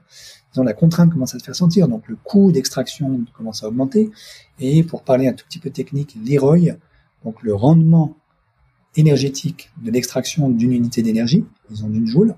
disons, 0.52 0.64
la 0.64 0.74
contrainte 0.74 1.12
commence 1.12 1.34
à 1.34 1.40
se 1.40 1.44
faire 1.44 1.56
sentir. 1.56 1.88
Donc 1.88 2.08
le 2.08 2.16
coût 2.16 2.52
d'extraction 2.52 3.22
commence 3.36 3.64
à 3.64 3.68
augmenter. 3.68 4.12
Et 4.60 4.84
pour 4.84 5.02
parler 5.02 5.28
un 5.28 5.34
tout 5.34 5.46
petit 5.46 5.60
peu 5.60 5.72
technique, 5.72 6.16
l'IROI, 6.24 6.78
donc 7.26 7.42
le 7.42 7.56
rendement 7.56 8.16
énergétique 8.96 9.72
de 9.82 9.92
l'extraction 9.92 10.50
d'une 10.50 10.74
unité 10.74 11.02
d'énergie, 11.02 11.46
disons 11.70 11.90
d'une 11.90 12.08
joule, 12.08 12.36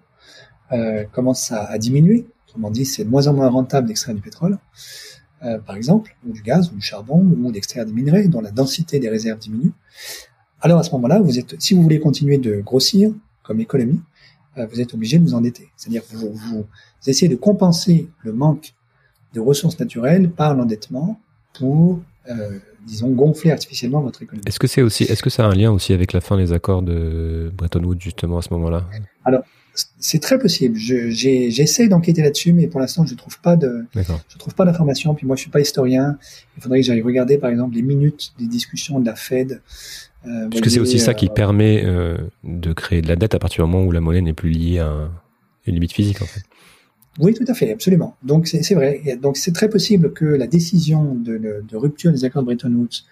euh, 0.71 1.03
commence 1.11 1.51
à, 1.51 1.77
diminuer. 1.77 2.25
Autrement 2.47 2.71
dit, 2.71 2.85
c'est 2.85 3.03
de 3.03 3.09
moins 3.09 3.27
en 3.27 3.33
moins 3.33 3.49
rentable 3.49 3.87
d'extraire 3.87 4.15
du 4.15 4.21
pétrole, 4.21 4.57
euh, 5.43 5.59
par 5.59 5.75
exemple, 5.75 6.15
ou 6.27 6.31
du 6.31 6.41
gaz, 6.41 6.71
ou 6.71 6.75
du 6.75 6.81
charbon, 6.81 7.19
ou 7.19 7.51
d'extraire 7.51 7.85
des 7.85 7.93
minerais 7.93 8.27
dont 8.27 8.41
la 8.41 8.51
densité 8.51 8.99
des 8.99 9.09
réserves 9.09 9.39
diminue. 9.39 9.71
Alors 10.61 10.79
à 10.79 10.83
ce 10.83 10.91
moment-là, 10.91 11.19
vous 11.19 11.37
êtes, 11.37 11.61
si 11.61 11.73
vous 11.73 11.83
voulez 11.83 11.99
continuer 11.99 12.37
de 12.37 12.61
grossir 12.61 13.11
comme 13.43 13.59
économie, 13.59 14.01
euh, 14.57 14.65
vous 14.65 14.79
êtes 14.79 14.93
obligé 14.93 15.19
de 15.19 15.23
vous 15.23 15.33
endetter. 15.33 15.69
C'est-à-dire 15.75 16.07
que 16.07 16.15
vous, 16.15 16.31
vous, 16.31 16.65
vous 17.01 17.09
essayez 17.09 17.29
de 17.29 17.35
compenser 17.35 18.09
le 18.23 18.33
manque 18.33 18.73
de 19.33 19.41
ressources 19.41 19.77
naturelles 19.79 20.31
par 20.31 20.55
l'endettement 20.55 21.19
pour 21.53 22.01
euh, 22.29 22.59
disons, 22.85 23.09
gonfler 23.09 23.51
artificiellement 23.51 24.01
votre 24.01 24.21
économie. 24.21 24.43
Est-ce 24.47 24.59
que 24.59 24.67
c'est 24.67 24.81
aussi, 24.81 25.03
est-ce 25.03 25.23
que 25.23 25.29
ça 25.29 25.45
a 25.45 25.49
un 25.49 25.55
lien 25.55 25.71
aussi 25.71 25.93
avec 25.93 26.13
la 26.13 26.21
fin 26.21 26.37
des 26.37 26.53
accords 26.53 26.81
de 26.81 27.51
Bretton 27.55 27.83
Woods 27.83 27.99
justement 27.99 28.37
à 28.37 28.41
ce 28.41 28.53
moment-là? 28.53 28.87
Alors, 29.23 29.43
c'est 29.99 30.21
très 30.21 30.39
possible. 30.39 30.77
J'essaie 30.77 31.87
d'enquêter 31.87 32.21
là-dessus, 32.21 32.53
mais 32.53 32.67
pour 32.67 32.79
l'instant, 32.79 33.05
je 33.05 33.15
trouve 33.15 33.39
pas 33.41 33.55
de, 33.55 33.85
je 33.93 34.37
trouve 34.37 34.55
pas 34.55 34.65
d'informations. 34.65 35.13
Puis 35.13 35.27
moi, 35.27 35.35
je 35.35 35.41
suis 35.41 35.51
pas 35.51 35.59
historien. 35.59 36.17
Il 36.57 36.63
faudrait 36.63 36.79
que 36.79 36.85
j'aille 36.85 37.01
regarder, 37.01 37.37
par 37.37 37.49
exemple, 37.49 37.75
les 37.75 37.81
minutes 37.81 38.33
des 38.39 38.47
discussions 38.47 38.99
de 38.99 39.05
la 39.05 39.15
Fed. 39.15 39.61
Euh, 40.27 40.49
Parce 40.49 40.61
que 40.61 40.69
c'est 40.69 40.79
aussi 40.79 40.99
ça 40.99 41.13
qui 41.13 41.27
euh, 41.27 41.33
permet 41.33 41.83
euh, 41.85 42.17
de 42.43 42.73
créer 42.73 43.01
de 43.01 43.07
la 43.07 43.15
dette 43.15 43.35
à 43.35 43.39
partir 43.39 43.65
du 43.65 43.71
moment 43.71 43.85
où 43.85 43.91
la 43.91 44.01
monnaie 44.01 44.21
n'est 44.21 44.33
plus 44.33 44.49
liée 44.49 44.79
à 44.79 45.09
une 45.65 45.73
limite 45.73 45.93
physique, 45.93 46.21
en 46.21 46.25
fait. 46.25 46.41
Oui, 47.19 47.33
tout 47.33 47.45
à 47.47 47.53
fait, 47.53 47.71
absolument. 47.71 48.17
Donc 48.23 48.47
c'est 48.47 48.75
vrai. 48.75 49.17
Donc 49.21 49.37
c'est 49.37 49.53
très 49.53 49.69
possible 49.69 50.11
que 50.11 50.25
la 50.25 50.47
décision 50.47 51.15
de, 51.15 51.37
de, 51.37 51.77
rupture 51.77 52.11
des 52.11 52.25
accords 52.25 52.41
de 52.41 52.47
Bretton 52.47 52.73
Woods, 52.73 53.03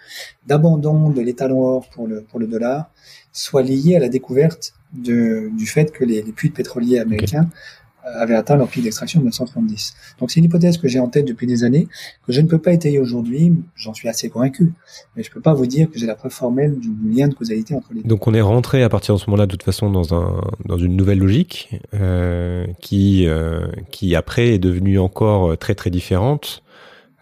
d'abandon 0.46 1.10
de 1.10 1.22
l'état 1.22 1.48
noir 1.48 1.84
pour 1.92 2.08
le 2.08 2.22
pour 2.22 2.40
le 2.40 2.48
dollar, 2.48 2.92
soit 3.32 3.62
liée 3.62 3.96
à 3.96 4.00
la 4.00 4.10
découverte 4.10 4.74
de, 4.92 5.50
du 5.58 5.66
fait 5.66 5.92
que 5.92 6.04
les, 6.04 6.22
les 6.22 6.32
puits 6.34 6.50
de 6.50 6.54
pétroliers 6.54 7.00
américains 7.00 7.48
okay 7.48 7.83
avaient 8.04 8.36
atteint 8.36 8.56
leur 8.56 8.68
pic 8.68 8.84
d'extraction 8.84 9.20
en 9.20 9.24
1970. 9.24 9.96
Donc 10.20 10.32
c'est 10.32 10.40
une 10.40 10.46
hypothèse 10.46 10.78
que 10.78 10.88
j'ai 10.88 11.00
en 11.00 11.08
tête 11.08 11.26
depuis 11.26 11.48
des 11.48 11.64
années, 11.64 11.88
que 12.26 12.34
je 12.34 12.42
ne 12.42 12.48
peux 12.48 12.60
pas 12.60 12.74
étayer 12.74 13.00
aujourd'hui, 13.00 13.54
j'en 13.76 13.94
suis 13.94 14.08
assez 14.10 14.30
convaincu, 14.30 14.74
mais 15.16 15.24
je 15.24 15.30
ne 15.30 15.34
peux 15.34 15.42
pas 15.42 15.54
vous 15.54 15.66
dire 15.66 15.90
que 15.90 15.98
j'ai 15.98 16.08
la 16.08 16.16
preuve 16.16 16.32
formelle 16.32 16.78
du 16.80 16.92
lien 17.06 17.28
de 17.28 17.34
causalité 17.34 17.76
entre 17.76 17.94
les 17.94 18.02
deux. 18.02 18.08
Donc 18.08 18.28
on 18.28 18.34
est 18.34 18.42
rentré 18.42 18.84
à 18.84 18.90
partir 18.90 19.16
de 19.16 19.20
ce 19.20 19.28
moment-là 19.28 19.46
de 19.46 19.52
toute 19.52 19.64
façon 19.64 19.90
dans, 19.90 20.14
un, 20.14 20.42
dans 20.66 20.78
une 20.78 20.96
nouvelle 20.96 21.20
logique 21.20 21.80
euh, 21.94 22.66
qui, 22.82 23.26
euh, 23.28 23.68
qui 23.92 24.16
après 24.16 24.50
est 24.50 24.60
devenue 24.60 25.00
encore 25.00 25.58
très 25.58 25.76
très 25.76 25.90
différente. 25.90 26.64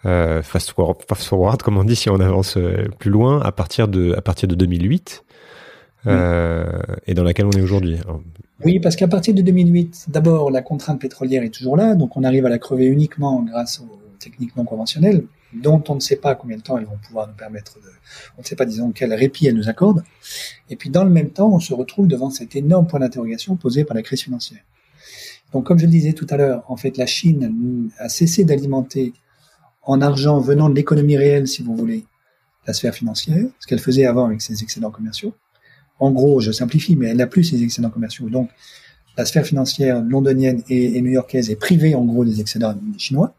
Euh, 0.06 0.42
fast, 0.42 0.72
forward, 0.72 0.98
fast 1.08 1.26
forward, 1.26 1.62
comme 1.62 1.78
on 1.78 1.84
dit, 1.84 1.96
si 1.96 2.10
on 2.10 2.20
avance 2.20 2.58
euh, 2.58 2.88
plus 2.98 3.12
loin, 3.12 3.40
à 3.42 3.52
partir 3.52 3.88
de, 3.88 4.14
à 4.18 4.22
partir 4.22 4.48
de 4.48 4.56
2008, 4.56 5.24
euh, 6.08 6.66
et 7.06 7.14
dans 7.14 7.24
laquelle 7.24 7.46
on 7.46 7.52
est 7.52 7.62
aujourd'hui. 7.62 7.98
Oui, 8.64 8.80
parce 8.80 8.96
qu'à 8.96 9.08
partir 9.08 9.34
de 9.34 9.42
2008, 9.42 10.06
d'abord, 10.10 10.52
la 10.52 10.62
contrainte 10.62 11.02
pétrolière 11.02 11.44
est 11.44 11.50
toujours 11.50 11.78
là, 11.78 11.96
donc 11.96 12.16
on 12.16 12.24
arrive 12.24 12.46
à 12.46 12.50
la 12.50 12.60
crever 12.60 12.86
uniquement 12.86 13.42
grâce 13.42 13.80
aux 13.80 14.00
techniques 14.20 14.56
non 14.56 14.66
conventionnelles, 14.66 15.26
dont 15.54 15.84
on 15.90 15.96
ne 15.96 16.00
sait 16.00 16.16
pas 16.16 16.36
combien 16.36 16.58
de 16.58 16.62
temps 16.62 16.78
elles 16.78 16.86
vont 16.86 17.00
pouvoir 17.06 17.28
nous 17.28 17.34
permettre 17.34 17.80
de, 17.80 17.90
on 18.38 18.42
ne 18.42 18.46
sait 18.46 18.56
pas, 18.56 18.66
disons, 18.66 18.92
quel 18.92 19.14
répit 19.14 19.48
elles 19.48 19.56
nous 19.56 19.68
accordent. 19.68 20.04
Et 20.70 20.76
puis, 20.76 20.90
dans 20.90 21.04
le 21.04 21.10
même 21.10 21.32
temps, 21.32 21.52
on 21.52 21.60
se 21.60 21.74
retrouve 21.74 22.08
devant 22.08 22.30
cet 22.30 22.56
énorme 22.56 22.88
point 22.88 23.00
d'interrogation 23.00 23.56
posé 23.56 23.84
par 23.84 23.96
la 23.96 24.04
crise 24.04 24.22
financière. 24.22 24.62
Donc, 25.54 25.66
comme 25.66 25.80
je 25.80 25.86
le 25.86 25.92
disais 25.92 26.14
tout 26.14 26.28
à 26.30 26.38
l'heure, 26.38 26.64
en 26.68 26.78
fait, 26.78 26.98
la 26.98 27.06
Chine 27.06 27.90
a 27.98 28.10
cessé 28.10 28.46
d'alimenter 28.46 29.14
en 29.84 30.02
argent 30.02 30.40
venant 30.40 30.70
de 30.70 30.76
l'économie 30.76 31.18
réelle, 31.18 31.48
si 31.48 31.64
vous 31.64 31.76
voulez, 31.76 32.06
la 32.68 32.74
sphère 32.74 32.94
financière, 32.94 33.46
ce 33.60 33.66
qu'elle 33.66 33.80
faisait 33.80 34.06
avant 34.06 34.26
avec 34.26 34.42
ses 34.42 34.62
excédents 34.62 34.92
commerciaux. 34.92 35.34
En 36.02 36.10
gros, 36.10 36.40
je 36.40 36.52
simplifie, 36.52 36.96
mais 36.96 37.10
elle 37.10 37.18
n'a 37.18 37.28
plus 37.28 37.44
ses 37.44 37.62
excédents 37.64 37.92
commerciaux. 37.92 38.28
Donc, 38.28 38.50
la 39.18 39.26
sphère 39.26 39.46
financière 39.46 40.02
londonienne 40.02 40.64
et, 40.68 41.00
new-yorkaise 41.00 41.52
est 41.52 41.56
privée, 41.56 41.94
en 41.94 42.04
gros, 42.04 42.26
des 42.26 42.42
excédents 42.42 42.76
chinois. 42.98 43.36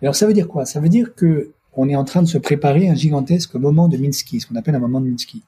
Alors, 0.00 0.14
ça 0.14 0.28
veut 0.28 0.32
dire 0.32 0.46
quoi? 0.46 0.64
Ça 0.64 0.78
veut 0.78 0.88
dire 0.88 1.14
que 1.16 1.50
on 1.74 1.88
est 1.88 1.96
en 1.96 2.04
train 2.04 2.22
de 2.22 2.28
se 2.28 2.38
préparer 2.38 2.88
un 2.88 2.94
gigantesque 2.94 3.54
moment 3.54 3.88
de 3.88 3.96
Minsky, 3.96 4.40
ce 4.40 4.46
qu'on 4.46 4.54
appelle 4.54 4.76
un 4.76 4.78
moment 4.78 5.00
de 5.00 5.08
Minsky. 5.08 5.42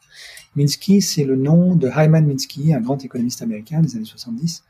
Minsky, 0.57 1.03
c'est 1.03 1.25
le 1.25 1.37
nom 1.37 1.77
de 1.77 1.89
Hyman 1.89 2.27
Minsky, 2.27 2.75
un 2.75 2.81
grand 2.81 3.05
économiste 3.05 3.43
américain 3.43 3.81
des 3.81 3.95
années 3.95 4.05
70, 4.05 4.65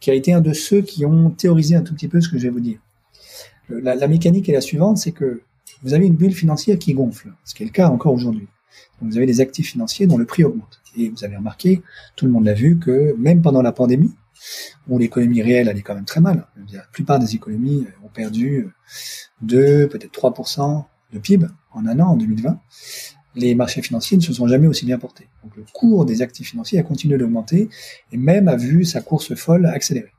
qui 0.00 0.10
a 0.10 0.14
été 0.14 0.32
un 0.32 0.40
de 0.40 0.52
ceux 0.52 0.82
qui 0.82 1.04
ont 1.04 1.30
théorisé 1.30 1.76
un 1.76 1.82
tout 1.82 1.94
petit 1.94 2.08
peu 2.08 2.20
ce 2.20 2.28
que 2.28 2.38
je 2.38 2.44
vais 2.44 2.50
vous 2.50 2.60
dire. 2.60 2.78
La, 3.68 3.94
la 3.94 4.08
mécanique 4.08 4.48
est 4.48 4.52
la 4.52 4.60
suivante, 4.62 4.98
c'est 4.98 5.12
que 5.12 5.42
vous 5.82 5.94
avez 5.94 6.06
une 6.06 6.16
bulle 6.16 6.34
financière 6.34 6.78
qui 6.78 6.92
gonfle, 6.94 7.32
ce 7.44 7.54
qui 7.54 7.62
est 7.62 7.66
le 7.66 7.72
cas 7.72 7.88
encore 7.88 8.14
aujourd'hui. 8.14 8.48
Vous 9.00 9.16
avez 9.16 9.26
des 9.26 9.40
actifs 9.40 9.70
financiers 9.70 10.06
dont 10.06 10.18
le 10.18 10.24
prix 10.24 10.42
augmente. 10.42 10.80
Et 10.96 11.08
vous 11.08 11.24
avez 11.24 11.36
remarqué, 11.36 11.82
tout 12.16 12.26
le 12.26 12.32
monde 12.32 12.44
l'a 12.44 12.54
vu, 12.54 12.78
que 12.78 13.14
même 13.18 13.42
pendant 13.42 13.62
la 13.62 13.72
pandémie, 13.72 14.14
où 14.88 14.98
l'économie 14.98 15.42
réelle 15.42 15.68
allait 15.68 15.82
quand 15.82 15.94
même 15.94 16.04
très 16.04 16.20
mal, 16.20 16.46
la 16.72 16.82
plupart 16.92 17.18
des 17.18 17.34
économies 17.34 17.86
ont 18.04 18.08
perdu 18.08 18.68
2, 19.42 19.88
peut-être 19.88 20.12
3% 20.12 20.84
de 21.12 21.18
PIB 21.18 21.46
en 21.72 21.86
un 21.86 22.00
an, 22.00 22.08
en 22.10 22.16
2020, 22.16 22.58
les 23.36 23.54
marchés 23.54 23.82
financiers 23.82 24.16
ne 24.16 24.22
se 24.22 24.32
sont 24.32 24.46
jamais 24.46 24.66
aussi 24.66 24.86
bien 24.86 24.98
portés. 24.98 25.28
Donc 25.42 25.56
le 25.56 25.64
cours 25.72 26.04
des 26.04 26.22
actifs 26.22 26.50
financiers 26.50 26.78
a 26.78 26.82
continué 26.82 27.18
d'augmenter 27.18 27.68
et 28.12 28.16
même 28.16 28.48
a 28.48 28.56
vu 28.56 28.84
sa 28.84 29.00
course 29.00 29.34
folle 29.34 29.66
accélérer. 29.66 30.12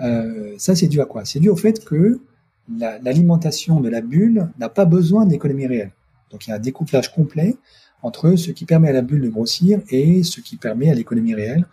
Euh, 0.00 0.54
ça, 0.58 0.74
c'est 0.74 0.88
dû 0.88 1.00
à 1.00 1.06
quoi? 1.06 1.24
C'est 1.24 1.40
dû 1.40 1.48
au 1.48 1.56
fait 1.56 1.84
que 1.84 2.20
l'alimentation 2.68 3.80
de 3.80 3.88
la 3.88 4.00
bulle 4.00 4.48
n'a 4.58 4.68
pas 4.68 4.84
besoin 4.84 5.24
d'économie 5.24 5.66
réelle. 5.66 5.92
Donc 6.30 6.46
il 6.46 6.50
y 6.50 6.52
a 6.52 6.56
un 6.56 6.60
découplage 6.60 7.12
complet 7.12 7.56
entre 8.02 8.36
ce 8.36 8.50
qui 8.50 8.64
permet 8.64 8.88
à 8.88 8.92
la 8.92 9.02
bulle 9.02 9.22
de 9.22 9.28
grossir 9.28 9.80
et 9.90 10.22
ce 10.22 10.40
qui 10.40 10.56
permet 10.56 10.90
à 10.90 10.94
l'économie 10.94 11.34
réelle 11.34 11.66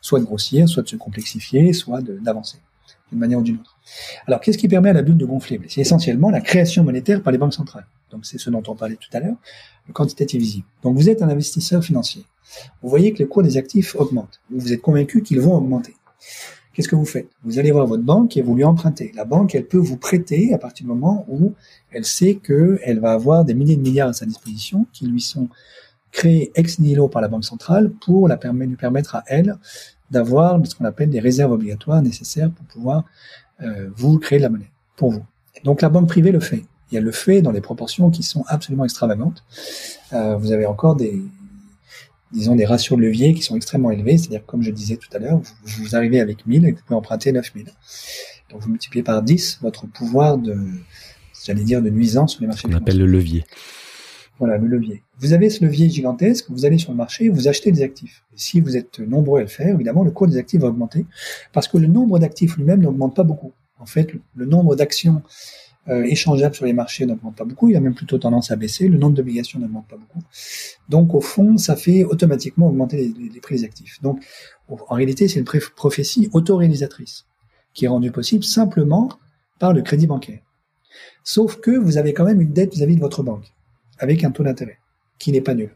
soit 0.00 0.20
de 0.20 0.24
grossir, 0.24 0.68
soit 0.68 0.82
de 0.82 0.88
se 0.88 0.96
complexifier, 0.96 1.72
soit 1.72 2.00
d'avancer 2.02 2.58
d'une 3.10 3.18
manière 3.18 3.38
ou 3.40 3.42
d'une 3.42 3.56
autre. 3.56 3.76
Alors, 4.26 4.40
qu'est-ce 4.40 4.58
qui 4.58 4.68
permet 4.68 4.90
à 4.90 4.92
la 4.92 5.02
bulle 5.02 5.16
de 5.16 5.26
gonfler? 5.26 5.60
C'est 5.68 5.80
essentiellement 5.80 6.30
la 6.30 6.40
création 6.40 6.84
monétaire 6.84 7.22
par 7.22 7.32
les 7.32 7.38
banques 7.38 7.54
centrales. 7.54 7.86
Donc, 8.10 8.24
c'est 8.24 8.38
ce 8.38 8.50
dont 8.50 8.62
on 8.68 8.74
parlait 8.74 8.96
tout 8.96 9.08
à 9.12 9.20
l'heure, 9.20 9.36
le 9.88 9.92
quantitative 9.92 10.42
easing. 10.42 10.62
Donc, 10.82 10.96
vous 10.96 11.08
êtes 11.08 11.22
un 11.22 11.28
investisseur 11.28 11.82
financier. 11.82 12.24
Vous 12.82 12.88
voyez 12.88 13.12
que 13.12 13.18
les 13.18 13.26
cours 13.26 13.42
des 13.42 13.56
actifs 13.56 13.94
augmentent. 13.96 14.40
Vous 14.50 14.72
êtes 14.72 14.80
convaincu 14.80 15.22
qu'ils 15.22 15.40
vont 15.40 15.54
augmenter. 15.54 15.94
Qu'est-ce 16.72 16.88
que 16.88 16.96
vous 16.96 17.04
faites? 17.04 17.28
Vous 17.42 17.58
allez 17.58 17.72
voir 17.72 17.86
votre 17.86 18.02
banque 18.02 18.36
et 18.36 18.42
vous 18.42 18.54
lui 18.54 18.64
empruntez. 18.64 19.12
La 19.16 19.24
banque, 19.24 19.54
elle 19.54 19.66
peut 19.66 19.78
vous 19.78 19.96
prêter 19.96 20.54
à 20.54 20.58
partir 20.58 20.84
du 20.84 20.92
moment 20.92 21.24
où 21.28 21.54
elle 21.90 22.04
sait 22.04 22.36
qu'elle 22.36 23.00
va 23.00 23.12
avoir 23.12 23.44
des 23.44 23.54
milliers 23.54 23.76
de 23.76 23.82
milliards 23.82 24.08
à 24.08 24.12
sa 24.12 24.24
disposition 24.24 24.86
qui 24.92 25.06
lui 25.06 25.20
sont 25.20 25.48
créés 26.12 26.52
ex 26.54 26.78
nihilo 26.78 27.08
par 27.08 27.22
la 27.22 27.28
Banque 27.28 27.44
centrale 27.44 27.90
pour 27.90 28.28
lui 28.28 28.76
permettre 28.76 29.16
à 29.16 29.24
elle 29.26 29.56
d'avoir 30.10 30.60
ce 30.64 30.74
qu'on 30.74 30.84
appelle 30.84 31.10
des 31.10 31.20
réserves 31.20 31.52
obligatoires 31.52 32.02
nécessaires 32.02 32.50
pour 32.50 32.66
pouvoir 32.66 33.04
euh, 33.62 33.90
vous 33.96 34.18
créer 34.18 34.38
de 34.38 34.44
la 34.44 34.50
monnaie 34.50 34.70
pour 34.96 35.10
vous. 35.10 35.24
Donc 35.64 35.82
la 35.82 35.88
banque 35.88 36.08
privée 36.08 36.32
le 36.32 36.40
fait. 36.40 36.64
Et 36.92 36.96
elle 36.96 37.04
le 37.04 37.12
fait 37.12 37.42
dans 37.42 37.52
des 37.52 37.60
proportions 37.60 38.10
qui 38.10 38.22
sont 38.22 38.44
absolument 38.48 38.84
extravagantes. 38.84 39.44
Euh, 40.12 40.36
vous 40.36 40.52
avez 40.52 40.66
encore 40.66 40.96
des, 40.96 41.22
disons, 42.32 42.56
des 42.56 42.64
ratios 42.64 42.98
de 42.98 43.04
levier 43.04 43.34
qui 43.34 43.42
sont 43.42 43.56
extrêmement 43.56 43.90
élevés. 43.90 44.18
C'est-à-dire, 44.18 44.44
comme 44.46 44.62
je 44.62 44.70
disais 44.70 44.96
tout 44.96 45.08
à 45.12 45.18
l'heure, 45.18 45.38
vous, 45.38 45.84
vous, 45.84 45.96
arrivez 45.96 46.20
avec 46.20 46.46
1000 46.46 46.64
et 46.66 46.72
vous 46.72 46.78
pouvez 46.86 46.96
emprunter 46.96 47.32
9000. 47.32 47.66
Donc 48.50 48.60
vous 48.60 48.68
multipliez 48.68 49.02
par 49.02 49.22
10 49.22 49.58
votre 49.62 49.86
pouvoir 49.86 50.38
de, 50.38 50.56
j'allais 51.44 51.64
dire, 51.64 51.82
de 51.82 51.90
nuisance 51.90 52.32
sur 52.32 52.40
les 52.42 52.46
marchés. 52.46 52.68
On 52.70 52.74
appelle 52.74 52.98
le 52.98 53.06
levier. 53.06 53.44
Voilà, 54.38 54.56
le 54.56 54.66
levier. 54.66 55.02
Vous 55.18 55.34
avez 55.34 55.50
ce 55.50 55.62
levier 55.62 55.90
gigantesque, 55.90 56.46
vous 56.48 56.64
allez 56.64 56.78
sur 56.78 56.92
le 56.92 56.96
marché, 56.96 57.28
vous 57.28 57.46
achetez 57.46 57.72
des 57.72 57.82
actifs. 57.82 58.24
Et 58.32 58.38
si 58.38 58.60
vous 58.60 58.74
êtes 58.74 58.98
nombreux 58.98 59.40
à 59.40 59.42
le 59.42 59.48
faire, 59.48 59.74
évidemment, 59.74 60.02
le 60.02 60.10
cours 60.10 60.28
des 60.28 60.38
actifs 60.38 60.60
va 60.60 60.68
augmenter, 60.68 61.04
parce 61.52 61.68
que 61.68 61.76
le 61.76 61.86
nombre 61.86 62.18
d'actifs 62.18 62.56
lui-même 62.56 62.80
n'augmente 62.80 63.14
pas 63.14 63.22
beaucoup. 63.22 63.52
En 63.78 63.84
fait, 63.84 64.14
le 64.34 64.46
nombre 64.46 64.76
d'actions 64.76 65.22
euh, 65.90 66.14
sur 66.14 66.64
les 66.64 66.72
marchés 66.72 67.04
n'augmente 67.04 67.36
pas 67.36 67.44
beaucoup, 67.44 67.68
il 67.68 67.76
a 67.76 67.80
même 67.80 67.94
plutôt 67.94 68.18
tendance 68.18 68.50
à 68.50 68.56
baisser, 68.56 68.88
le 68.88 68.96
nombre 68.96 69.14
d'obligations 69.14 69.58
n'augmente 69.58 69.88
pas 69.88 69.96
beaucoup. 69.96 70.20
Donc 70.88 71.14
au 71.14 71.20
fond, 71.20 71.56
ça 71.56 71.76
fait 71.76 72.04
automatiquement 72.04 72.68
augmenter 72.68 73.12
les, 73.18 73.40
prix 73.40 73.56
des 73.56 73.64
actifs. 73.64 74.00
Donc 74.02 74.22
en 74.68 74.94
réalité, 74.94 75.26
c'est 75.26 75.40
une 75.40 75.46
prophétie 75.74 76.28
autoréalisatrice 76.32 77.26
qui 77.74 77.86
est 77.86 77.88
rendue 77.88 78.12
possible 78.12 78.44
simplement 78.44 79.10
par 79.58 79.72
le 79.72 79.82
crédit 79.82 80.06
bancaire. 80.06 80.40
Sauf 81.24 81.56
que 81.56 81.72
vous 81.72 81.98
avez 81.98 82.14
quand 82.14 82.24
même 82.24 82.40
une 82.40 82.52
dette 82.52 82.74
vis-à-vis 82.74 82.96
de 82.96 83.00
votre 83.00 83.22
banque, 83.22 83.52
avec 83.98 84.24
un 84.24 84.30
taux 84.30 84.44
d'intérêt 84.44 84.78
qui 85.18 85.32
n'est 85.32 85.40
pas 85.40 85.54
nul. 85.54 85.74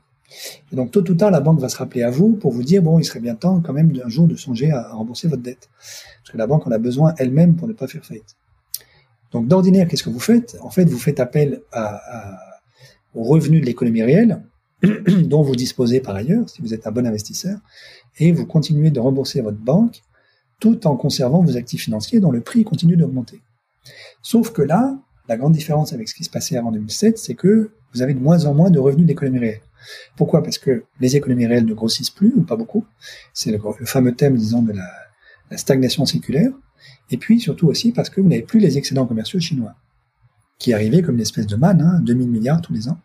Et 0.73 0.77
donc 0.77 0.91
tôt 0.91 1.09
ou 1.09 1.15
tard, 1.15 1.31
la 1.31 1.41
banque 1.41 1.61
va 1.61 1.69
se 1.69 1.77
rappeler 1.77 2.03
à 2.03 2.11
vous 2.11 2.33
pour 2.33 2.53
vous 2.53 2.63
dire 2.63 2.83
bon, 2.83 2.99
il 2.99 3.05
serait 3.05 3.21
bien 3.21 3.35
temps 3.35 3.61
quand 3.61 3.73
même 3.73 3.93
d'un 3.93 4.09
jour 4.09 4.27
de 4.27 4.37
songer 4.37 4.71
à 4.71 4.93
rembourser 4.93 5.29
votre 5.29 5.43
dette, 5.43 5.69
parce 5.79 6.33
que 6.33 6.39
la 6.39 6.47
banque 6.47 6.67
en 6.67 6.71
a 6.71 6.79
besoin 6.79 7.15
elle-même 7.19 7.57
pour 7.57 7.69
ne 7.69 7.73
pas 7.73 7.87
faire 7.87 8.05
faillite. 8.05 8.37
Donc 9.35 9.49
d'ordinaire, 9.49 9.89
qu'est-ce 9.89 10.05
que 10.05 10.11
vous 10.11 10.21
faites? 10.21 10.57
En 10.63 10.71
fait, 10.71 10.85
vous 10.85 10.99
faites 10.99 11.19
appel 11.19 11.61
aux 13.15 13.25
revenus 13.25 13.61
de 13.61 13.67
l'économie 13.67 14.05
réelle, 14.05 14.41
dont 15.25 15.43
vous 15.43 15.57
disposez 15.57 15.99
par 15.99 16.15
ailleurs, 16.15 16.49
si 16.49 16.63
vous 16.63 16.73
êtes 16.73 16.87
un 16.87 16.93
bon 16.93 17.05
investisseur, 17.05 17.59
et 18.21 18.31
vous 18.31 18.47
continuez 18.47 18.93
de 18.93 19.01
rembourser 19.01 19.41
votre 19.41 19.59
banque 19.59 20.03
tout 20.61 20.87
en 20.87 20.97
conservant 20.97 21.43
vos 21.43 21.57
actifs 21.57 21.83
financiers 21.83 22.21
dont 22.21 22.31
le 22.31 22.43
prix 22.43 22.63
continue 22.63 22.97
d'augmenter. 22.97 23.43
Sauf 24.23 24.53
que 24.53 24.63
là, 24.63 24.97
la 25.29 25.37
grande 25.37 25.53
différence 25.53 25.93
avec 25.93 26.09
ce 26.09 26.15
qui 26.15 26.23
se 26.23 26.31
passait 26.31 26.57
avant 26.57 26.71
2007, 26.71 27.19
c'est 27.19 27.35
que 27.35 27.73
vous 27.93 28.03
avez 28.03 28.15
de 28.15 28.21
moins 28.21 28.45
en 28.45 28.55
moins 28.55 28.71
de 28.71 28.79
revenus 28.79 29.07
d'économie 29.07 29.41
réelle. 29.41 29.63
Pourquoi? 30.17 30.45
Parce 30.45 30.59
que 30.59 30.85
les 31.01 31.17
économies 31.17 31.47
réelles 31.47 31.67
ne 31.67 31.75
grossissent 31.75 32.11
plus, 32.11 32.33
ou 32.37 32.43
pas 32.43 32.57
beaucoup. 32.57 32.85
C'est 33.33 33.51
le, 33.51 33.59
fameux 33.85 34.15
thème, 34.15 34.37
disons, 34.37 34.63
de 34.63 34.73
la 35.51 35.57
stagnation 35.57 36.07
séculaire. 36.07 36.53
Et 37.15 37.17
puis 37.17 37.39
surtout 37.39 37.69
aussi 37.69 37.93
parce 37.93 38.11
que 38.11 38.21
vous 38.21 38.29
n'avez 38.29 38.43
plus 38.43 38.59
les 38.59 38.77
excédents 38.77 39.07
commerciaux 39.07 39.39
chinois, 39.39 39.77
qui 40.59 40.73
arrivaient 40.73 41.01
comme 41.01 41.15
une 41.15 41.21
espèce 41.21 41.47
de 41.47 41.55
manne, 41.55 41.81
hein, 41.81 42.01
2000 42.01 42.29
milliards 42.29 42.61
tous 42.61 42.73
les 42.73 42.89
ans, 42.89 42.99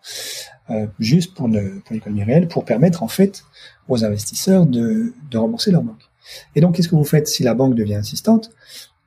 euh, 0.71 0.87
juste 0.97 1.35
pour, 1.35 1.47
l'économie 1.47 2.23
réelle, 2.23 2.47
pour 2.47 2.65
permettre 2.65 3.03
en 3.03 3.07
fait 3.07 3.43
aux 3.87 4.03
investisseurs 4.03 4.65
de, 4.65 5.13
rembourser 5.31 5.69
leur 5.69 5.83
banque. 5.83 6.09
Et 6.55 6.59
donc 6.59 6.73
qu'est-ce 6.73 6.87
que 6.87 6.95
vous 6.95 7.03
faites 7.03 7.27
si 7.27 7.43
la 7.43 7.53
banque 7.53 7.75
devient 7.75 7.93
insistante? 7.93 8.49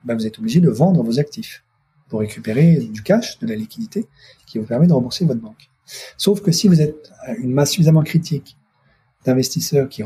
Ben, 0.05 0.15
Vous 0.15 0.25
êtes 0.25 0.39
obligé 0.39 0.61
de 0.61 0.69
vendre 0.69 1.03
vos 1.03 1.19
actifs 1.19 1.65
pour 2.07 2.21
récupérer 2.21 2.77
du 2.77 3.03
cash, 3.03 3.39
de 3.39 3.47
la 3.47 3.55
liquidité, 3.55 4.07
qui 4.47 4.57
vous 4.57 4.65
permet 4.65 4.87
de 4.87 4.93
rembourser 4.93 5.25
votre 5.25 5.41
banque. 5.41 5.69
Sauf 6.15 6.41
que 6.41 6.53
si 6.53 6.69
vous 6.69 6.79
êtes 6.79 7.11
une 7.39 7.51
masse 7.51 7.71
suffisamment 7.71 8.03
critique 8.03 8.55
d'investisseurs 9.25 9.89
qui 9.89 10.01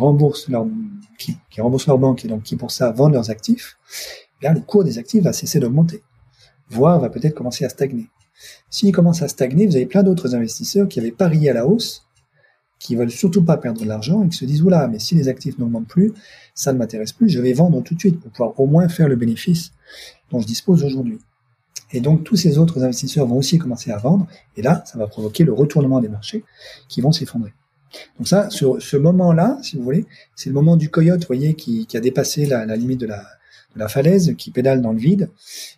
qui, 1.19 1.37
qui, 1.51 1.61
remboursent 1.61 1.87
leur 1.87 1.99
banque 1.99 2.25
et 2.25 2.27
donc 2.27 2.41
qui 2.41 2.55
pour 2.55 2.71
ça 2.71 2.91
vendent 2.91 3.13
leurs 3.13 3.29
actifs, 3.29 3.77
le 4.41 4.59
cours 4.61 4.83
des 4.83 4.97
actifs 4.97 5.23
va 5.23 5.33
cesser 5.33 5.59
d'augmenter, 5.59 6.01
voire 6.69 6.99
va 6.99 7.09
peut-être 7.09 7.35
commencer 7.35 7.65
à 7.65 7.69
stagner. 7.69 8.07
S'il 8.69 8.91
commence 8.91 9.21
à 9.21 9.27
stagner, 9.27 9.65
vous 9.65 9.75
avez 9.75 9.85
plein 9.85 10.03
d'autres 10.03 10.35
investisseurs 10.35 10.88
qui 10.88 10.99
avaient 10.99 11.11
parié 11.11 11.49
à 11.49 11.53
la 11.53 11.65
hausse, 11.65 12.03
qui 12.79 12.95
veulent 12.95 13.11
surtout 13.11 13.43
pas 13.43 13.57
perdre 13.57 13.81
de 13.81 13.88
l'argent 13.88 14.23
et 14.23 14.29
qui 14.29 14.38
se 14.38 14.45
disent 14.45 14.61
oula, 14.61 14.88
mais 14.88 14.99
si 14.99 15.15
les 15.15 15.27
actifs 15.27 15.57
n'augmentent 15.57 15.88
plus, 15.88 16.13
ça 16.53 16.73
ne 16.73 16.77
m'intéresse 16.77 17.11
plus, 17.11 17.29
je 17.29 17.39
vais 17.39 17.53
vendre 17.53 17.81
tout 17.81 17.95
de 17.95 17.99
suite 17.99 18.19
pour 18.19 18.31
pouvoir 18.31 18.59
au 18.59 18.67
moins 18.67 18.88
faire 18.88 19.07
le 19.07 19.15
bénéfice 19.15 19.71
dont 20.31 20.39
je 20.39 20.45
dispose 20.45 20.83
aujourd'hui. 20.83 21.17
Et 21.91 22.01
donc 22.01 22.23
tous 22.23 22.35
ces 22.35 22.57
autres 22.57 22.83
investisseurs 22.83 23.25
vont 23.25 23.38
aussi 23.38 23.57
commencer 23.57 23.91
à 23.91 23.97
vendre, 23.97 24.27
et 24.55 24.61
là, 24.61 24.83
ça 24.85 24.99
va 24.99 25.07
provoquer 25.07 25.43
le 25.43 25.53
retournement 25.53 26.01
des 26.01 26.09
marchés 26.09 26.43
qui 26.88 27.01
vont 27.01 27.11
s'effondrer. 27.11 27.53
Donc 28.17 28.27
ça, 28.27 28.49
ce, 28.51 28.97
moment-là, 28.97 29.57
si 29.63 29.77
vous 29.77 29.83
voulez, 29.83 30.05
c'est 30.35 30.49
le 30.49 30.53
moment 30.53 30.75
du 30.75 30.89
coyote, 30.89 31.21
vous 31.21 31.27
voyez, 31.27 31.55
qui, 31.55 31.88
a 31.95 31.99
dépassé 31.99 32.45
la 32.45 32.75
limite 32.75 32.99
de 32.99 33.07
la, 33.07 33.25
la 33.78 33.88
falaise 33.88 34.36
qui 34.38 34.51
pédale 34.51 34.82
dans 34.82 34.91
le 34.91 34.99
vide, 34.99 35.30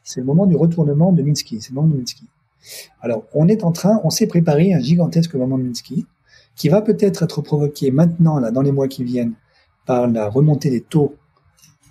c'est 0.04 0.20
le 0.20 0.26
moment 0.26 0.46
du 0.46 0.56
retournement 0.56 1.12
de 1.12 1.22
Minsky. 1.22 1.62
C'est 1.62 1.70
le 1.70 1.76
moment 1.76 1.88
de 1.88 1.98
Minsky. 2.00 2.26
Alors, 3.02 3.26
on 3.34 3.48
est 3.48 3.64
en 3.64 3.72
train, 3.72 4.02
on 4.04 4.10
s'est 4.10 4.28
préparé 4.28 4.74
un 4.74 4.80
gigantesque 4.80 5.34
moment 5.36 5.58
de 5.58 5.64
Minsky, 5.64 6.06
qui 6.56 6.70
va 6.70 6.82
peut-être 6.82 7.24
être 7.24 7.42
provoqué 7.42 7.92
maintenant, 7.92 8.40
là, 8.40 8.52
dans 8.52 8.62
les 8.62 8.72
mois 8.72 8.88
qui 8.88 9.04
viennent, 9.04 9.34
par 9.86 10.08
la 10.08 10.30
remontée 10.30 10.70
des 10.70 10.82
taux 10.82 11.16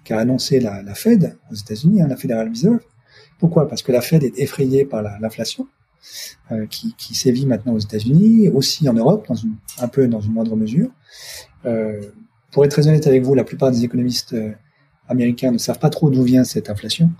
qu'a 0.04 0.18
annoncé 0.18 0.60
la, 0.60 0.94
Fed 0.94 1.36
aux 1.50 1.54
États-Unis, 1.54 2.02
hein, 2.02 2.08
la 2.08 2.16
Federal 2.16 2.48
Reserve. 2.48 2.80
Pourquoi? 3.38 3.68
Parce 3.68 3.82
que 3.82 3.92
la 3.92 4.00
Fed 4.00 4.24
est 4.24 4.38
effrayée 4.38 4.84
par 4.84 5.02
l'inflation 5.02 5.66
euh, 6.52 6.66
qui, 6.66 7.14
sévit 7.14 7.46
maintenant 7.46 7.74
aux 7.74 7.78
États-Unis, 7.78 8.48
aussi 8.48 8.88
en 8.88 8.94
Europe, 8.94 9.30
un 9.78 9.88
peu 9.88 10.06
dans 10.06 10.20
une 10.20 10.32
moindre 10.32 10.56
mesure. 10.56 10.90
Euh, 11.66 12.00
pour 12.52 12.64
être 12.64 12.70
très 12.70 12.88
honnête 12.88 13.06
avec 13.06 13.22
vous, 13.22 13.34
la 13.34 13.44
plupart 13.44 13.70
des 13.70 13.84
économistes 13.84 14.32
euh, 14.32 14.52
américains 15.08 15.50
ne 15.50 15.58
savent 15.58 15.78
pas 15.78 15.90
trop 15.90 16.10
d'où 16.10 16.22
vient 16.22 16.44
cette 16.44 16.70
inflation. 16.70 17.10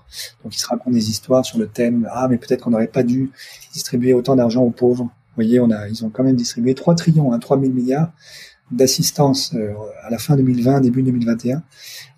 Donc 0.43 0.55
ils 0.55 0.59
se 0.59 0.67
racontent 0.67 0.91
des 0.91 1.09
histoires 1.09 1.45
sur 1.45 1.57
le 1.57 1.67
thème 1.67 2.07
ah 2.11 2.27
mais 2.29 2.37
peut-être 2.37 2.63
qu'on 2.63 2.71
n'aurait 2.71 2.87
pas 2.87 3.03
dû 3.03 3.31
distribuer 3.73 4.13
autant 4.13 4.35
d'argent 4.35 4.61
aux 4.63 4.71
pauvres. 4.71 5.03
Vous 5.03 5.35
voyez, 5.35 5.59
on 5.59 5.71
a 5.71 5.87
ils 5.87 6.05
ont 6.05 6.09
quand 6.09 6.23
même 6.23 6.35
distribué 6.35 6.73
3 6.75 6.95
trillions, 6.95 7.33
hein, 7.33 7.39
3 7.39 7.59
000 7.59 7.71
milliards 7.71 8.11
d'assistance 8.71 9.53
euh, 9.55 9.73
à 10.03 10.09
la 10.09 10.17
fin 10.17 10.35
2020, 10.35 10.81
début 10.81 11.03
2021, 11.03 11.63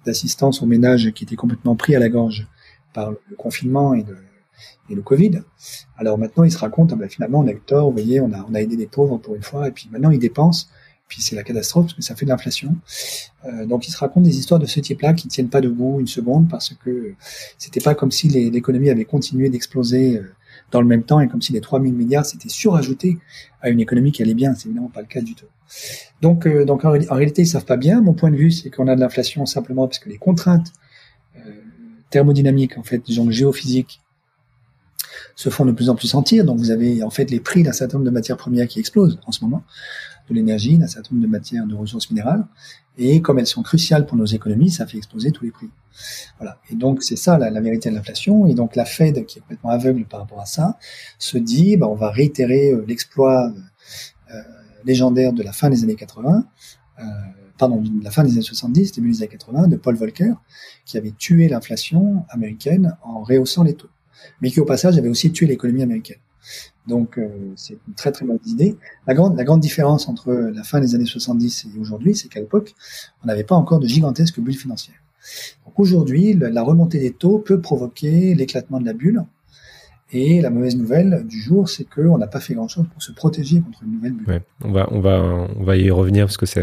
d'assistance 0.05 0.61
aux 0.61 0.65
ménages 0.65 1.11
qui 1.11 1.23
étaient 1.23 1.35
complètement 1.35 1.75
pris 1.75 1.95
à 1.95 1.99
la 1.99 2.09
gorge 2.09 2.47
par 2.93 3.11
le 3.11 3.35
confinement 3.37 3.93
et, 3.93 4.05
le 4.93 5.01
Covid. 5.01 5.41
Alors 5.95 6.17
maintenant, 6.17 6.43
ils 6.43 6.51
se 6.51 6.57
racontent, 6.57 6.95
ah 6.97 6.99
ben, 6.99 7.09
finalement, 7.09 7.39
on 7.39 7.47
a 7.47 7.51
eu 7.51 7.61
tort, 7.61 7.85
vous 7.85 7.93
voyez, 7.93 8.19
on 8.19 8.33
a, 8.33 8.45
on 8.49 8.53
a 8.53 8.59
aidé 8.59 8.75
les 8.75 8.87
pauvres 8.87 9.17
pour 9.19 9.35
une 9.35 9.41
fois, 9.41 9.69
et 9.69 9.71
puis 9.71 9.87
maintenant, 9.89 10.11
ils 10.11 10.19
dépensent 10.19 10.67
puis 11.11 11.21
c'est 11.21 11.35
la 11.35 11.43
catastrophe 11.43 11.87
parce 11.87 11.93
que 11.93 12.01
ça 12.01 12.15
fait 12.15 12.23
de 12.25 12.29
l'inflation. 12.29 12.73
Euh, 13.43 13.65
donc 13.65 13.85
il 13.85 13.91
se 13.91 13.97
raconte 13.97 14.23
des 14.23 14.39
histoires 14.39 14.61
de 14.61 14.65
ce 14.65 14.79
type-là 14.79 15.11
qui 15.11 15.27
tiennent 15.27 15.49
pas 15.49 15.59
debout 15.59 15.99
une 15.99 16.07
seconde 16.07 16.47
parce 16.49 16.73
que 16.73 17.15
c'était 17.57 17.81
pas 17.81 17.95
comme 17.95 18.11
si 18.11 18.29
l'économie 18.29 18.89
avait 18.89 19.03
continué 19.03 19.49
d'exploser 19.49 20.19
euh, 20.19 20.33
dans 20.71 20.79
le 20.79 20.87
même 20.87 21.03
temps 21.03 21.19
et 21.19 21.27
comme 21.27 21.41
si 21.41 21.51
les 21.51 21.59
3000 21.59 21.93
milliards 21.93 22.25
s'étaient 22.25 22.47
surajoutés 22.47 23.17
à 23.61 23.69
une 23.69 23.81
économie 23.81 24.13
qui 24.13 24.23
allait 24.23 24.33
bien. 24.33 24.55
C'est 24.55 24.67
évidemment 24.67 24.87
pas 24.87 25.01
le 25.01 25.07
cas 25.07 25.19
du 25.19 25.35
tout. 25.35 25.47
Donc, 26.21 26.47
euh, 26.47 26.63
donc 26.63 26.85
en, 26.85 26.91
réalité, 26.91 27.41
ils 27.41 27.47
savent 27.47 27.65
pas 27.65 27.75
bien. 27.75 27.99
Mon 27.99 28.13
point 28.13 28.31
de 28.31 28.37
vue, 28.37 28.51
c'est 28.51 28.69
qu'on 28.69 28.87
a 28.87 28.95
de 28.95 29.01
l'inflation 29.01 29.45
simplement 29.45 29.87
parce 29.87 29.99
que 29.99 30.07
les 30.07 30.17
contraintes 30.17 30.71
thermodynamiques, 32.09 32.77
en 32.77 32.83
fait, 32.83 32.99
disons 32.99 33.29
géophysiques, 33.31 34.01
se 35.35 35.49
font 35.49 35.65
de 35.65 35.71
plus 35.73 35.89
en 35.89 35.95
plus 35.95 36.07
sentir. 36.07 36.45
Donc 36.45 36.57
vous 36.57 36.71
avez 36.71 37.03
en 37.03 37.09
fait 37.09 37.29
les 37.29 37.41
prix 37.41 37.63
d'un 37.63 37.71
certain 37.73 37.97
nombre 37.97 38.05
de 38.05 38.13
matières 38.13 38.37
premières 38.37 38.67
qui 38.67 38.79
explosent 38.79 39.19
en 39.25 39.31
ce 39.31 39.43
moment 39.43 39.63
de 40.29 40.35
l'énergie, 40.35 40.77
d'un 40.77 40.87
certain 40.87 41.15
nombre 41.15 41.25
de 41.25 41.31
matières, 41.31 41.65
de 41.65 41.75
ressources 41.75 42.09
minérales. 42.09 42.45
Et 42.97 43.21
comme 43.21 43.39
elles 43.39 43.47
sont 43.47 43.63
cruciales 43.63 44.05
pour 44.05 44.17
nos 44.17 44.25
économies, 44.25 44.69
ça 44.69 44.85
fait 44.85 44.97
exploser 44.97 45.31
tous 45.31 45.45
les 45.45 45.51
prix. 45.51 45.69
Voilà. 46.37 46.57
Et 46.69 46.75
donc 46.75 47.03
c'est 47.03 47.15
ça 47.15 47.37
la, 47.37 47.61
vérité 47.61 47.89
de 47.89 47.95
l'inflation. 47.95 48.47
Et 48.47 48.53
donc 48.53 48.75
la 48.75 48.85
Fed, 48.85 49.25
qui 49.25 49.39
est 49.39 49.41
complètement 49.41 49.69
aveugle 49.69 50.05
par 50.05 50.19
rapport 50.19 50.39
à 50.39 50.45
ça, 50.45 50.77
se 51.17 51.37
dit, 51.37 51.77
bah, 51.77 51.87
on 51.87 51.95
va 51.95 52.11
réitérer 52.11 52.71
euh, 52.71 52.85
l'exploit 52.87 53.53
euh, 54.31 54.41
légendaire 54.85 55.33
de 55.33 55.43
la 55.43 55.51
fin 55.51 55.69
des 55.69 55.83
années 55.83 55.95
80. 55.95 56.45
Euh, 56.99 57.03
pardon, 57.57 57.81
de 57.81 58.03
la 58.03 58.11
fin 58.11 58.23
des 58.23 58.31
années 58.31 58.41
70, 58.41 58.93
début 58.93 59.11
des 59.11 59.17
années 59.19 59.27
80, 59.27 59.67
de 59.67 59.75
Paul 59.77 59.95
Volcker, 59.95 60.33
qui 60.85 60.97
avait 60.97 61.13
tué 61.17 61.47
l'inflation 61.47 62.25
américaine 62.29 62.97
en 63.03 63.21
rehaussant 63.21 63.63
les 63.63 63.75
taux, 63.75 63.89
mais 64.41 64.49
qui 64.49 64.59
au 64.59 64.65
passage 64.65 64.97
avait 64.97 65.09
aussi 65.09 65.31
tué 65.31 65.45
l'économie 65.45 65.83
américaine. 65.83 66.17
Donc 66.87 67.17
euh, 67.17 67.27
c'est 67.55 67.77
une 67.87 67.93
très 67.93 68.11
très 68.11 68.25
mauvaise 68.25 68.47
idée. 68.47 68.77
La 69.07 69.13
grande, 69.13 69.37
la 69.37 69.43
grande 69.43 69.59
différence 69.59 70.07
entre 70.07 70.31
la 70.31 70.63
fin 70.63 70.79
des 70.79 70.95
années 70.95 71.05
70 71.05 71.65
et 71.65 71.79
aujourd'hui, 71.79 72.15
c'est 72.15 72.27
qu'à 72.27 72.39
l'époque, 72.39 72.73
on 73.23 73.27
n'avait 73.27 73.43
pas 73.43 73.55
encore 73.55 73.79
de 73.79 73.87
gigantesques 73.87 74.39
bulles 74.39 74.57
financières. 74.57 74.95
Donc 75.65 75.79
aujourd'hui, 75.79 76.33
la 76.33 76.63
remontée 76.63 76.99
des 76.99 77.11
taux 77.11 77.39
peut 77.39 77.61
provoquer 77.61 78.33
l'éclatement 78.33 78.79
de 78.79 78.85
la 78.85 78.93
bulle. 78.93 79.23
Et 80.13 80.41
la 80.41 80.49
mauvaise 80.49 80.75
nouvelle 80.75 81.25
du 81.25 81.39
jour, 81.41 81.69
c'est 81.69 81.85
qu'on 81.85 82.17
n'a 82.17 82.27
pas 82.27 82.41
fait 82.41 82.53
grand-chose 82.53 82.85
pour 82.91 83.01
se 83.01 83.13
protéger 83.13 83.61
contre 83.61 83.83
une 83.83 83.93
nouvelle 83.93 84.11
bulle. 84.11 84.27
Ouais, 84.27 84.41
on 84.61 84.71
va, 84.73 84.89
on 84.91 84.99
va, 84.99 85.47
on 85.55 85.63
va 85.63 85.77
y 85.77 85.89
revenir 85.89 86.25
parce 86.25 86.35
que 86.35 86.45
c'est 86.45 86.61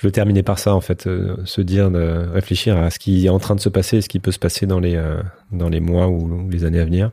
je 0.00 0.06
veux 0.06 0.12
terminer 0.12 0.42
par 0.42 0.58
ça 0.58 0.74
en 0.74 0.80
fait, 0.80 1.06
euh, 1.06 1.36
se 1.44 1.60
dire, 1.60 1.90
de 1.90 2.26
réfléchir 2.32 2.78
à 2.78 2.88
ce 2.88 2.98
qui 2.98 3.26
est 3.26 3.28
en 3.28 3.38
train 3.38 3.54
de 3.54 3.60
se 3.60 3.68
passer, 3.68 3.98
et 3.98 4.00
ce 4.00 4.08
qui 4.08 4.18
peut 4.18 4.32
se 4.32 4.38
passer 4.38 4.64
dans 4.66 4.80
les 4.80 4.96
euh, 4.96 5.20
dans 5.52 5.68
les 5.68 5.80
mois 5.80 6.08
ou, 6.08 6.48
les 6.48 6.64
années 6.64 6.80
à 6.80 6.86
venir. 6.86 7.12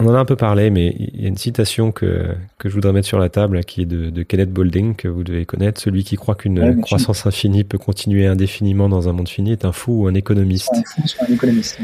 On 0.00 0.06
en 0.06 0.14
a 0.14 0.18
un 0.18 0.24
peu 0.24 0.36
parlé, 0.36 0.70
mais 0.70 0.96
il 0.98 1.20
y 1.20 1.24
a 1.26 1.28
une 1.28 1.36
citation 1.36 1.92
que, 1.92 2.34
que 2.56 2.70
je 2.70 2.74
voudrais 2.74 2.92
mettre 2.92 3.06
sur 3.06 3.18
la 3.18 3.28
table 3.28 3.62
qui 3.64 3.82
est 3.82 3.86
de, 3.86 4.08
de 4.08 4.22
Kenneth 4.22 4.50
Boulding, 4.50 4.96
que 4.96 5.08
vous 5.08 5.24
devez 5.24 5.44
connaître. 5.44 5.78
Celui 5.78 6.04
qui 6.04 6.16
croit 6.16 6.34
qu'une 6.34 6.80
croissance 6.80 7.26
infinie 7.26 7.64
peut 7.64 7.76
continuer 7.76 8.26
indéfiniment 8.26 8.88
dans 8.88 9.10
un 9.10 9.12
monde 9.12 9.28
fini 9.28 9.52
est 9.52 9.66
un 9.66 9.72
fou 9.72 10.04
ou 10.04 10.06
un 10.08 10.14
économiste. 10.14 10.72
Un 11.20 11.32
économiste. 11.32 11.78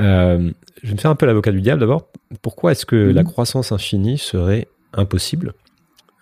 Euh, 0.00 0.50
je 0.82 0.88
vais 0.88 0.94
me 0.94 0.98
faire 0.98 1.10
un 1.12 1.14
peu 1.14 1.26
l'avocat 1.26 1.52
du 1.52 1.60
diable 1.60 1.80
d'abord. 1.80 2.08
Pourquoi 2.42 2.72
est-ce 2.72 2.84
que 2.84 2.96
la 2.96 3.22
croissance 3.22 3.70
infinie 3.70 4.18
serait 4.18 4.66
impossible? 4.92 5.54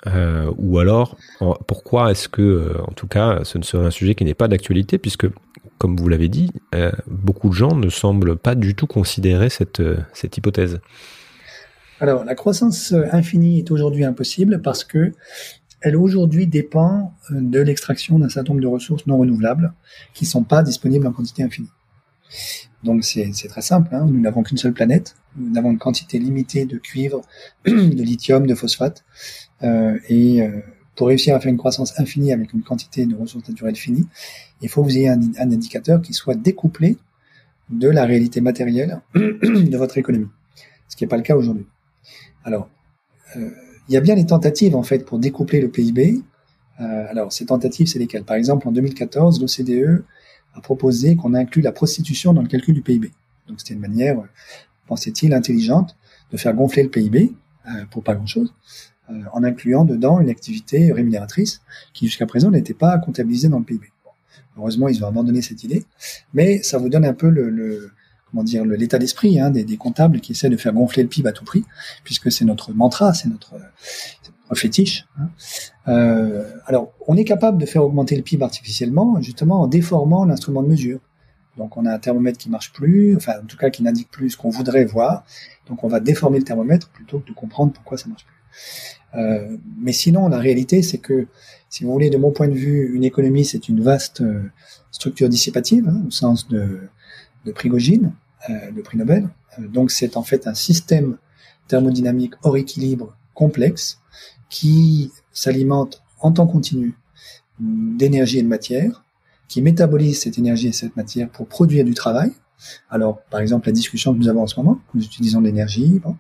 Euh, 0.07 0.53
Ou 0.59 0.79
alors, 0.79 1.17
pourquoi 1.67 2.11
est-ce 2.11 2.29
que, 2.29 2.77
en 2.87 2.93
tout 2.93 3.07
cas, 3.07 3.41
ce 3.45 3.59
ne 3.59 3.63
serait 3.63 3.87
un 3.87 3.91
sujet 3.91 4.15
qui 4.15 4.25
n'est 4.25 4.35
pas 4.35 4.49
d'actualité, 4.49 4.99
puisque, 4.99 5.27
comme 5.79 5.97
vous 5.97 6.09
l'avez 6.09 6.29
dit, 6.29 6.51
beaucoup 7.07 7.49
de 7.49 7.55
gens 7.55 7.75
ne 7.75 7.89
semblent 7.89 8.37
pas 8.37 8.55
du 8.55 8.75
tout 8.75 8.87
considérer 8.87 9.51
cette, 9.51 9.83
cette 10.13 10.37
hypothèse 10.37 10.81
Alors, 12.01 12.25
la 12.25 12.35
croissance 12.35 12.95
infinie 13.13 13.59
est 13.59 13.71
aujourd'hui 13.71 14.05
impossible 14.05 14.63
parce 14.63 14.85
que 14.85 15.13
elle 15.81 15.97
aujourd'hui 15.97 16.47
dépend 16.47 17.15
de 17.31 17.61
l'extraction 17.61 18.19
d'un 18.19 18.29
certain 18.29 18.53
nombre 18.53 18.63
de 18.63 18.67
ressources 18.67 19.07
non 19.07 19.19
renouvelables 19.19 19.73
qui 20.13 20.25
ne 20.25 20.29
sont 20.29 20.43
pas 20.43 20.63
disponibles 20.63 21.07
en 21.07 21.13
quantité 21.13 21.43
infinie. 21.43 21.71
Donc 22.85 23.05
c'est 23.05 23.33
très 23.49 23.63
simple, 23.63 23.93
hein. 23.95 24.07
nous 24.09 24.21
n'avons 24.21 24.43
qu'une 24.43 24.59
seule 24.59 24.73
planète, 24.73 25.17
nous 25.37 25.59
avons 25.59 25.73
une 25.73 25.79
quantité 25.79 26.19
limitée 26.19 26.65
de 26.65 26.79
cuivre, 26.79 27.23
de 27.67 28.03
lithium, 28.03 28.47
de 28.47 28.55
phosphate, 28.55 29.05
euh, 29.63 29.99
et 30.09 30.43
euh, 30.43 30.61
pour 30.95 31.09
réussir 31.09 31.35
à 31.35 31.41
faire 31.41 31.51
une 31.51 31.59
croissance 31.59 31.99
infinie 31.99 32.33
avec 32.33 32.53
une 32.53 32.63
quantité 32.63 33.05
de 33.07 33.17
ressources 33.17 33.49
naturelles 33.49 33.77
finie, 33.77 34.07
il 34.63 34.69
faut 34.69 34.83
que 34.83 34.89
vous 34.89 34.97
ayez 34.97 35.09
un, 35.09 35.21
indicateur 35.39 36.01
qui 36.01 36.13
soit 36.13 36.37
découplé 36.37 36.97
de 37.69 37.89
la 37.89 38.05
réalité 38.05 38.41
matérielle 38.41 39.01
de 39.15 39.77
votre 39.77 39.99
économie, 39.99 40.29
ce 40.89 40.97
qui 40.97 41.05
n'est 41.05 41.09
pas 41.09 41.17
le 41.17 41.23
cas 41.23 41.35
aujourd'hui. 41.35 41.67
Alors, 42.45 42.69
euh, 43.37 43.51
il 43.89 43.95
y 43.95 43.97
a 43.97 44.01
bien 44.01 44.15
des 44.15 44.27
tentatives 44.27 44.77
en 44.77 44.83
fait 44.83 45.05
pour 45.05 45.19
découpler 45.19 45.61
le 45.61 45.69
PIB. 45.69 46.23
alors 46.79 47.33
ces 47.33 47.47
tentatives, 47.47 47.89
c'est 47.89 47.99
lesquelles? 47.99 48.25
Par 48.25 48.37
exemple, 48.37 48.69
en 48.69 48.73
2014, 48.73 49.41
l'OCDE 49.41 50.05
a 50.59 50.61
proposé 50.61 51.17
qu'on 51.17 51.35
inclue 51.35 51.63
la 51.63 51.73
prostitution 51.73 52.35
dans 52.35 52.43
le 52.43 52.49
calcul 52.49 52.75
du 52.75 52.83
PIB. 52.83 53.11
Donc 53.47 53.61
c'était 53.61 53.75
une 53.75 53.81
manière, 53.81 54.17
pensait-il, 54.87 55.33
intelligente 55.33 55.97
de 56.31 56.37
faire 56.37 56.55
gonfler 56.55 56.83
le 56.83 56.91
PIB 56.91 57.33
euh, 57.67 57.85
pour 57.91 58.03
pas 58.03 58.15
grand-chose, 58.15 58.53
euh, 59.11 59.23
en 59.33 59.43
incluant 59.45 59.85
dedans 59.85 60.21
une 60.21 60.29
activité 60.29 60.93
rémunératrice 60.93 61.63
qui 61.95 62.07
jusqu'à 62.07 62.27
présent 62.27 62.51
n'était 62.51 62.75
pas 62.75 62.99
comptabilisée 62.99 63.49
dans 63.49 63.59
le 63.59 63.65
PIB. 63.65 63.87
heureusement, 64.57 64.89
ils 64.89 65.03
ont 65.05 65.09
abandonné 65.09 65.41
cette 65.41 65.65
idée, 65.65 65.85
mais 66.35 66.63
ça 66.63 66.79
vous 66.79 66.89
donne 66.89 67.05
un 67.05 67.15
peu 67.15 67.31
le, 67.31 67.93
comment 68.31 68.43
dire 68.43 68.65
l'état 68.65 68.99
d'esprit 68.99 69.41
hein, 69.41 69.51
des, 69.51 69.65
des, 69.65 69.77
comptables 69.77 70.21
qui 70.21 70.33
essaient 70.33 70.51
de 70.51 70.57
faire 70.57 70.75
gonfler 70.75 71.03
le 71.03 71.09
PIB 71.09 71.29
à 71.29 71.33
tout 71.33 71.45
prix, 71.45 71.65
puisque 72.05 72.31
c'est 72.31 72.45
notre 72.45 72.73
mantra, 72.73 73.15
c'est 73.15 73.29
notre, 73.29 73.55
fétiche. 74.55 75.07
Hein. 75.19 75.29
Euh, 75.89 76.51
alors, 76.67 76.93
on 77.07 77.17
est 77.17 77.25
capable 77.25 77.59
de 77.59 77.67
faire 77.67 77.85
augmenter 77.85 78.17
le 78.17 78.23
PIB 78.23 78.45
artificiellement, 78.45 79.21
justement 79.21 79.63
en 79.63 79.67
déformant 79.67 80.25
l'instrument 80.25 80.63
de 80.63 80.69
mesure. 80.69 81.01
Donc, 81.59 81.77
on 81.77 81.85
a 81.87 81.93
un 81.93 81.99
thermomètre 81.99 82.39
qui 82.39 82.51
marche 82.51 82.73
plus, 82.73 83.17
enfin, 83.17 83.33
en 83.43 83.47
tout 83.47 83.57
cas, 83.57 83.69
qui 83.71 83.83
n'indique 83.83 84.11
plus 84.11 84.31
ce 84.31 84.37
qu'on 84.37 84.51
voudrait 84.51 84.85
voir. 84.85 85.25
Donc, 85.69 85.83
on 85.83 85.89
va 85.89 86.01
déformer 86.01 86.39
le 86.39 86.45
thermomètre 86.45 86.89
plutôt 86.91 87.19
que 87.19 87.29
de 87.29 87.35
comprendre 87.35 87.73
pourquoi 87.73 87.99
ça 87.99 88.09
marche 88.09 88.25
plus. 88.25 89.19
Euh, 89.21 89.57
mais 89.79 89.93
sinon, 89.93 90.29
la 90.29 90.39
réalité, 90.39 90.83
c'est 90.83 90.99
que, 90.99 91.27
si 91.69 91.85
vous 91.85 91.93
voulez, 91.93 92.11
de 92.11 92.17
mon 92.17 92.31
point 92.31 92.49
de 92.49 92.55
vue, 92.55 92.95
une 92.95 93.05
économie, 93.05 93.45
c'est 93.45 93.69
une 93.69 93.83
vaste 93.83 94.21
euh, 94.21 94.43
structure 94.93 95.29
dissipative, 95.29 95.89
hein, 95.89 96.05
au 96.07 96.11
sens 96.11 96.49
de, 96.49 96.81
de 97.45 97.53
Prigogine, 97.53 98.13
euh, 98.49 98.71
le 98.75 98.83
prix 98.83 98.97
Nobel. 98.97 99.29
Donc, 99.59 99.91
c'est 99.91 100.17
en 100.17 100.23
fait 100.23 100.47
un 100.47 100.55
système 100.55 101.17
thermodynamique 101.67 102.35
hors 102.43 102.57
équilibre 102.57 103.17
complexe 103.35 104.01
qui 104.49 105.13
s'alimente 105.33 106.03
en 106.21 106.33
temps 106.33 106.47
continu 106.47 106.95
d'énergie 107.61 108.39
et 108.39 108.43
de 108.43 108.49
matière, 108.49 109.05
qui 109.49 109.63
métabolise 109.63 110.21
cette 110.21 110.39
énergie 110.39 110.69
et 110.69 110.73
cette 110.73 110.97
matière 110.97 111.29
pour 111.29 111.47
produire 111.49 111.85
du 111.85 111.95
travail. 111.95 112.33
Alors, 112.91 113.23
par 113.31 113.41
exemple, 113.41 113.69
la 113.69 113.73
discussion 113.73 114.13
que 114.13 114.19
nous 114.19 114.29
avons 114.29 114.43
en 114.43 114.47
ce 114.47 114.57
moment, 114.59 114.81
nous 114.95 115.03
utilisons 115.03 115.41
de 115.41 115.47
l'énergie, 115.47 116.01
bon, 116.01 116.17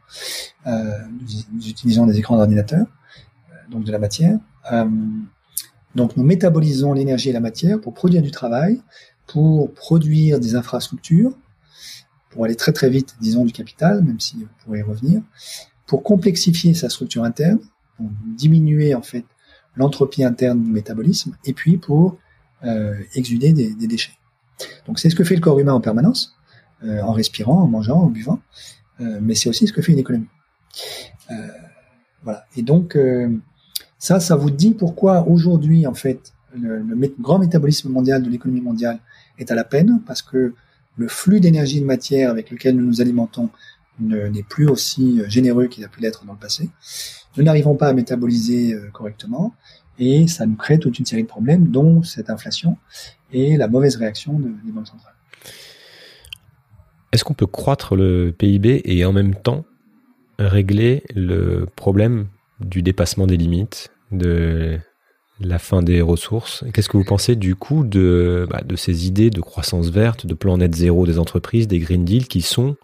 euh, 0.66 0.92
nous, 1.52 1.68
utilisons 1.68 2.06
des 2.06 2.18
écrans 2.18 2.36
d'ordinateur, 2.36 2.86
euh, 2.86 3.54
donc 3.70 3.84
de 3.84 3.92
la 3.92 3.98
matière. 3.98 4.38
Euh, 4.72 4.86
donc, 5.94 6.16
nous 6.16 6.22
métabolisons 6.22 6.92
l'énergie 6.92 7.30
et 7.30 7.32
la 7.32 7.40
matière 7.40 7.80
pour 7.80 7.92
produire 7.92 8.22
du 8.22 8.30
travail, 8.30 8.80
pour 9.26 9.72
produire 9.74 10.38
des 10.38 10.54
infrastructures, 10.54 11.36
pour 12.30 12.44
aller 12.44 12.56
très 12.56 12.72
très 12.72 12.88
vite, 12.88 13.16
disons, 13.20 13.44
du 13.44 13.52
capital, 13.52 14.02
même 14.02 14.20
si 14.20 14.36
on 14.42 14.64
pourrait 14.64 14.78
y 14.78 14.82
revenir, 14.82 15.22
pour 15.86 16.02
complexifier 16.02 16.74
sa 16.74 16.88
structure 16.88 17.24
interne, 17.24 17.58
pour 17.98 18.06
diminuer 18.24 18.94
en 18.94 19.02
fait 19.02 19.24
l'entropie 19.76 20.24
interne 20.24 20.62
du 20.62 20.70
métabolisme 20.70 21.36
et 21.44 21.52
puis 21.52 21.76
pour 21.76 22.16
euh, 22.64 22.94
exuder 23.14 23.52
des, 23.52 23.86
déchets. 23.86 24.18
Donc 24.86 24.98
c'est 24.98 25.10
ce 25.10 25.14
que 25.14 25.24
fait 25.24 25.34
le 25.34 25.40
corps 25.40 25.58
humain 25.60 25.74
en 25.74 25.80
permanence, 25.80 26.36
euh, 26.84 27.00
en 27.02 27.12
respirant, 27.12 27.60
en 27.62 27.66
mangeant, 27.66 28.00
en 28.00 28.06
buvant, 28.06 28.40
euh, 29.00 29.18
mais 29.20 29.34
c'est 29.34 29.48
aussi 29.48 29.66
ce 29.66 29.72
que 29.72 29.82
fait 29.82 29.92
une 29.92 29.98
économie. 29.98 30.26
voilà. 32.22 32.44
Et 32.56 32.62
donc 32.62 32.96
ça, 33.98 34.20
ça 34.20 34.36
vous 34.36 34.50
dit 34.50 34.72
pourquoi 34.72 35.28
aujourd'hui 35.28 35.86
en 35.86 35.94
fait 35.94 36.32
le, 36.56 36.78
le 36.78 37.14
grand 37.20 37.38
métabolisme 37.38 37.90
mondial 37.90 38.22
de 38.22 38.30
l'économie 38.30 38.62
mondiale 38.62 38.98
est 39.38 39.50
à 39.50 39.54
la 39.54 39.64
peine 39.64 40.00
parce 40.06 40.22
que 40.22 40.54
le 40.96 41.08
flux 41.08 41.40
d'énergie 41.40 41.78
et 41.78 41.80
de 41.80 41.86
matière 41.86 42.30
avec 42.30 42.50
lequel 42.50 42.76
nous 42.76 42.84
nous 42.84 43.00
alimentons 43.00 43.50
n'est 44.00 44.42
plus 44.42 44.68
aussi 44.68 45.20
généreux 45.28 45.66
qu'il 45.66 45.84
a 45.84 45.88
pu 45.88 46.00
l'être 46.00 46.24
dans 46.24 46.32
le 46.32 46.38
passé 46.38 46.70
nous 47.38 47.44
n'arrivons 47.44 47.76
pas 47.76 47.88
à 47.88 47.92
métaboliser 47.92 48.74
euh, 48.74 48.90
correctement 48.92 49.54
et 49.98 50.26
ça 50.26 50.44
nous 50.44 50.56
crée 50.56 50.78
toute 50.78 50.98
une 50.98 51.06
série 51.06 51.22
de 51.22 51.28
problèmes, 51.28 51.68
dont 51.68 52.02
cette 52.02 52.30
inflation 52.30 52.76
et 53.32 53.56
la 53.56 53.68
mauvaise 53.68 53.96
réaction 53.96 54.38
des 54.38 54.72
banques 54.72 54.86
centrales. 54.86 55.14
Est-ce 57.12 57.24
qu'on 57.24 57.34
peut 57.34 57.46
croître 57.46 57.96
le 57.96 58.32
PIB 58.36 58.82
et 58.84 59.04
en 59.04 59.12
même 59.12 59.34
temps 59.34 59.64
régler 60.38 61.02
le 61.14 61.66
problème 61.74 62.28
du 62.60 62.82
dépassement 62.82 63.26
des 63.26 63.36
limites, 63.36 63.90
de 64.12 64.78
la 65.40 65.58
fin 65.58 65.82
des 65.82 66.00
ressources? 66.00 66.64
Qu'est-ce 66.72 66.88
que 66.88 66.96
vous 66.96 67.04
pensez 67.04 67.34
du 67.34 67.56
coup 67.56 67.84
de, 67.84 68.46
bah, 68.48 68.62
ces 68.76 69.06
idées 69.08 69.30
de 69.30 69.40
croissance 69.40 69.88
verte, 69.88 70.26
de 70.26 70.34
plan 70.34 70.58
net 70.58 70.74
zéro 70.76 71.06
des 71.06 71.18
entreprises, 71.18 71.66
des 71.66 71.80
Green 71.80 72.04
Deal 72.04 72.28
qui 72.28 72.42
sont 72.42 72.76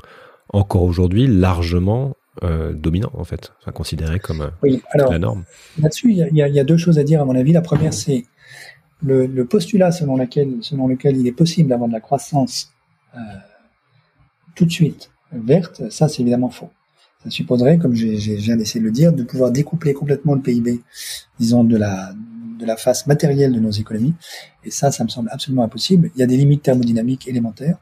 encore 0.54 0.82
aujourd'hui 0.82 1.26
largement 1.26 2.16
euh, 2.42 2.72
dominant 2.72 3.12
en 3.14 3.24
fait, 3.24 3.52
enfin, 3.60 3.72
considéré 3.72 4.18
comme 4.18 4.40
euh, 4.40 4.50
oui, 4.62 4.82
alors, 4.90 5.12
la 5.12 5.18
norme. 5.18 5.44
Là-dessus, 5.80 6.12
il 6.12 6.28
y, 6.32 6.38
y, 6.38 6.60
a 6.60 6.64
deux 6.64 6.76
choses 6.76 6.98
à 6.98 7.04
dire 7.04 7.20
à 7.20 7.24
mon 7.24 7.36
avis. 7.36 7.52
La 7.52 7.62
première, 7.62 7.94
c'est 7.94 8.24
le, 9.02 9.26
le, 9.26 9.44
postulat 9.44 9.92
selon, 9.92 10.16
laquelle, 10.16 10.56
selon 10.60 10.88
lequel 10.88 11.16
il 11.16 11.26
est 11.26 11.32
possible 11.32 11.68
d'avoir 11.68 11.88
de 11.88 11.94
la 11.94 12.00
croissance 12.00 12.72
euh, 13.14 13.18
tout 14.56 14.64
de 14.64 14.70
suite 14.70 15.10
verte. 15.32 15.82
Ça, 15.90 16.08
c'est 16.08 16.22
évidemment 16.22 16.50
faux. 16.50 16.70
Ça 17.22 17.30
supposerait, 17.30 17.78
comme 17.78 17.94
je 17.94 18.06
viens 18.06 18.56
d'essayer 18.56 18.80
de 18.80 18.86
le 18.86 18.92
dire, 18.92 19.12
de 19.12 19.22
pouvoir 19.22 19.50
découpler 19.50 19.94
complètement 19.94 20.34
le 20.34 20.40
PIB, 20.40 20.80
disons, 21.38 21.64
de 21.64 21.76
la, 21.76 22.12
de 22.64 22.68
la 22.68 22.76
face 22.76 23.06
matérielle 23.06 23.52
de 23.52 23.60
nos 23.60 23.70
économies. 23.70 24.14
Et 24.64 24.70
ça, 24.70 24.90
ça 24.90 25.04
me 25.04 25.08
semble 25.08 25.28
absolument 25.30 25.62
impossible. 25.62 26.10
Il 26.14 26.20
y 26.20 26.22
a 26.22 26.26
des 26.26 26.36
limites 26.36 26.62
thermodynamiques 26.62 27.28
élémentaires. 27.28 27.78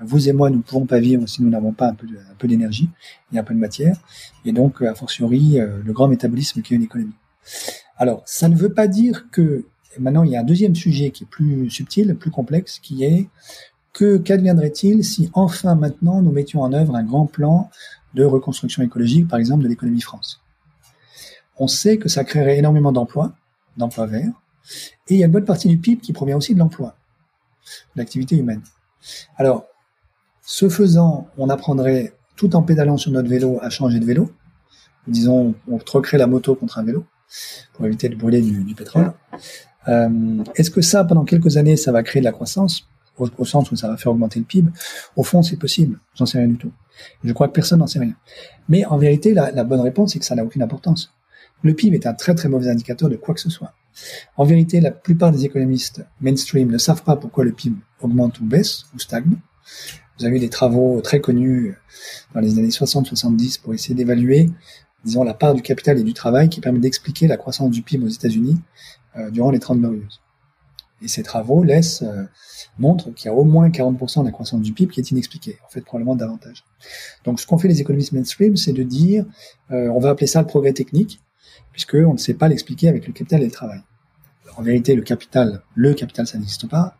Vous 0.00 0.28
et 0.28 0.32
moi, 0.32 0.50
nous 0.50 0.58
ne 0.58 0.62
pouvons 0.62 0.86
pas 0.86 1.00
vivre 1.00 1.26
si 1.26 1.42
nous 1.42 1.50
n'avons 1.50 1.72
pas 1.72 1.88
un 1.88 1.94
peu, 1.94 2.46
d'énergie 2.46 2.88
et 3.32 3.38
un 3.38 3.42
peu 3.42 3.54
de 3.54 3.58
matière. 3.58 3.96
Et 4.44 4.52
donc, 4.52 4.82
a 4.82 4.94
fortiori, 4.94 5.58
euh, 5.58 5.78
le 5.84 5.92
grand 5.92 6.08
métabolisme 6.08 6.62
qui 6.62 6.74
est 6.74 6.76
une 6.76 6.84
économie. 6.84 7.14
Alors, 7.96 8.22
ça 8.26 8.48
ne 8.48 8.56
veut 8.56 8.72
pas 8.72 8.86
dire 8.86 9.26
que 9.30 9.64
maintenant, 9.98 10.22
il 10.22 10.30
y 10.30 10.36
a 10.36 10.40
un 10.40 10.44
deuxième 10.44 10.74
sujet 10.74 11.10
qui 11.10 11.24
est 11.24 11.28
plus 11.28 11.70
subtil, 11.70 12.14
plus 12.14 12.30
complexe, 12.30 12.78
qui 12.78 13.04
est 13.04 13.28
que 13.92 14.18
qu'adviendrait-il 14.18 15.04
si 15.04 15.30
enfin 15.32 15.74
maintenant 15.74 16.20
nous 16.20 16.30
mettions 16.30 16.60
en 16.60 16.74
œuvre 16.74 16.94
un 16.94 17.02
grand 17.02 17.24
plan 17.24 17.70
de 18.12 18.24
reconstruction 18.24 18.82
écologique, 18.82 19.26
par 19.26 19.38
exemple 19.38 19.62
de 19.62 19.68
l'économie 19.68 20.02
France? 20.02 20.42
On 21.58 21.66
sait 21.66 21.96
que 21.96 22.10
ça 22.10 22.24
créerait 22.24 22.58
énormément 22.58 22.92
d'emplois, 22.92 23.34
d'emplois 23.76 24.06
verts. 24.06 24.32
Et 25.08 25.14
il 25.14 25.18
y 25.18 25.22
a 25.22 25.26
une 25.26 25.32
bonne 25.32 25.44
partie 25.44 25.68
du 25.68 25.78
PIB 25.78 26.00
qui 26.00 26.12
provient 26.12 26.36
aussi 26.36 26.54
de 26.54 26.58
l'emploi, 26.58 26.96
de 27.94 28.00
l'activité 28.00 28.36
humaine. 28.36 28.62
Alors, 29.36 29.66
ce 30.42 30.68
faisant, 30.68 31.28
on 31.38 31.48
apprendrait, 31.48 32.14
tout 32.36 32.54
en 32.56 32.62
pédalant 32.62 32.96
sur 32.96 33.10
notre 33.12 33.28
vélo, 33.28 33.58
à 33.62 33.70
changer 33.70 33.98
de 33.98 34.04
vélo. 34.04 34.30
Disons, 35.06 35.54
on 35.68 35.78
troquerait 35.78 36.18
la 36.18 36.26
moto 36.26 36.54
contre 36.54 36.78
un 36.78 36.84
vélo 36.84 37.04
pour 37.72 37.86
éviter 37.86 38.08
de 38.08 38.16
brûler 38.16 38.40
du, 38.40 38.74
pétrole. 38.74 39.12
Euh, 39.88 40.44
est-ce 40.54 40.70
que 40.70 40.80
ça, 40.80 41.04
pendant 41.04 41.24
quelques 41.24 41.56
années, 41.56 41.76
ça 41.76 41.92
va 41.92 42.02
créer 42.02 42.20
de 42.20 42.24
la 42.24 42.32
croissance? 42.32 42.88
Au, 43.18 43.46
sens 43.46 43.72
où 43.72 43.76
ça 43.76 43.88
va 43.88 43.96
faire 43.96 44.12
augmenter 44.12 44.38
le 44.38 44.44
PIB? 44.44 44.70
Au 45.16 45.22
fond, 45.22 45.42
c'est 45.42 45.56
possible. 45.56 45.98
J'en 46.14 46.26
sais 46.26 46.38
rien 46.38 46.48
du 46.48 46.58
tout. 46.58 46.72
Je 47.24 47.32
crois 47.32 47.48
que 47.48 47.52
personne 47.52 47.78
n'en 47.78 47.86
sait 47.86 47.98
rien. 47.98 48.14
Mais 48.68 48.84
en 48.84 48.98
vérité, 48.98 49.32
la, 49.32 49.50
la 49.52 49.64
bonne 49.64 49.80
réponse, 49.80 50.12
c'est 50.12 50.18
que 50.18 50.24
ça 50.24 50.34
n'a 50.34 50.44
aucune 50.44 50.62
importance. 50.62 51.15
Le 51.62 51.74
PIB 51.74 51.96
est 51.96 52.06
un 52.06 52.14
très 52.14 52.34
très 52.34 52.48
mauvais 52.48 52.68
indicateur 52.68 53.08
de 53.08 53.16
quoi 53.16 53.34
que 53.34 53.40
ce 53.40 53.50
soit. 53.50 53.72
En 54.36 54.44
vérité, 54.44 54.80
la 54.80 54.90
plupart 54.90 55.32
des 55.32 55.44
économistes 55.44 56.04
mainstream 56.20 56.70
ne 56.70 56.78
savent 56.78 57.02
pas 57.02 57.16
pourquoi 57.16 57.44
le 57.44 57.52
PIB 57.52 57.76
augmente 58.00 58.40
ou 58.40 58.44
baisse 58.44 58.84
ou 58.94 58.98
stagne. 58.98 59.36
Vous 60.18 60.24
avez 60.24 60.36
eu 60.36 60.40
des 60.40 60.50
travaux 60.50 61.00
très 61.00 61.20
connus 61.20 61.74
dans 62.34 62.40
les 62.40 62.58
années 62.58 62.68
60-70 62.68 63.60
pour 63.60 63.74
essayer 63.74 63.94
d'évaluer, 63.94 64.50
disons, 65.04 65.22
la 65.22 65.34
part 65.34 65.54
du 65.54 65.62
capital 65.62 65.98
et 65.98 66.02
du 66.02 66.14
travail 66.14 66.48
qui 66.48 66.60
permet 66.60 66.78
d'expliquer 66.78 67.26
la 67.26 67.36
croissance 67.36 67.70
du 67.70 67.82
PIB 67.82 68.04
aux 68.04 68.10
États-Unis 68.10 68.58
euh, 69.16 69.30
durant 69.30 69.50
les 69.50 69.58
30 69.58 69.80
glorieuses. 69.80 70.20
Et 71.02 71.08
ces 71.08 71.22
travaux 71.22 71.62
laissent, 71.62 72.02
euh, 72.02 72.24
montrent 72.78 73.10
qu'il 73.10 73.26
y 73.26 73.28
a 73.28 73.34
au 73.34 73.44
moins 73.44 73.68
40% 73.68 74.20
de 74.20 74.26
la 74.26 74.30
croissance 74.30 74.62
du 74.62 74.72
PIB 74.72 74.92
qui 74.92 75.00
est 75.00 75.10
inexpliquée, 75.10 75.58
en 75.64 75.68
fait 75.68 75.82
probablement 75.82 76.16
davantage. 76.16 76.64
Donc 77.24 77.40
ce 77.40 77.46
qu'ont 77.46 77.58
fait 77.58 77.68
les 77.68 77.80
économistes 77.80 78.12
mainstream, 78.12 78.56
c'est 78.56 78.72
de 78.72 78.82
dire, 78.82 79.24
euh, 79.70 79.88
on 79.88 80.00
va 80.00 80.10
appeler 80.10 80.26
ça 80.26 80.40
le 80.40 80.46
progrès 80.46 80.72
technique, 80.72 81.20
puisque 81.72 81.94
on 81.94 82.12
ne 82.12 82.18
sait 82.18 82.34
pas 82.34 82.48
l'expliquer 82.48 82.88
avec 82.88 83.06
le 83.06 83.12
capital 83.12 83.42
et 83.42 83.46
le 83.46 83.50
travail. 83.50 83.80
en 84.56 84.62
vérité, 84.62 84.94
le 84.94 85.02
capital, 85.02 85.62
le 85.74 85.94
capital, 85.94 86.26
ça 86.26 86.38
n'existe 86.38 86.68
pas. 86.68 86.96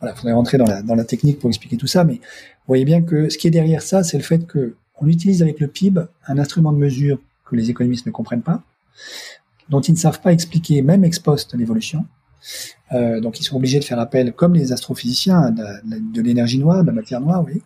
Voilà, 0.00 0.14
faudrait 0.14 0.32
rentrer 0.32 0.58
dans 0.58 0.66
la, 0.66 0.82
dans 0.82 0.94
la 0.94 1.04
technique 1.04 1.38
pour 1.38 1.48
expliquer 1.48 1.76
tout 1.76 1.86
ça, 1.86 2.04
mais 2.04 2.14
vous 2.14 2.72
voyez 2.72 2.84
bien 2.84 3.02
que 3.02 3.28
ce 3.28 3.38
qui 3.38 3.46
est 3.46 3.50
derrière 3.50 3.82
ça, 3.82 4.02
c'est 4.02 4.18
le 4.18 4.22
fait 4.22 4.46
que 4.46 4.76
on 5.00 5.06
utilise 5.06 5.42
avec 5.42 5.60
le 5.60 5.68
PIB 5.68 6.02
un 6.26 6.38
instrument 6.38 6.72
de 6.72 6.78
mesure 6.78 7.18
que 7.44 7.56
les 7.56 7.70
économistes 7.70 8.06
ne 8.06 8.10
comprennent 8.10 8.42
pas, 8.42 8.62
dont 9.68 9.80
ils 9.80 9.92
ne 9.92 9.98
savent 9.98 10.20
pas 10.20 10.32
expliquer, 10.32 10.82
même 10.82 11.04
ex 11.04 11.18
post, 11.18 11.54
l'évolution. 11.54 12.04
Euh, 12.92 13.20
donc 13.20 13.40
ils 13.40 13.44
sont 13.44 13.56
obligés 13.56 13.78
de 13.78 13.84
faire 13.84 13.98
appel, 13.98 14.32
comme 14.32 14.54
les 14.54 14.72
astrophysiciens, 14.72 15.50
de, 15.50 16.20
l'énergie 16.20 16.58
noire, 16.58 16.82
de 16.82 16.88
la 16.88 16.92
matière 16.92 17.20
noire, 17.20 17.44
oui. 17.44 17.62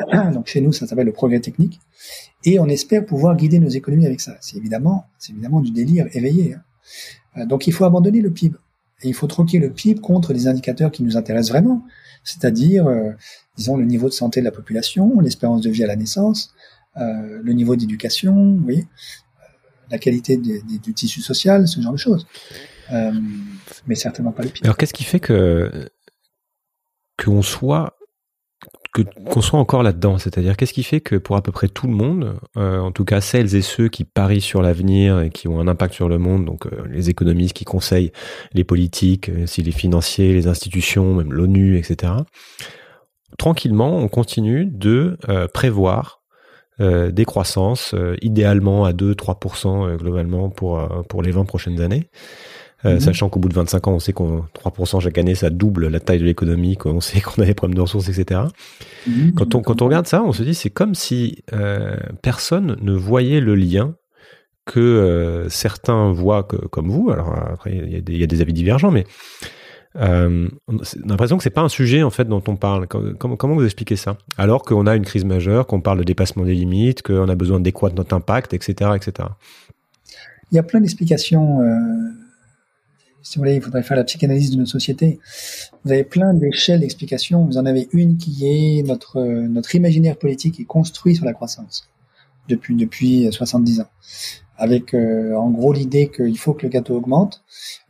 donc 0.32 0.46
chez 0.46 0.60
nous, 0.60 0.72
ça 0.72 0.86
s'appelle 0.86 1.06
le 1.06 1.12
progrès 1.12 1.40
technique. 1.40 1.80
Et 2.44 2.58
on 2.58 2.66
espère 2.66 3.04
pouvoir 3.04 3.36
guider 3.36 3.58
nos 3.58 3.68
économies 3.68 4.06
avec 4.06 4.20
ça. 4.20 4.36
C'est 4.40 4.56
évidemment, 4.56 5.06
c'est 5.18 5.32
évidemment 5.32 5.60
du 5.60 5.70
délire 5.70 6.06
éveillé. 6.12 6.54
Hein. 6.54 6.62
Euh, 7.38 7.46
donc 7.46 7.66
il 7.66 7.72
faut 7.72 7.84
abandonner 7.84 8.20
le 8.20 8.30
PIB. 8.30 8.56
Et 9.02 9.08
il 9.08 9.14
faut 9.14 9.26
troquer 9.26 9.58
le 9.58 9.70
PIB 9.70 10.00
contre 10.00 10.32
des 10.32 10.46
indicateurs 10.46 10.90
qui 10.90 11.02
nous 11.02 11.16
intéressent 11.16 11.50
vraiment, 11.50 11.84
c'est-à-dire, 12.24 12.86
euh, 12.86 13.10
disons, 13.56 13.76
le 13.76 13.84
niveau 13.84 14.08
de 14.08 14.14
santé 14.14 14.40
de 14.40 14.44
la 14.44 14.52
population, 14.52 15.20
l'espérance 15.20 15.60
de 15.60 15.70
vie 15.70 15.82
à 15.82 15.88
la 15.88 15.96
naissance, 15.96 16.54
euh, 16.96 17.40
le 17.42 17.52
niveau 17.52 17.74
d'éducation, 17.74 18.60
oui, 18.64 18.78
euh, 18.78 19.44
la 19.90 19.98
qualité 19.98 20.36
du 20.36 20.94
tissu 20.94 21.20
social, 21.20 21.66
ce 21.66 21.80
genre 21.80 21.92
de 21.92 21.98
choses. 21.98 22.26
Mais 23.86 23.94
certainement 23.94 24.32
pas 24.32 24.42
le 24.42 24.50
PIB. 24.50 24.66
Alors 24.66 24.76
qu'est-ce 24.76 24.92
qui 24.92 25.04
fait 25.04 25.20
que 25.20 25.90
qu'on 27.18 27.42
soit 27.42 27.96
que 28.92 29.02
qu'on 29.02 29.40
soit 29.40 29.58
encore 29.58 29.82
là-dedans, 29.82 30.18
c'est-à-dire 30.18 30.56
qu'est-ce 30.56 30.72
qui 30.72 30.82
fait 30.82 31.00
que 31.00 31.16
pour 31.16 31.36
à 31.36 31.42
peu 31.42 31.50
près 31.50 31.68
tout 31.68 31.86
le 31.86 31.94
monde, 31.94 32.36
euh, 32.56 32.78
en 32.78 32.92
tout 32.92 33.04
cas 33.04 33.20
celles 33.20 33.54
et 33.54 33.62
ceux 33.62 33.88
qui 33.88 34.04
parient 34.04 34.40
sur 34.40 34.60
l'avenir 34.60 35.20
et 35.20 35.30
qui 35.30 35.48
ont 35.48 35.58
un 35.60 35.66
impact 35.66 35.94
sur 35.94 36.08
le 36.08 36.18
monde, 36.18 36.44
donc 36.44 36.66
euh, 36.66 36.84
les 36.90 37.08
économistes 37.08 37.54
qui 37.54 37.64
conseillent 37.64 38.12
les 38.52 38.64
politiques, 38.64 39.30
euh, 39.30 39.46
si 39.46 39.62
les 39.62 39.72
financiers, 39.72 40.34
les 40.34 40.46
institutions, 40.46 41.14
même 41.14 41.32
l'ONU, 41.32 41.78
etc. 41.78 42.12
Tranquillement, 43.38 43.96
on 43.96 44.08
continue 44.08 44.66
de 44.66 45.16
prévoir 45.54 46.20
des 46.78 47.24
croissances, 47.24 47.94
idéalement 48.20 48.84
à 48.84 48.92
2-3% 48.92 49.96
globalement 49.96 50.50
pour 50.50 50.86
pour 51.08 51.22
les 51.22 51.30
20 51.30 51.46
prochaines 51.46 51.80
années. 51.80 52.10
Euh, 52.84 52.94
mhm. 52.94 53.00
Sachant 53.00 53.28
qu'au 53.28 53.38
bout 53.38 53.48
de 53.48 53.54
25 53.54 53.86
ans, 53.88 53.92
on 53.92 53.98
sait 54.00 54.12
qu'on 54.12 54.44
3% 54.54 55.00
chaque 55.00 55.18
année, 55.18 55.34
ça 55.34 55.50
double 55.50 55.88
la 55.88 56.00
taille 56.00 56.18
de 56.18 56.24
l'économie, 56.24 56.76
qu'on 56.76 57.00
sait 57.00 57.20
qu'on 57.20 57.42
a 57.42 57.46
des 57.46 57.54
problèmes 57.54 57.76
de 57.76 57.80
ressources, 57.80 58.08
etc. 58.08 58.40
Mhm. 59.06 59.34
Quand, 59.34 59.54
on, 59.54 59.62
quand 59.62 59.82
on 59.82 59.86
regarde 59.86 60.06
ça, 60.06 60.22
on 60.22 60.32
se 60.32 60.42
dit 60.42 60.54
c'est 60.54 60.70
comme 60.70 60.94
si 60.94 61.42
euh, 61.52 61.96
personne 62.22 62.76
ne 62.80 62.92
voyait 62.92 63.40
le 63.40 63.54
lien 63.54 63.94
que 64.64 64.80
euh, 64.80 65.48
certains 65.48 66.12
voient 66.12 66.44
que, 66.44 66.56
comme 66.56 66.88
vous. 66.88 67.10
Alors 67.10 67.34
après, 67.52 67.72
il 67.74 68.14
y, 68.14 68.18
y, 68.18 68.22
a 68.22 68.26
des 68.26 68.40
avis 68.40 68.52
divergents, 68.52 68.90
mais 68.90 69.04
euh, 69.96 70.48
on 70.68 70.78
a 70.78 70.82
l'impression 71.04 71.36
que 71.36 71.42
c'est 71.42 71.50
pas 71.50 71.60
un 71.60 71.68
sujet 71.68 72.02
en 72.02 72.10
fait 72.10 72.24
dont 72.24 72.42
on 72.48 72.56
parle. 72.56 72.86
Comment, 72.86 73.36
comment 73.36 73.54
vous 73.54 73.64
expliquez 73.64 73.96
ça? 73.96 74.16
Alors 74.38 74.62
qu'on 74.62 74.86
a 74.86 74.96
une 74.96 75.04
crise 75.04 75.24
majeure, 75.24 75.66
qu'on 75.66 75.80
parle 75.80 75.98
de 75.98 76.04
dépassement 76.04 76.44
des 76.44 76.54
limites, 76.54 77.02
qu'on 77.02 77.28
a 77.28 77.34
besoin 77.34 77.60
décroître 77.60 77.94
notre 77.96 78.14
impact, 78.14 78.54
etc., 78.54 78.92
etc. 78.96 79.28
Il 80.50 80.56
y 80.56 80.58
a 80.58 80.62
plein 80.62 80.80
d'explications 80.80 81.60
si 83.22 83.36
vous 83.36 83.42
voulez, 83.42 83.56
il 83.56 83.62
faudrait 83.62 83.82
faire 83.82 83.96
la 83.96 84.04
psychanalyse 84.04 84.50
de 84.50 84.56
notre 84.56 84.70
société. 84.70 85.20
Vous 85.84 85.92
avez 85.92 86.04
plein 86.04 86.34
d'échelles 86.34 86.80
d'explications. 86.80 87.44
Vous 87.44 87.56
en 87.56 87.66
avez 87.66 87.88
une 87.92 88.16
qui 88.16 88.46
est 88.46 88.82
notre, 88.82 89.20
notre 89.22 89.74
imaginaire 89.74 90.16
politique 90.16 90.60
est 90.60 90.64
construit 90.64 91.14
sur 91.14 91.24
la 91.24 91.32
croissance 91.32 91.88
depuis, 92.48 92.74
depuis 92.74 93.28
70 93.30 93.80
ans. 93.80 93.88
Avec 94.56 94.94
euh, 94.94 95.34
en 95.34 95.50
gros 95.50 95.72
l'idée 95.72 96.08
qu'il 96.08 96.38
faut 96.38 96.52
que 96.52 96.62
le 96.62 96.68
gâteau 96.68 96.94
augmente 96.94 97.42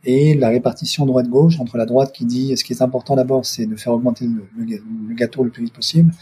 et 0.05 0.33
la 0.33 0.49
répartition 0.49 1.05
droite-gauche 1.05 1.59
entre 1.59 1.77
la 1.77 1.85
droite 1.85 2.13
qui 2.13 2.25
dit 2.25 2.55
ce 2.57 2.63
qui 2.63 2.73
est 2.73 2.81
important 2.81 3.15
d'abord 3.15 3.45
c'est 3.45 3.65
de 3.65 3.75
faire 3.75 3.93
augmenter 3.93 4.25
le, 4.25 4.47
le, 4.57 5.13
gâteau 5.13 5.43
le 5.43 5.51
plus 5.51 5.65
vite 5.65 5.73
possible 5.73 6.13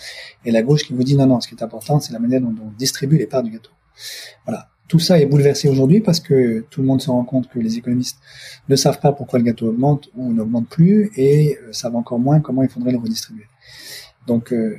et 0.43 0.51
la 0.51 0.62
gauche 0.64 0.84
qui 0.84 0.93
vous 0.93 1.03
dit 1.03 1.16
non 1.16 1.28
non 1.28 1.39
ce 1.39 1.47
qui 1.47 1.55
est 1.55 1.64
important 1.64 1.99
c'est 1.99 2.12
la 2.12 2.20
manière 2.20 2.41
dont 2.41 2.55
on 2.62 2.72
distribue 2.78 3.18
les 3.18 3.28
parts 3.28 3.43
du 3.43 3.51
gâteau. 3.51 3.70
Voilà. 4.45 4.70
Tout 4.91 4.99
ça 4.99 5.17
est 5.17 5.25
bouleversé 5.25 5.69
aujourd'hui 5.69 6.01
parce 6.01 6.19
que 6.19 6.65
tout 6.69 6.81
le 6.81 6.87
monde 6.87 7.01
se 7.01 7.09
rend 7.09 7.23
compte 7.23 7.47
que 7.47 7.59
les 7.59 7.77
économistes 7.77 8.17
ne 8.67 8.75
savent 8.75 8.99
pas 8.99 9.13
pourquoi 9.13 9.39
le 9.39 9.45
gâteau 9.45 9.69
augmente 9.69 10.09
ou 10.17 10.33
n'augmente 10.33 10.67
plus 10.67 11.11
et 11.15 11.57
euh, 11.63 11.71
savent 11.71 11.95
encore 11.95 12.19
moins 12.19 12.41
comment 12.41 12.61
il 12.61 12.67
faudrait 12.67 12.91
le 12.91 12.97
redistribuer. 12.97 13.45
Donc, 14.27 14.51
euh, 14.51 14.75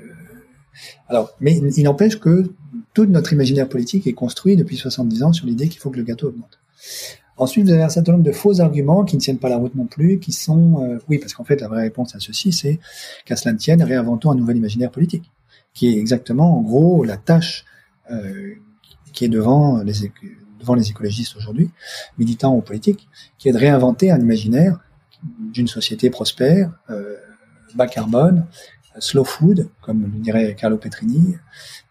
alors, 1.09 1.31
mais 1.41 1.57
il 1.57 1.85
n'empêche 1.85 2.21
que 2.21 2.53
tout 2.93 3.07
notre 3.07 3.33
imaginaire 3.33 3.71
politique 3.71 4.07
est 4.07 4.13
construit 4.13 4.55
depuis 4.55 4.77
70 4.77 5.23
ans 5.23 5.33
sur 5.33 5.47
l'idée 5.47 5.69
qu'il 5.69 5.81
faut 5.81 5.89
que 5.89 5.97
le 5.97 6.03
gâteau 6.03 6.29
augmente. 6.29 6.59
Ensuite, 7.39 7.65
vous 7.65 7.73
avez 7.73 7.83
un 7.83 7.89
certain 7.89 8.13
nombre 8.13 8.25
de 8.25 8.33
faux 8.33 8.61
arguments 8.61 9.07
qui 9.07 9.17
ne 9.17 9.21
tiennent 9.23 9.39
pas 9.39 9.49
la 9.49 9.57
route 9.57 9.75
non 9.75 9.87
plus, 9.87 10.19
qui 10.19 10.33
sont, 10.33 10.85
euh, 10.85 10.99
oui, 11.09 11.17
parce 11.17 11.33
qu'en 11.33 11.45
fait, 11.45 11.63
la 11.63 11.69
vraie 11.69 11.85
réponse 11.85 12.15
à 12.15 12.21
ceci, 12.21 12.53
c'est 12.53 12.81
qu'à 13.25 13.37
cela 13.37 13.55
ne 13.55 13.59
tienne, 13.59 13.83
réinventons 13.83 14.31
un 14.31 14.35
nouvel 14.35 14.59
imaginaire 14.59 14.91
politique, 14.91 15.33
qui 15.73 15.89
est 15.89 15.99
exactement, 15.99 16.59
en 16.59 16.61
gros, 16.61 17.03
la 17.03 17.17
tâche 17.17 17.65
qui 19.13 19.25
est 19.25 19.29
devant 19.29 19.83
les, 19.83 20.13
devant 20.61 20.75
les 20.75 20.91
écologistes 20.91 21.37
aujourd'hui, 21.37 21.71
militants 22.19 22.55
ou 22.57 22.61
politiques, 22.61 23.09
qui 23.39 23.49
est 23.49 23.53
de 23.53 23.59
réinventer 23.59 24.11
un 24.11 24.21
imaginaire 24.21 24.79
d'une 25.23 25.69
société 25.69 26.11
prospère, 26.11 26.73
euh, 26.91 27.17
bas 27.75 27.87
carbone, 27.87 28.47
slow 28.99 29.25
food, 29.25 29.69
comme 29.81 30.03
le 30.03 30.19
dirait 30.21 30.55
Carlo 30.55 30.77
Petrini, 30.77 31.37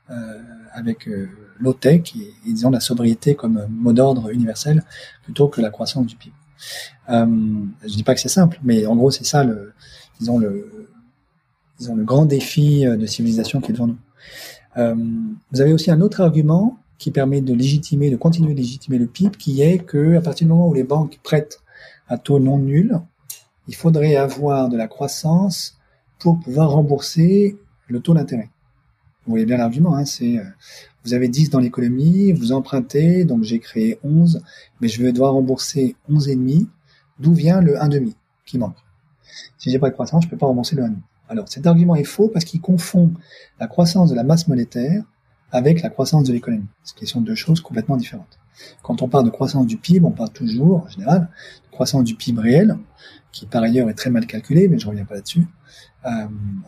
euh, 0.09 0.41
avec 0.73 1.07
euh, 1.07 1.29
low 1.59 1.73
tech 1.73 2.13
et, 2.15 2.33
disons 2.45 2.69
la 2.69 2.79
sobriété 2.79 3.35
comme 3.35 3.65
mot 3.69 3.93
d'ordre 3.93 4.29
universel 4.29 4.83
plutôt 5.23 5.47
que 5.47 5.61
la 5.61 5.69
croissance 5.69 6.05
du 6.05 6.15
PIB. 6.15 6.33
Euh, 7.09 7.25
je 7.83 7.95
dis 7.95 8.03
pas 8.03 8.13
que 8.13 8.21
c'est 8.21 8.29
simple, 8.29 8.59
mais 8.63 8.85
en 8.85 8.95
gros 8.95 9.11
c'est 9.11 9.25
ça 9.25 9.43
le, 9.43 9.73
disons 10.19 10.37
le, 10.37 10.89
disons 11.77 11.95
le 11.95 12.03
grand 12.03 12.25
défi 12.25 12.85
de 12.85 13.05
civilisation 13.05 13.61
qui 13.61 13.71
est 13.71 13.73
devant 13.73 13.87
nous. 13.87 13.97
Euh, 14.77 14.95
vous 15.51 15.61
avez 15.61 15.73
aussi 15.73 15.91
un 15.91 16.01
autre 16.01 16.21
argument 16.21 16.79
qui 17.01 17.09
permet 17.09 17.41
de 17.41 17.55
légitimer, 17.55 18.11
de 18.11 18.15
continuer 18.15 18.53
de 18.53 18.59
légitimer 18.59 18.99
le 18.99 19.07
PIB, 19.07 19.35
qui 19.35 19.63
est 19.63 19.79
que 19.79 20.15
à 20.17 20.21
partir 20.21 20.45
du 20.45 20.53
moment 20.53 20.67
où 20.67 20.75
les 20.75 20.83
banques 20.83 21.19
prêtent 21.23 21.59
à 22.07 22.19
taux 22.19 22.39
non 22.39 22.59
nul, 22.59 23.01
il 23.67 23.73
faudrait 23.73 24.17
avoir 24.17 24.69
de 24.69 24.77
la 24.77 24.87
croissance 24.87 25.79
pour 26.19 26.39
pouvoir 26.39 26.69
rembourser 26.69 27.57
le 27.87 28.01
taux 28.01 28.13
d'intérêt. 28.13 28.51
Vous 29.25 29.31
voyez 29.31 29.47
bien 29.47 29.57
l'argument, 29.57 29.95
hein, 29.95 30.05
c'est 30.05 30.37
euh, 30.37 30.43
vous 31.03 31.15
avez 31.15 31.27
10 31.27 31.49
dans 31.49 31.57
l'économie, 31.57 32.33
vous 32.33 32.51
empruntez, 32.51 33.25
donc 33.25 33.41
j'ai 33.41 33.57
créé 33.57 33.97
11, 34.03 34.43
mais 34.79 34.87
je 34.87 35.01
vais 35.01 35.11
devoir 35.11 35.33
rembourser 35.33 35.95
11,5, 36.07 36.67
d'où 37.19 37.33
vient 37.33 37.61
le 37.61 37.77
1,5 37.77 38.13
qui 38.45 38.59
manque. 38.59 38.77
Si 39.57 39.71
j'ai 39.71 39.79
pas 39.79 39.89
de 39.89 39.95
croissance, 39.95 40.25
je 40.25 40.29
peux 40.29 40.37
pas 40.37 40.45
rembourser 40.45 40.75
le 40.75 40.83
1,5. 40.83 40.93
Alors 41.29 41.49
cet 41.49 41.65
argument 41.65 41.95
est 41.95 42.03
faux 42.03 42.27
parce 42.27 42.45
qu'il 42.45 42.61
confond 42.61 43.11
la 43.59 43.65
croissance 43.65 44.11
de 44.11 44.15
la 44.15 44.23
masse 44.23 44.47
monétaire 44.47 45.03
avec 45.51 45.81
la 45.81 45.89
croissance 45.89 46.23
de 46.27 46.33
l'économie, 46.33 46.67
ce 46.83 46.93
qui 46.93 47.07
sont 47.07 47.21
deux 47.21 47.35
choses 47.35 47.61
complètement 47.61 47.97
différentes. 47.97 48.39
Quand 48.83 49.01
on 49.01 49.07
parle 49.07 49.25
de 49.25 49.29
croissance 49.29 49.65
du 49.65 49.77
PIB, 49.77 50.05
on 50.05 50.11
parle 50.11 50.31
toujours, 50.31 50.85
en 50.85 50.89
général, 50.89 51.29
de 51.65 51.71
croissance 51.71 52.03
du 52.03 52.15
PIB 52.15 52.41
réel, 52.41 52.77
qui 53.31 53.45
par 53.45 53.63
ailleurs 53.63 53.89
est 53.89 53.93
très 53.93 54.09
mal 54.09 54.25
calculé, 54.27 54.67
mais 54.67 54.77
je 54.77 54.87
reviens 54.87 55.05
pas 55.05 55.15
là-dessus. 55.15 55.45
Euh, 56.05 56.09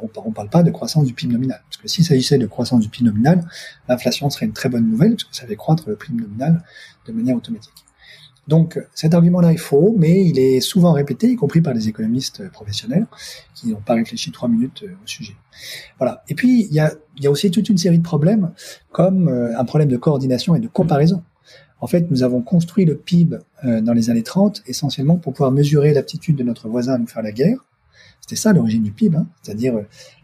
on 0.01 0.29
ne 0.29 0.33
parle 0.33 0.49
pas 0.49 0.63
de 0.63 0.71
croissance 0.71 1.05
du 1.05 1.13
PIB 1.13 1.33
nominal. 1.33 1.61
Parce 1.69 1.77
que 1.77 1.87
s'il 1.87 2.05
s'agissait 2.05 2.37
de 2.37 2.45
croissance 2.45 2.81
du 2.81 2.89
PIB 2.89 3.09
nominal, 3.09 3.47
l'inflation 3.87 4.29
serait 4.29 4.45
une 4.45 4.53
très 4.53 4.69
bonne 4.69 4.89
nouvelle, 4.89 5.11
parce 5.11 5.23
que 5.25 5.35
ça 5.35 5.47
fait 5.47 5.55
croître 5.55 5.89
le 5.89 5.95
PIB 5.95 6.21
nominal 6.21 6.63
de 7.07 7.11
manière 7.11 7.35
automatique. 7.35 7.73
Donc 8.47 8.79
cet 8.93 9.13
argument-là 9.13 9.53
est 9.53 9.57
faux, 9.57 9.95
mais 9.97 10.25
il 10.25 10.37
est 10.37 10.59
souvent 10.59 10.91
répété, 10.91 11.29
y 11.29 11.35
compris 11.35 11.61
par 11.61 11.73
les 11.73 11.87
économistes 11.87 12.49
professionnels, 12.49 13.07
qui 13.55 13.69
n'ont 13.69 13.81
pas 13.81 13.93
réfléchi 13.93 14.31
trois 14.31 14.49
minutes 14.49 14.83
euh, 14.83 14.95
au 15.03 15.07
sujet. 15.07 15.35
Voilà. 15.97 16.23
Et 16.27 16.35
puis 16.35 16.67
il 16.69 16.73
y 16.73 16.79
a, 16.79 16.93
y 17.19 17.27
a, 17.27 17.31
aussi 17.31 17.51
toute 17.51 17.69
une 17.69 17.77
série 17.77 17.97
de 17.97 18.03
problèmes, 18.03 18.51
comme 18.91 19.29
euh, 19.29 19.57
un 19.57 19.63
problème 19.63 19.87
de 19.87 19.97
coordination 19.97 20.55
et 20.55 20.59
de 20.59 20.67
comparaison. 20.67 21.23
En 21.79 21.87
fait, 21.87 22.11
nous 22.11 22.23
avons 22.23 22.41
construit 22.41 22.85
le 22.85 22.97
PIB 22.97 23.37
euh, 23.65 23.81
dans 23.81 23.93
les 23.93 24.09
années 24.09 24.23
30 24.23 24.63
essentiellement 24.67 25.17
pour 25.17 25.33
pouvoir 25.33 25.51
mesurer 25.51 25.93
l'aptitude 25.93 26.35
de 26.35 26.43
notre 26.43 26.67
voisin 26.67 26.93
à 26.93 26.97
nous 26.97 27.07
faire 27.07 27.23
la 27.23 27.31
guerre. 27.31 27.65
C'était 28.19 28.37
ça 28.37 28.53
l'origine 28.53 28.83
du 28.83 28.91
PIB, 28.91 29.17
hein. 29.17 29.27
c'est-à-dire 29.41 29.75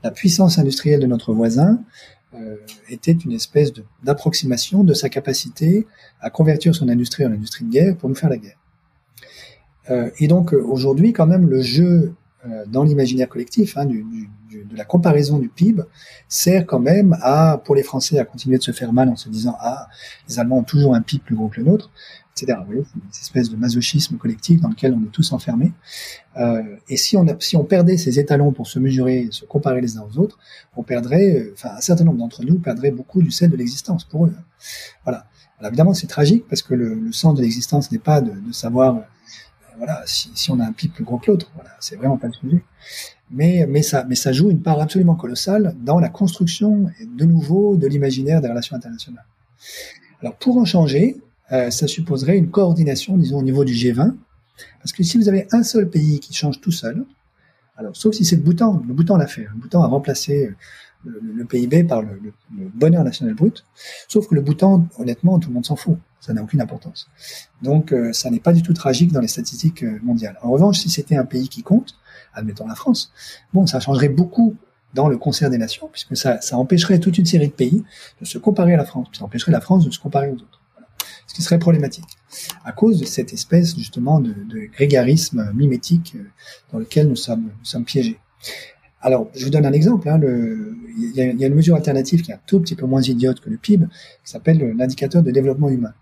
la 0.03 0.11
puissance 0.11 0.57
industrielle 0.57 1.01
de 1.01 1.07
notre 1.07 1.33
voisin 1.33 1.81
euh, 2.35 2.57
était 2.89 3.11
une 3.11 3.31
espèce 3.31 3.73
d'approximation 4.03 4.83
de, 4.83 4.93
sa 4.93 5.09
capacité 5.09 5.87
à 6.21 6.29
convertir 6.29 6.75
son 6.75 6.87
industrie 6.87 7.25
en 7.25 7.31
industrie 7.31 7.65
de 7.65 7.71
guerre 7.71 7.97
pour 7.97 8.07
nous 8.07 8.13
faire 8.13 8.29
la 8.29 8.37
guerre. 8.37 8.57
Euh, 9.89 10.11
et 10.19 10.27
donc 10.27 10.53
euh, 10.53 10.61
aujourd'hui, 10.61 11.11
quand 11.11 11.25
même, 11.25 11.49
le 11.49 11.61
jeu 11.61 12.13
dans 12.67 12.83
l'imaginaire 12.83 13.27
collectif 13.27 13.75
hein, 13.75 13.83
du, 13.83 14.01
du, 14.03 14.29
de 14.51 14.75
la 14.75 14.85
comparaison 14.85 15.37
du 15.37 15.49
PIB 15.49 15.83
sert 16.27 16.65
quand 16.65 16.79
même 16.79 17.17
à, 17.21 17.61
pour 17.63 17.75
les 17.75 17.83
Français, 17.83 18.19
à 18.19 18.25
continuer 18.25 18.57
de 18.57 18.63
se 18.63 18.71
faire 18.71 18.93
mal 18.93 19.09
en 19.09 19.15
se 19.15 19.29
disant 19.29 19.55
ah 19.59 19.87
les 20.27 20.39
Allemands 20.39 20.59
ont 20.59 20.63
toujours 20.63 20.95
un 20.95 21.01
PIB 21.01 21.23
plus 21.25 21.35
gros 21.35 21.47
que 21.49 21.59
le 21.59 21.67
nôtre 21.67 21.91
etc. 22.41 22.57
Vous 22.61 22.65
voyez, 22.67 22.83
une 22.95 23.09
espèce 23.09 23.49
de 23.49 23.55
masochisme 23.55 24.17
collectif 24.17 24.61
dans 24.61 24.69
lequel 24.69 24.93
on 24.93 25.03
est 25.03 25.11
tous 25.11 25.31
enfermés. 25.31 25.73
Euh, 26.37 26.61
et 26.87 26.97
si 26.97 27.17
on, 27.17 27.27
a, 27.27 27.33
si 27.39 27.55
on 27.55 27.63
perdait 27.63 27.97
ces 27.97 28.19
étalons 28.19 28.51
pour 28.51 28.67
se 28.67 28.79
mesurer, 28.79 29.27
se 29.31 29.45
comparer 29.45 29.81
les 29.81 29.97
uns 29.97 30.03
aux 30.03 30.17
autres, 30.19 30.37
on 30.75 30.83
perdrait, 30.83 31.35
euh, 31.35 31.53
enfin 31.53 31.69
un 31.75 31.81
certain 31.81 32.03
nombre 32.03 32.19
d'entre 32.19 32.43
nous 32.43 32.59
perdraient 32.59 32.91
beaucoup 32.91 33.21
du 33.21 33.31
sel 33.31 33.49
de 33.49 33.57
l'existence 33.57 34.05
pour 34.05 34.25
eux. 34.25 34.33
Voilà. 35.03 35.25
Alors 35.59 35.69
évidemment, 35.69 35.93
c'est 35.93 36.07
tragique 36.07 36.45
parce 36.47 36.61
que 36.61 36.73
le, 36.73 36.93
le 36.93 37.11
sens 37.11 37.35
de 37.35 37.41
l'existence 37.41 37.91
n'est 37.91 37.99
pas 37.99 38.21
de, 38.21 38.31
de 38.31 38.51
savoir, 38.53 38.97
euh, 38.97 39.01
voilà, 39.77 40.01
si, 40.05 40.31
si, 40.35 40.51
on 40.51 40.59
a 40.59 40.65
un 40.65 40.71
PIB 40.71 40.93
plus 40.93 41.03
gros 41.03 41.17
que 41.17 41.31
l'autre. 41.31 41.51
Voilà, 41.55 41.71
c'est 41.79 41.95
vraiment 41.95 42.17
pas 42.17 42.27
le 42.27 42.33
sujet. 42.33 42.63
Mais, 43.31 43.65
mais 43.67 43.83
ça, 43.83 44.05
mais 44.07 44.15
ça 44.15 44.31
joue 44.31 44.49
une 44.49 44.61
part 44.61 44.79
absolument 44.79 45.15
colossale 45.15 45.75
dans 45.83 45.99
la 45.99 46.09
construction, 46.09 46.87
de 47.05 47.25
nouveau, 47.25 47.77
de 47.77 47.85
l'imaginaire 47.85 48.41
des 48.41 48.47
relations 48.47 48.75
internationales. 48.75 49.25
Alors 50.21 50.35
pour 50.35 50.57
en 50.57 50.65
changer, 50.65 51.17
euh, 51.51 51.69
ça 51.69 51.87
supposerait 51.87 52.37
une 52.37 52.49
coordination, 52.49 53.17
disons, 53.17 53.37
au 53.37 53.43
niveau 53.43 53.65
du 53.65 53.73
G20, 53.73 54.15
parce 54.79 54.91
que 54.91 55.03
si 55.03 55.17
vous 55.17 55.29
avez 55.29 55.47
un 55.51 55.63
seul 55.63 55.89
pays 55.89 56.19
qui 56.19 56.33
change 56.33 56.59
tout 56.59 56.71
seul, 56.71 57.05
alors 57.77 57.95
sauf 57.95 58.13
si 58.13 58.25
c'est 58.25 58.35
le 58.35 58.41
Bhoutan, 58.41 58.81
le 58.87 58.93
Bhoutan 58.93 59.17
l'a 59.17 59.27
fait, 59.27 59.43
le 59.53 59.59
Bhoutan 59.59 59.83
a 59.83 59.87
remplacé 59.87 60.53
le, 61.05 61.21
le, 61.21 61.45
PIB 61.45 61.85
par 61.85 62.01
le, 62.01 62.19
le, 62.21 62.69
bonheur 62.73 63.03
national 63.03 63.33
brut, 63.33 63.65
sauf 64.07 64.27
que 64.27 64.35
le 64.35 64.41
Bhoutan, 64.41 64.85
honnêtement, 64.97 65.39
tout 65.39 65.49
le 65.49 65.55
monde 65.55 65.65
s'en 65.65 65.77
fout, 65.77 65.97
ça 66.19 66.33
n'a 66.33 66.43
aucune 66.43 66.61
importance. 66.61 67.09
Donc 67.61 67.93
euh, 67.93 68.11
ça 68.11 68.29
n'est 68.29 68.41
pas 68.41 68.51
du 68.51 68.61
tout 68.61 68.73
tragique 68.73 69.11
dans 69.11 69.21
les 69.21 69.27
statistiques 69.27 69.83
euh, 69.83 69.99
mondiales. 70.03 70.37
En 70.41 70.51
revanche, 70.51 70.79
si 70.79 70.89
c'était 70.89 71.15
un 71.15 71.25
pays 71.25 71.47
qui 71.47 71.63
compte, 71.63 71.95
admettons 72.33 72.67
la 72.67 72.75
France, 72.75 73.11
bon, 73.53 73.65
ça 73.67 73.79
changerait 73.79 74.09
beaucoup 74.09 74.55
dans 74.93 75.07
le 75.07 75.17
concert 75.17 75.49
des 75.49 75.57
nations, 75.57 75.89
puisque 75.91 76.17
ça, 76.17 76.39
empêcherait 76.53 76.99
toute 76.99 77.17
une 77.17 77.25
série 77.25 77.47
de 77.47 77.53
pays 77.53 77.83
de 78.19 78.25
se 78.25 78.37
comparer 78.37 78.73
à 78.73 78.77
la 78.77 78.85
France, 78.85 79.07
ça 79.13 79.23
empêcherait 79.23 79.51
la 79.51 79.61
France 79.61 79.85
de 79.85 79.91
se 79.91 79.99
comparer 79.99 80.29
aux 80.29 80.35
autres. 80.35 80.61
Ce 81.27 81.35
qui 81.35 81.43
serait 81.43 81.59
problématique, 81.59 82.07
à 82.65 82.71
cause 82.71 82.99
de 82.99 83.05
cette 83.05 83.33
espèce 83.33 83.75
justement 83.75 84.19
de, 84.19 84.33
grégarisme 84.73 85.51
mimétique 85.53 86.15
euh, 86.15 86.23
dans 86.71 86.79
lequel 86.79 87.07
nous 87.07 87.15
sommes, 87.15 87.51
piégés. 87.85 88.19
Alors, 89.01 89.29
je 89.35 89.45
vous 89.45 89.51
donne 89.51 89.65
un 89.65 89.71
exemple. 89.71 90.09
Hein, 90.09 90.19
y 90.19 91.21
a, 91.21 91.25
il, 91.25 91.39
y 91.39 91.43
a, 91.43 91.47
une 91.47 91.53
mesure 91.53 91.75
alternative 91.75 92.21
qui 92.23 92.31
est 92.31 92.33
un 92.33 92.39
tout 92.47 92.59
petit 92.59 92.75
peu 92.75 92.85
moins 92.85 93.01
idiote 93.01 93.39
que 93.39 93.49
le 93.49 93.57
PIB, 93.57 93.85
qui 93.85 94.31
s'appelle 94.31 94.75
l'indicateur 94.75 95.21
de 95.21 95.31
développement 95.31 95.69
humain, 95.69 95.93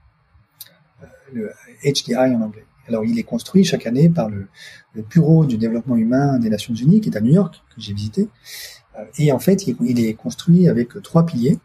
euh, 1.03 1.07
le 1.33 1.51
HDI 1.83 2.15
en 2.15 2.41
anglais. 2.41 2.65
Alors, 2.87 3.03
il 3.05 3.17
est 3.19 3.23
construit 3.23 3.63
chaque 3.63 3.85
année 3.85 4.09
par 4.09 4.29
le, 4.29 4.47
Bureau 5.09 5.45
du 5.45 5.59
développement 5.59 5.95
humain 5.95 6.39
des 6.39 6.49
Nations 6.49 6.73
Unies, 6.73 7.01
qui 7.01 7.09
est 7.09 7.17
à 7.17 7.21
New 7.21 7.33
York, 7.33 7.61
que 7.75 7.79
j'ai 7.79 7.93
visité. 7.93 8.29
Euh, 8.97 9.03
et 9.19 9.31
en 9.31 9.37
fait, 9.37 9.67
il, 9.67 9.99
est 9.99 10.15
construit 10.15 10.67
avec 10.67 11.01
trois 11.03 11.23
piliers, 11.23 11.59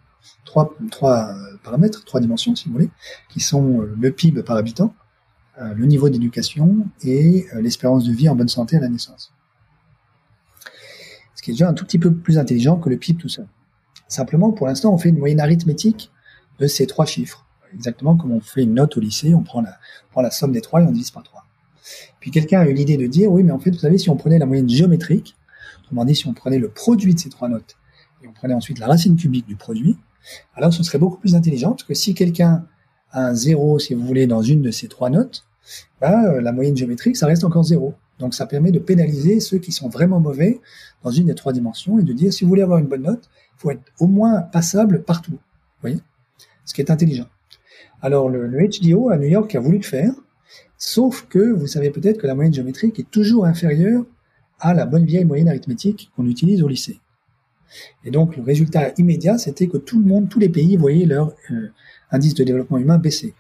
trois, 0.45 0.75
trois 0.91 1.35
paramètres, 1.64 2.05
trois 2.05 2.20
dimensions, 2.20 2.55
si 2.55 2.68
vous 2.68 2.75
voulez, 2.75 2.91
qui 3.31 3.41
sont 3.41 3.81
euh, 3.81 3.95
le 3.99 4.11
PIB 4.12 4.43
par 4.43 4.57
habitant, 4.57 4.95
le 5.59 5.85
niveau 5.85 6.09
d'éducation 6.09 6.89
et 7.03 7.47
l'espérance 7.61 8.05
de 8.05 8.12
vie 8.12 8.27
en 8.29 8.35
bonne 8.35 8.49
santé 8.49 8.79
à 8.79 8.81
la 8.81 8.89
naissance 8.89 9.35
ce 11.43 11.47
qui 11.47 11.51
est 11.51 11.55
déjà 11.55 11.68
un 11.68 11.75
tout 11.75 11.85
petit 11.85 11.99
peu 11.99 12.14
plus 12.14 12.39
intelligent 12.39 12.77
que 12.77 12.89
le 12.89 12.97
PIB 12.97 13.18
tout 13.18 13.29
seul. 13.29 13.49
Simplement, 14.07 14.53
pour 14.53 14.68
l'instant, 14.68 14.95
on 14.95 14.99
fait 14.99 15.09
une 15.09 15.18
moyenne 15.18 15.41
arithmétique 15.41 16.12
de 16.61 16.68
ces 16.68 16.87
trois 16.87 17.05
chiffres. 17.05 17.45
Exactement 17.75 18.16
comme 18.16 18.33
on 18.33 18.41
fait 18.41 18.62
une 18.62 18.75
note 18.75 18.97
au 18.97 19.01
lycée, 19.01 19.35
on 19.35 19.43
prend 19.43 19.61
la, 19.61 19.79
on 20.09 20.12
prend 20.12 20.23
la 20.23 20.31
somme 20.31 20.53
des 20.53 20.61
trois 20.61 20.81
et 20.83 20.85
on 20.85 20.93
divise 20.93 21.11
par 21.11 21.23
trois. 21.23 21.47
Puis 22.20 22.31
quelqu'un 22.31 22.61
a 22.61 22.66
eu 22.66 22.73
l'idée 22.73 22.97
de 22.97 23.07
dire, 23.07 23.31
oui, 23.33 23.43
mais 23.43 23.53
en 23.53 23.59
fait, 23.59 23.70
vous 23.70 23.79
savez, 23.79 23.99
si 23.99 24.11
on 24.11 24.16
prenait 24.16 24.39
la 24.39 24.47
moyenne 24.47 24.68
géométrique, 24.68 25.37
autrement 25.81 26.05
dit, 26.05 26.14
si 26.14 26.27
on 26.27 26.35
prenait 26.35 26.59
le 26.59 26.68
produit 26.68 27.14
de 27.14 27.18
ces 27.18 27.29
trois 27.29 27.49
notes, 27.49 27.77
et 28.23 28.29
on 28.29 28.33
prenait 28.33 28.55
ensuite 28.55 28.79
la 28.79 28.87
racine 28.87 29.16
cubique 29.16 29.47
du 29.47 29.57
produit, 29.57 29.97
alors 30.55 30.73
ce 30.73 30.83
serait 30.83 30.99
beaucoup 30.99 31.18
plus 31.18 31.35
intelligent, 31.35 31.70
parce 31.70 31.85
que 31.85 31.95
si 31.95 32.14
quelqu'un 32.14 32.66
a 33.11 33.27
un 33.27 33.35
zéro, 33.35 33.79
si 33.79 33.95
vous 33.95 34.07
voulez, 34.07 34.27
dans 34.27 34.43
une 34.43 34.62
de 34.62 34.70
ces 34.70 34.89
trois 34.89 35.11
notes, 35.11 35.45
bah, 36.01 36.41
la 36.41 36.53
moyenne 36.53 36.77
géométrique, 36.77 37.16
ça 37.16 37.27
reste 37.27 37.45
encore 37.45 37.64
zéro. 37.64 37.95
Donc 38.18 38.35
ça 38.35 38.47
permet 38.47 38.70
de 38.70 38.79
pénaliser 38.79 39.41
ceux 39.41 39.59
qui 39.59 39.73
sont 39.73 39.89
vraiment 39.89 40.20
mauvais 40.20 40.61
dans 41.03 41.11
une 41.11 41.27
des 41.27 41.35
trois 41.35 41.53
dimensions 41.53 41.99
et 41.99 42.03
de 42.03 42.12
dire 42.12 42.33
si 42.33 42.45
vous 42.45 42.49
voulez 42.49 42.62
avoir 42.62 42.79
une 42.79 42.87
bonne 42.87 43.03
note, 43.03 43.29
il 43.57 43.61
faut 43.61 43.70
être 43.70 43.83
au 43.99 44.07
moins 44.07 44.43
passable 44.43 45.03
partout. 45.03 45.33
Vous 45.33 45.81
voyez? 45.81 45.99
Ce 46.64 46.73
qui 46.73 46.81
est 46.81 46.91
intelligent. 46.91 47.27
Alors 48.03 48.28
le, 48.28 48.46
le, 48.46 48.68
HDO 48.68 49.11
à 49.11 49.16
New 49.16 49.28
York 49.28 49.55
a 49.55 49.61
voulu 49.61 49.78
le 49.78 49.84
faire, 49.84 50.12
sauf 50.76 51.26
que 51.28 51.53
vous 51.53 51.66
savez 51.66 51.90
peut-être 51.90 52.18
que 52.18 52.26
la 52.26 52.34
moyenne 52.34 52.53
géométrique 52.53 52.98
est 52.98 53.11
toujours 53.11 53.46
inférieure 53.46 54.05
à 54.59 54.74
la 54.74 54.86
bonne 54.86 55.05
vieille 55.05 55.24
moyenne 55.24 55.48
arithmétique 55.48 56.11
qu'on 56.16 56.26
utilise 56.26 56.62
au 56.62 56.68
lycée. 56.68 57.00
Et 58.05 58.11
donc 58.11 58.36
le 58.36 58.42
résultat 58.42 58.92
immédiat, 58.98 59.38
c'était 59.38 59.68
que 59.68 59.78
tout 59.78 59.98
le 59.98 60.05
monde, 60.05 60.28
tous 60.28 60.38
les 60.38 60.48
pays 60.48 60.76
voyaient 60.76 61.07
leur 61.07 61.32
euh, 61.50 61.70
indice 62.11 62.34
de 62.34 62.44
développement 62.44 62.78
humain 62.78 62.98
baisser. 62.98 63.34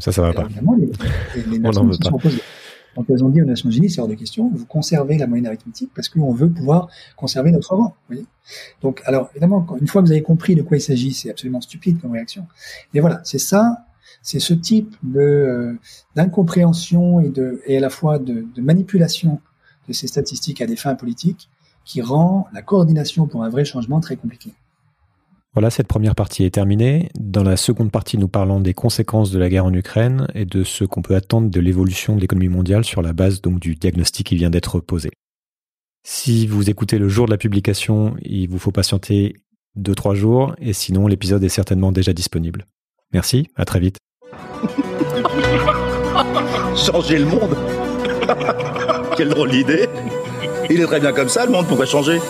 Ça, 0.00 0.12
ça 0.12 0.22
va 0.22 0.32
pas. 0.32 0.48
Les, 0.48 1.42
les, 1.42 1.58
les 1.58 1.66
On 1.66 1.70
n'en 1.70 1.84
veut 1.84 1.98
pas. 1.98 2.10
Donc 2.98 3.06
elles 3.10 3.22
ont 3.22 3.28
dit 3.28 3.40
aux 3.40 3.44
Nations 3.44 3.70
Unies, 3.70 3.90
c'est 3.90 4.00
hors 4.00 4.08
de 4.08 4.14
question, 4.14 4.50
vous 4.52 4.66
conservez 4.66 5.18
la 5.18 5.28
moyenne 5.28 5.46
arithmétique 5.46 5.92
parce 5.94 6.08
qu'on 6.08 6.32
veut 6.32 6.50
pouvoir 6.50 6.88
conserver 7.16 7.52
notre 7.52 7.76
rang. 7.76 7.94
Donc, 8.82 9.02
alors 9.04 9.30
évidemment, 9.30 9.64
une 9.80 9.86
fois 9.86 10.02
que 10.02 10.06
vous 10.08 10.12
avez 10.12 10.22
compris 10.22 10.56
de 10.56 10.62
quoi 10.62 10.78
il 10.78 10.80
s'agit, 10.80 11.12
c'est 11.12 11.30
absolument 11.30 11.60
stupide 11.60 12.00
comme 12.00 12.10
réaction. 12.10 12.48
Mais 12.92 12.98
voilà, 12.98 13.20
c'est 13.22 13.38
ça, 13.38 13.86
c'est 14.20 14.40
ce 14.40 14.52
type 14.52 14.96
euh, 15.14 15.74
d'incompréhension 16.16 17.20
et 17.20 17.32
et 17.66 17.76
à 17.76 17.80
la 17.80 17.90
fois 17.90 18.18
de, 18.18 18.46
de 18.52 18.60
manipulation 18.60 19.40
de 19.86 19.92
ces 19.92 20.08
statistiques 20.08 20.60
à 20.60 20.66
des 20.66 20.76
fins 20.76 20.96
politiques 20.96 21.48
qui 21.84 22.02
rend 22.02 22.48
la 22.52 22.62
coordination 22.62 23.28
pour 23.28 23.44
un 23.44 23.48
vrai 23.48 23.64
changement 23.64 24.00
très 24.00 24.16
compliqué. 24.16 24.54
Voilà, 25.58 25.70
cette 25.70 25.88
première 25.88 26.14
partie 26.14 26.44
est 26.44 26.54
terminée. 26.54 27.08
Dans 27.18 27.42
la 27.42 27.56
seconde 27.56 27.90
partie, 27.90 28.16
nous 28.16 28.28
parlons 28.28 28.60
des 28.60 28.74
conséquences 28.74 29.32
de 29.32 29.40
la 29.40 29.48
guerre 29.48 29.64
en 29.64 29.74
Ukraine 29.74 30.28
et 30.36 30.44
de 30.44 30.62
ce 30.62 30.84
qu'on 30.84 31.02
peut 31.02 31.16
attendre 31.16 31.50
de 31.50 31.58
l'évolution 31.58 32.14
de 32.14 32.20
l'économie 32.20 32.48
mondiale 32.48 32.84
sur 32.84 33.02
la 33.02 33.12
base 33.12 33.40
donc 33.40 33.58
du 33.58 33.74
diagnostic 33.74 34.28
qui 34.28 34.36
vient 34.36 34.50
d'être 34.50 34.78
posé. 34.78 35.10
Si 36.06 36.46
vous 36.46 36.70
écoutez 36.70 36.98
le 36.98 37.08
jour 37.08 37.26
de 37.26 37.32
la 37.32 37.38
publication, 37.38 38.14
il 38.22 38.48
vous 38.48 38.60
faut 38.60 38.70
patienter 38.70 39.34
2-3 39.76 40.14
jours 40.14 40.54
et 40.60 40.72
sinon 40.72 41.08
l'épisode 41.08 41.42
est 41.42 41.48
certainement 41.48 41.90
déjà 41.90 42.12
disponible. 42.12 42.64
Merci, 43.12 43.48
à 43.56 43.64
très 43.64 43.80
vite. 43.80 43.96
changer 46.76 47.18
le 47.18 47.26
monde? 47.26 47.56
Quelle 49.16 49.30
drôle 49.30 49.50
d'idée 49.50 49.88
Il 50.70 50.80
est 50.80 50.86
très 50.86 51.00
bien 51.00 51.12
comme 51.12 51.28
ça 51.28 51.46
le 51.46 51.50
monde, 51.50 51.66
pourquoi 51.66 51.86
changer 51.86 52.20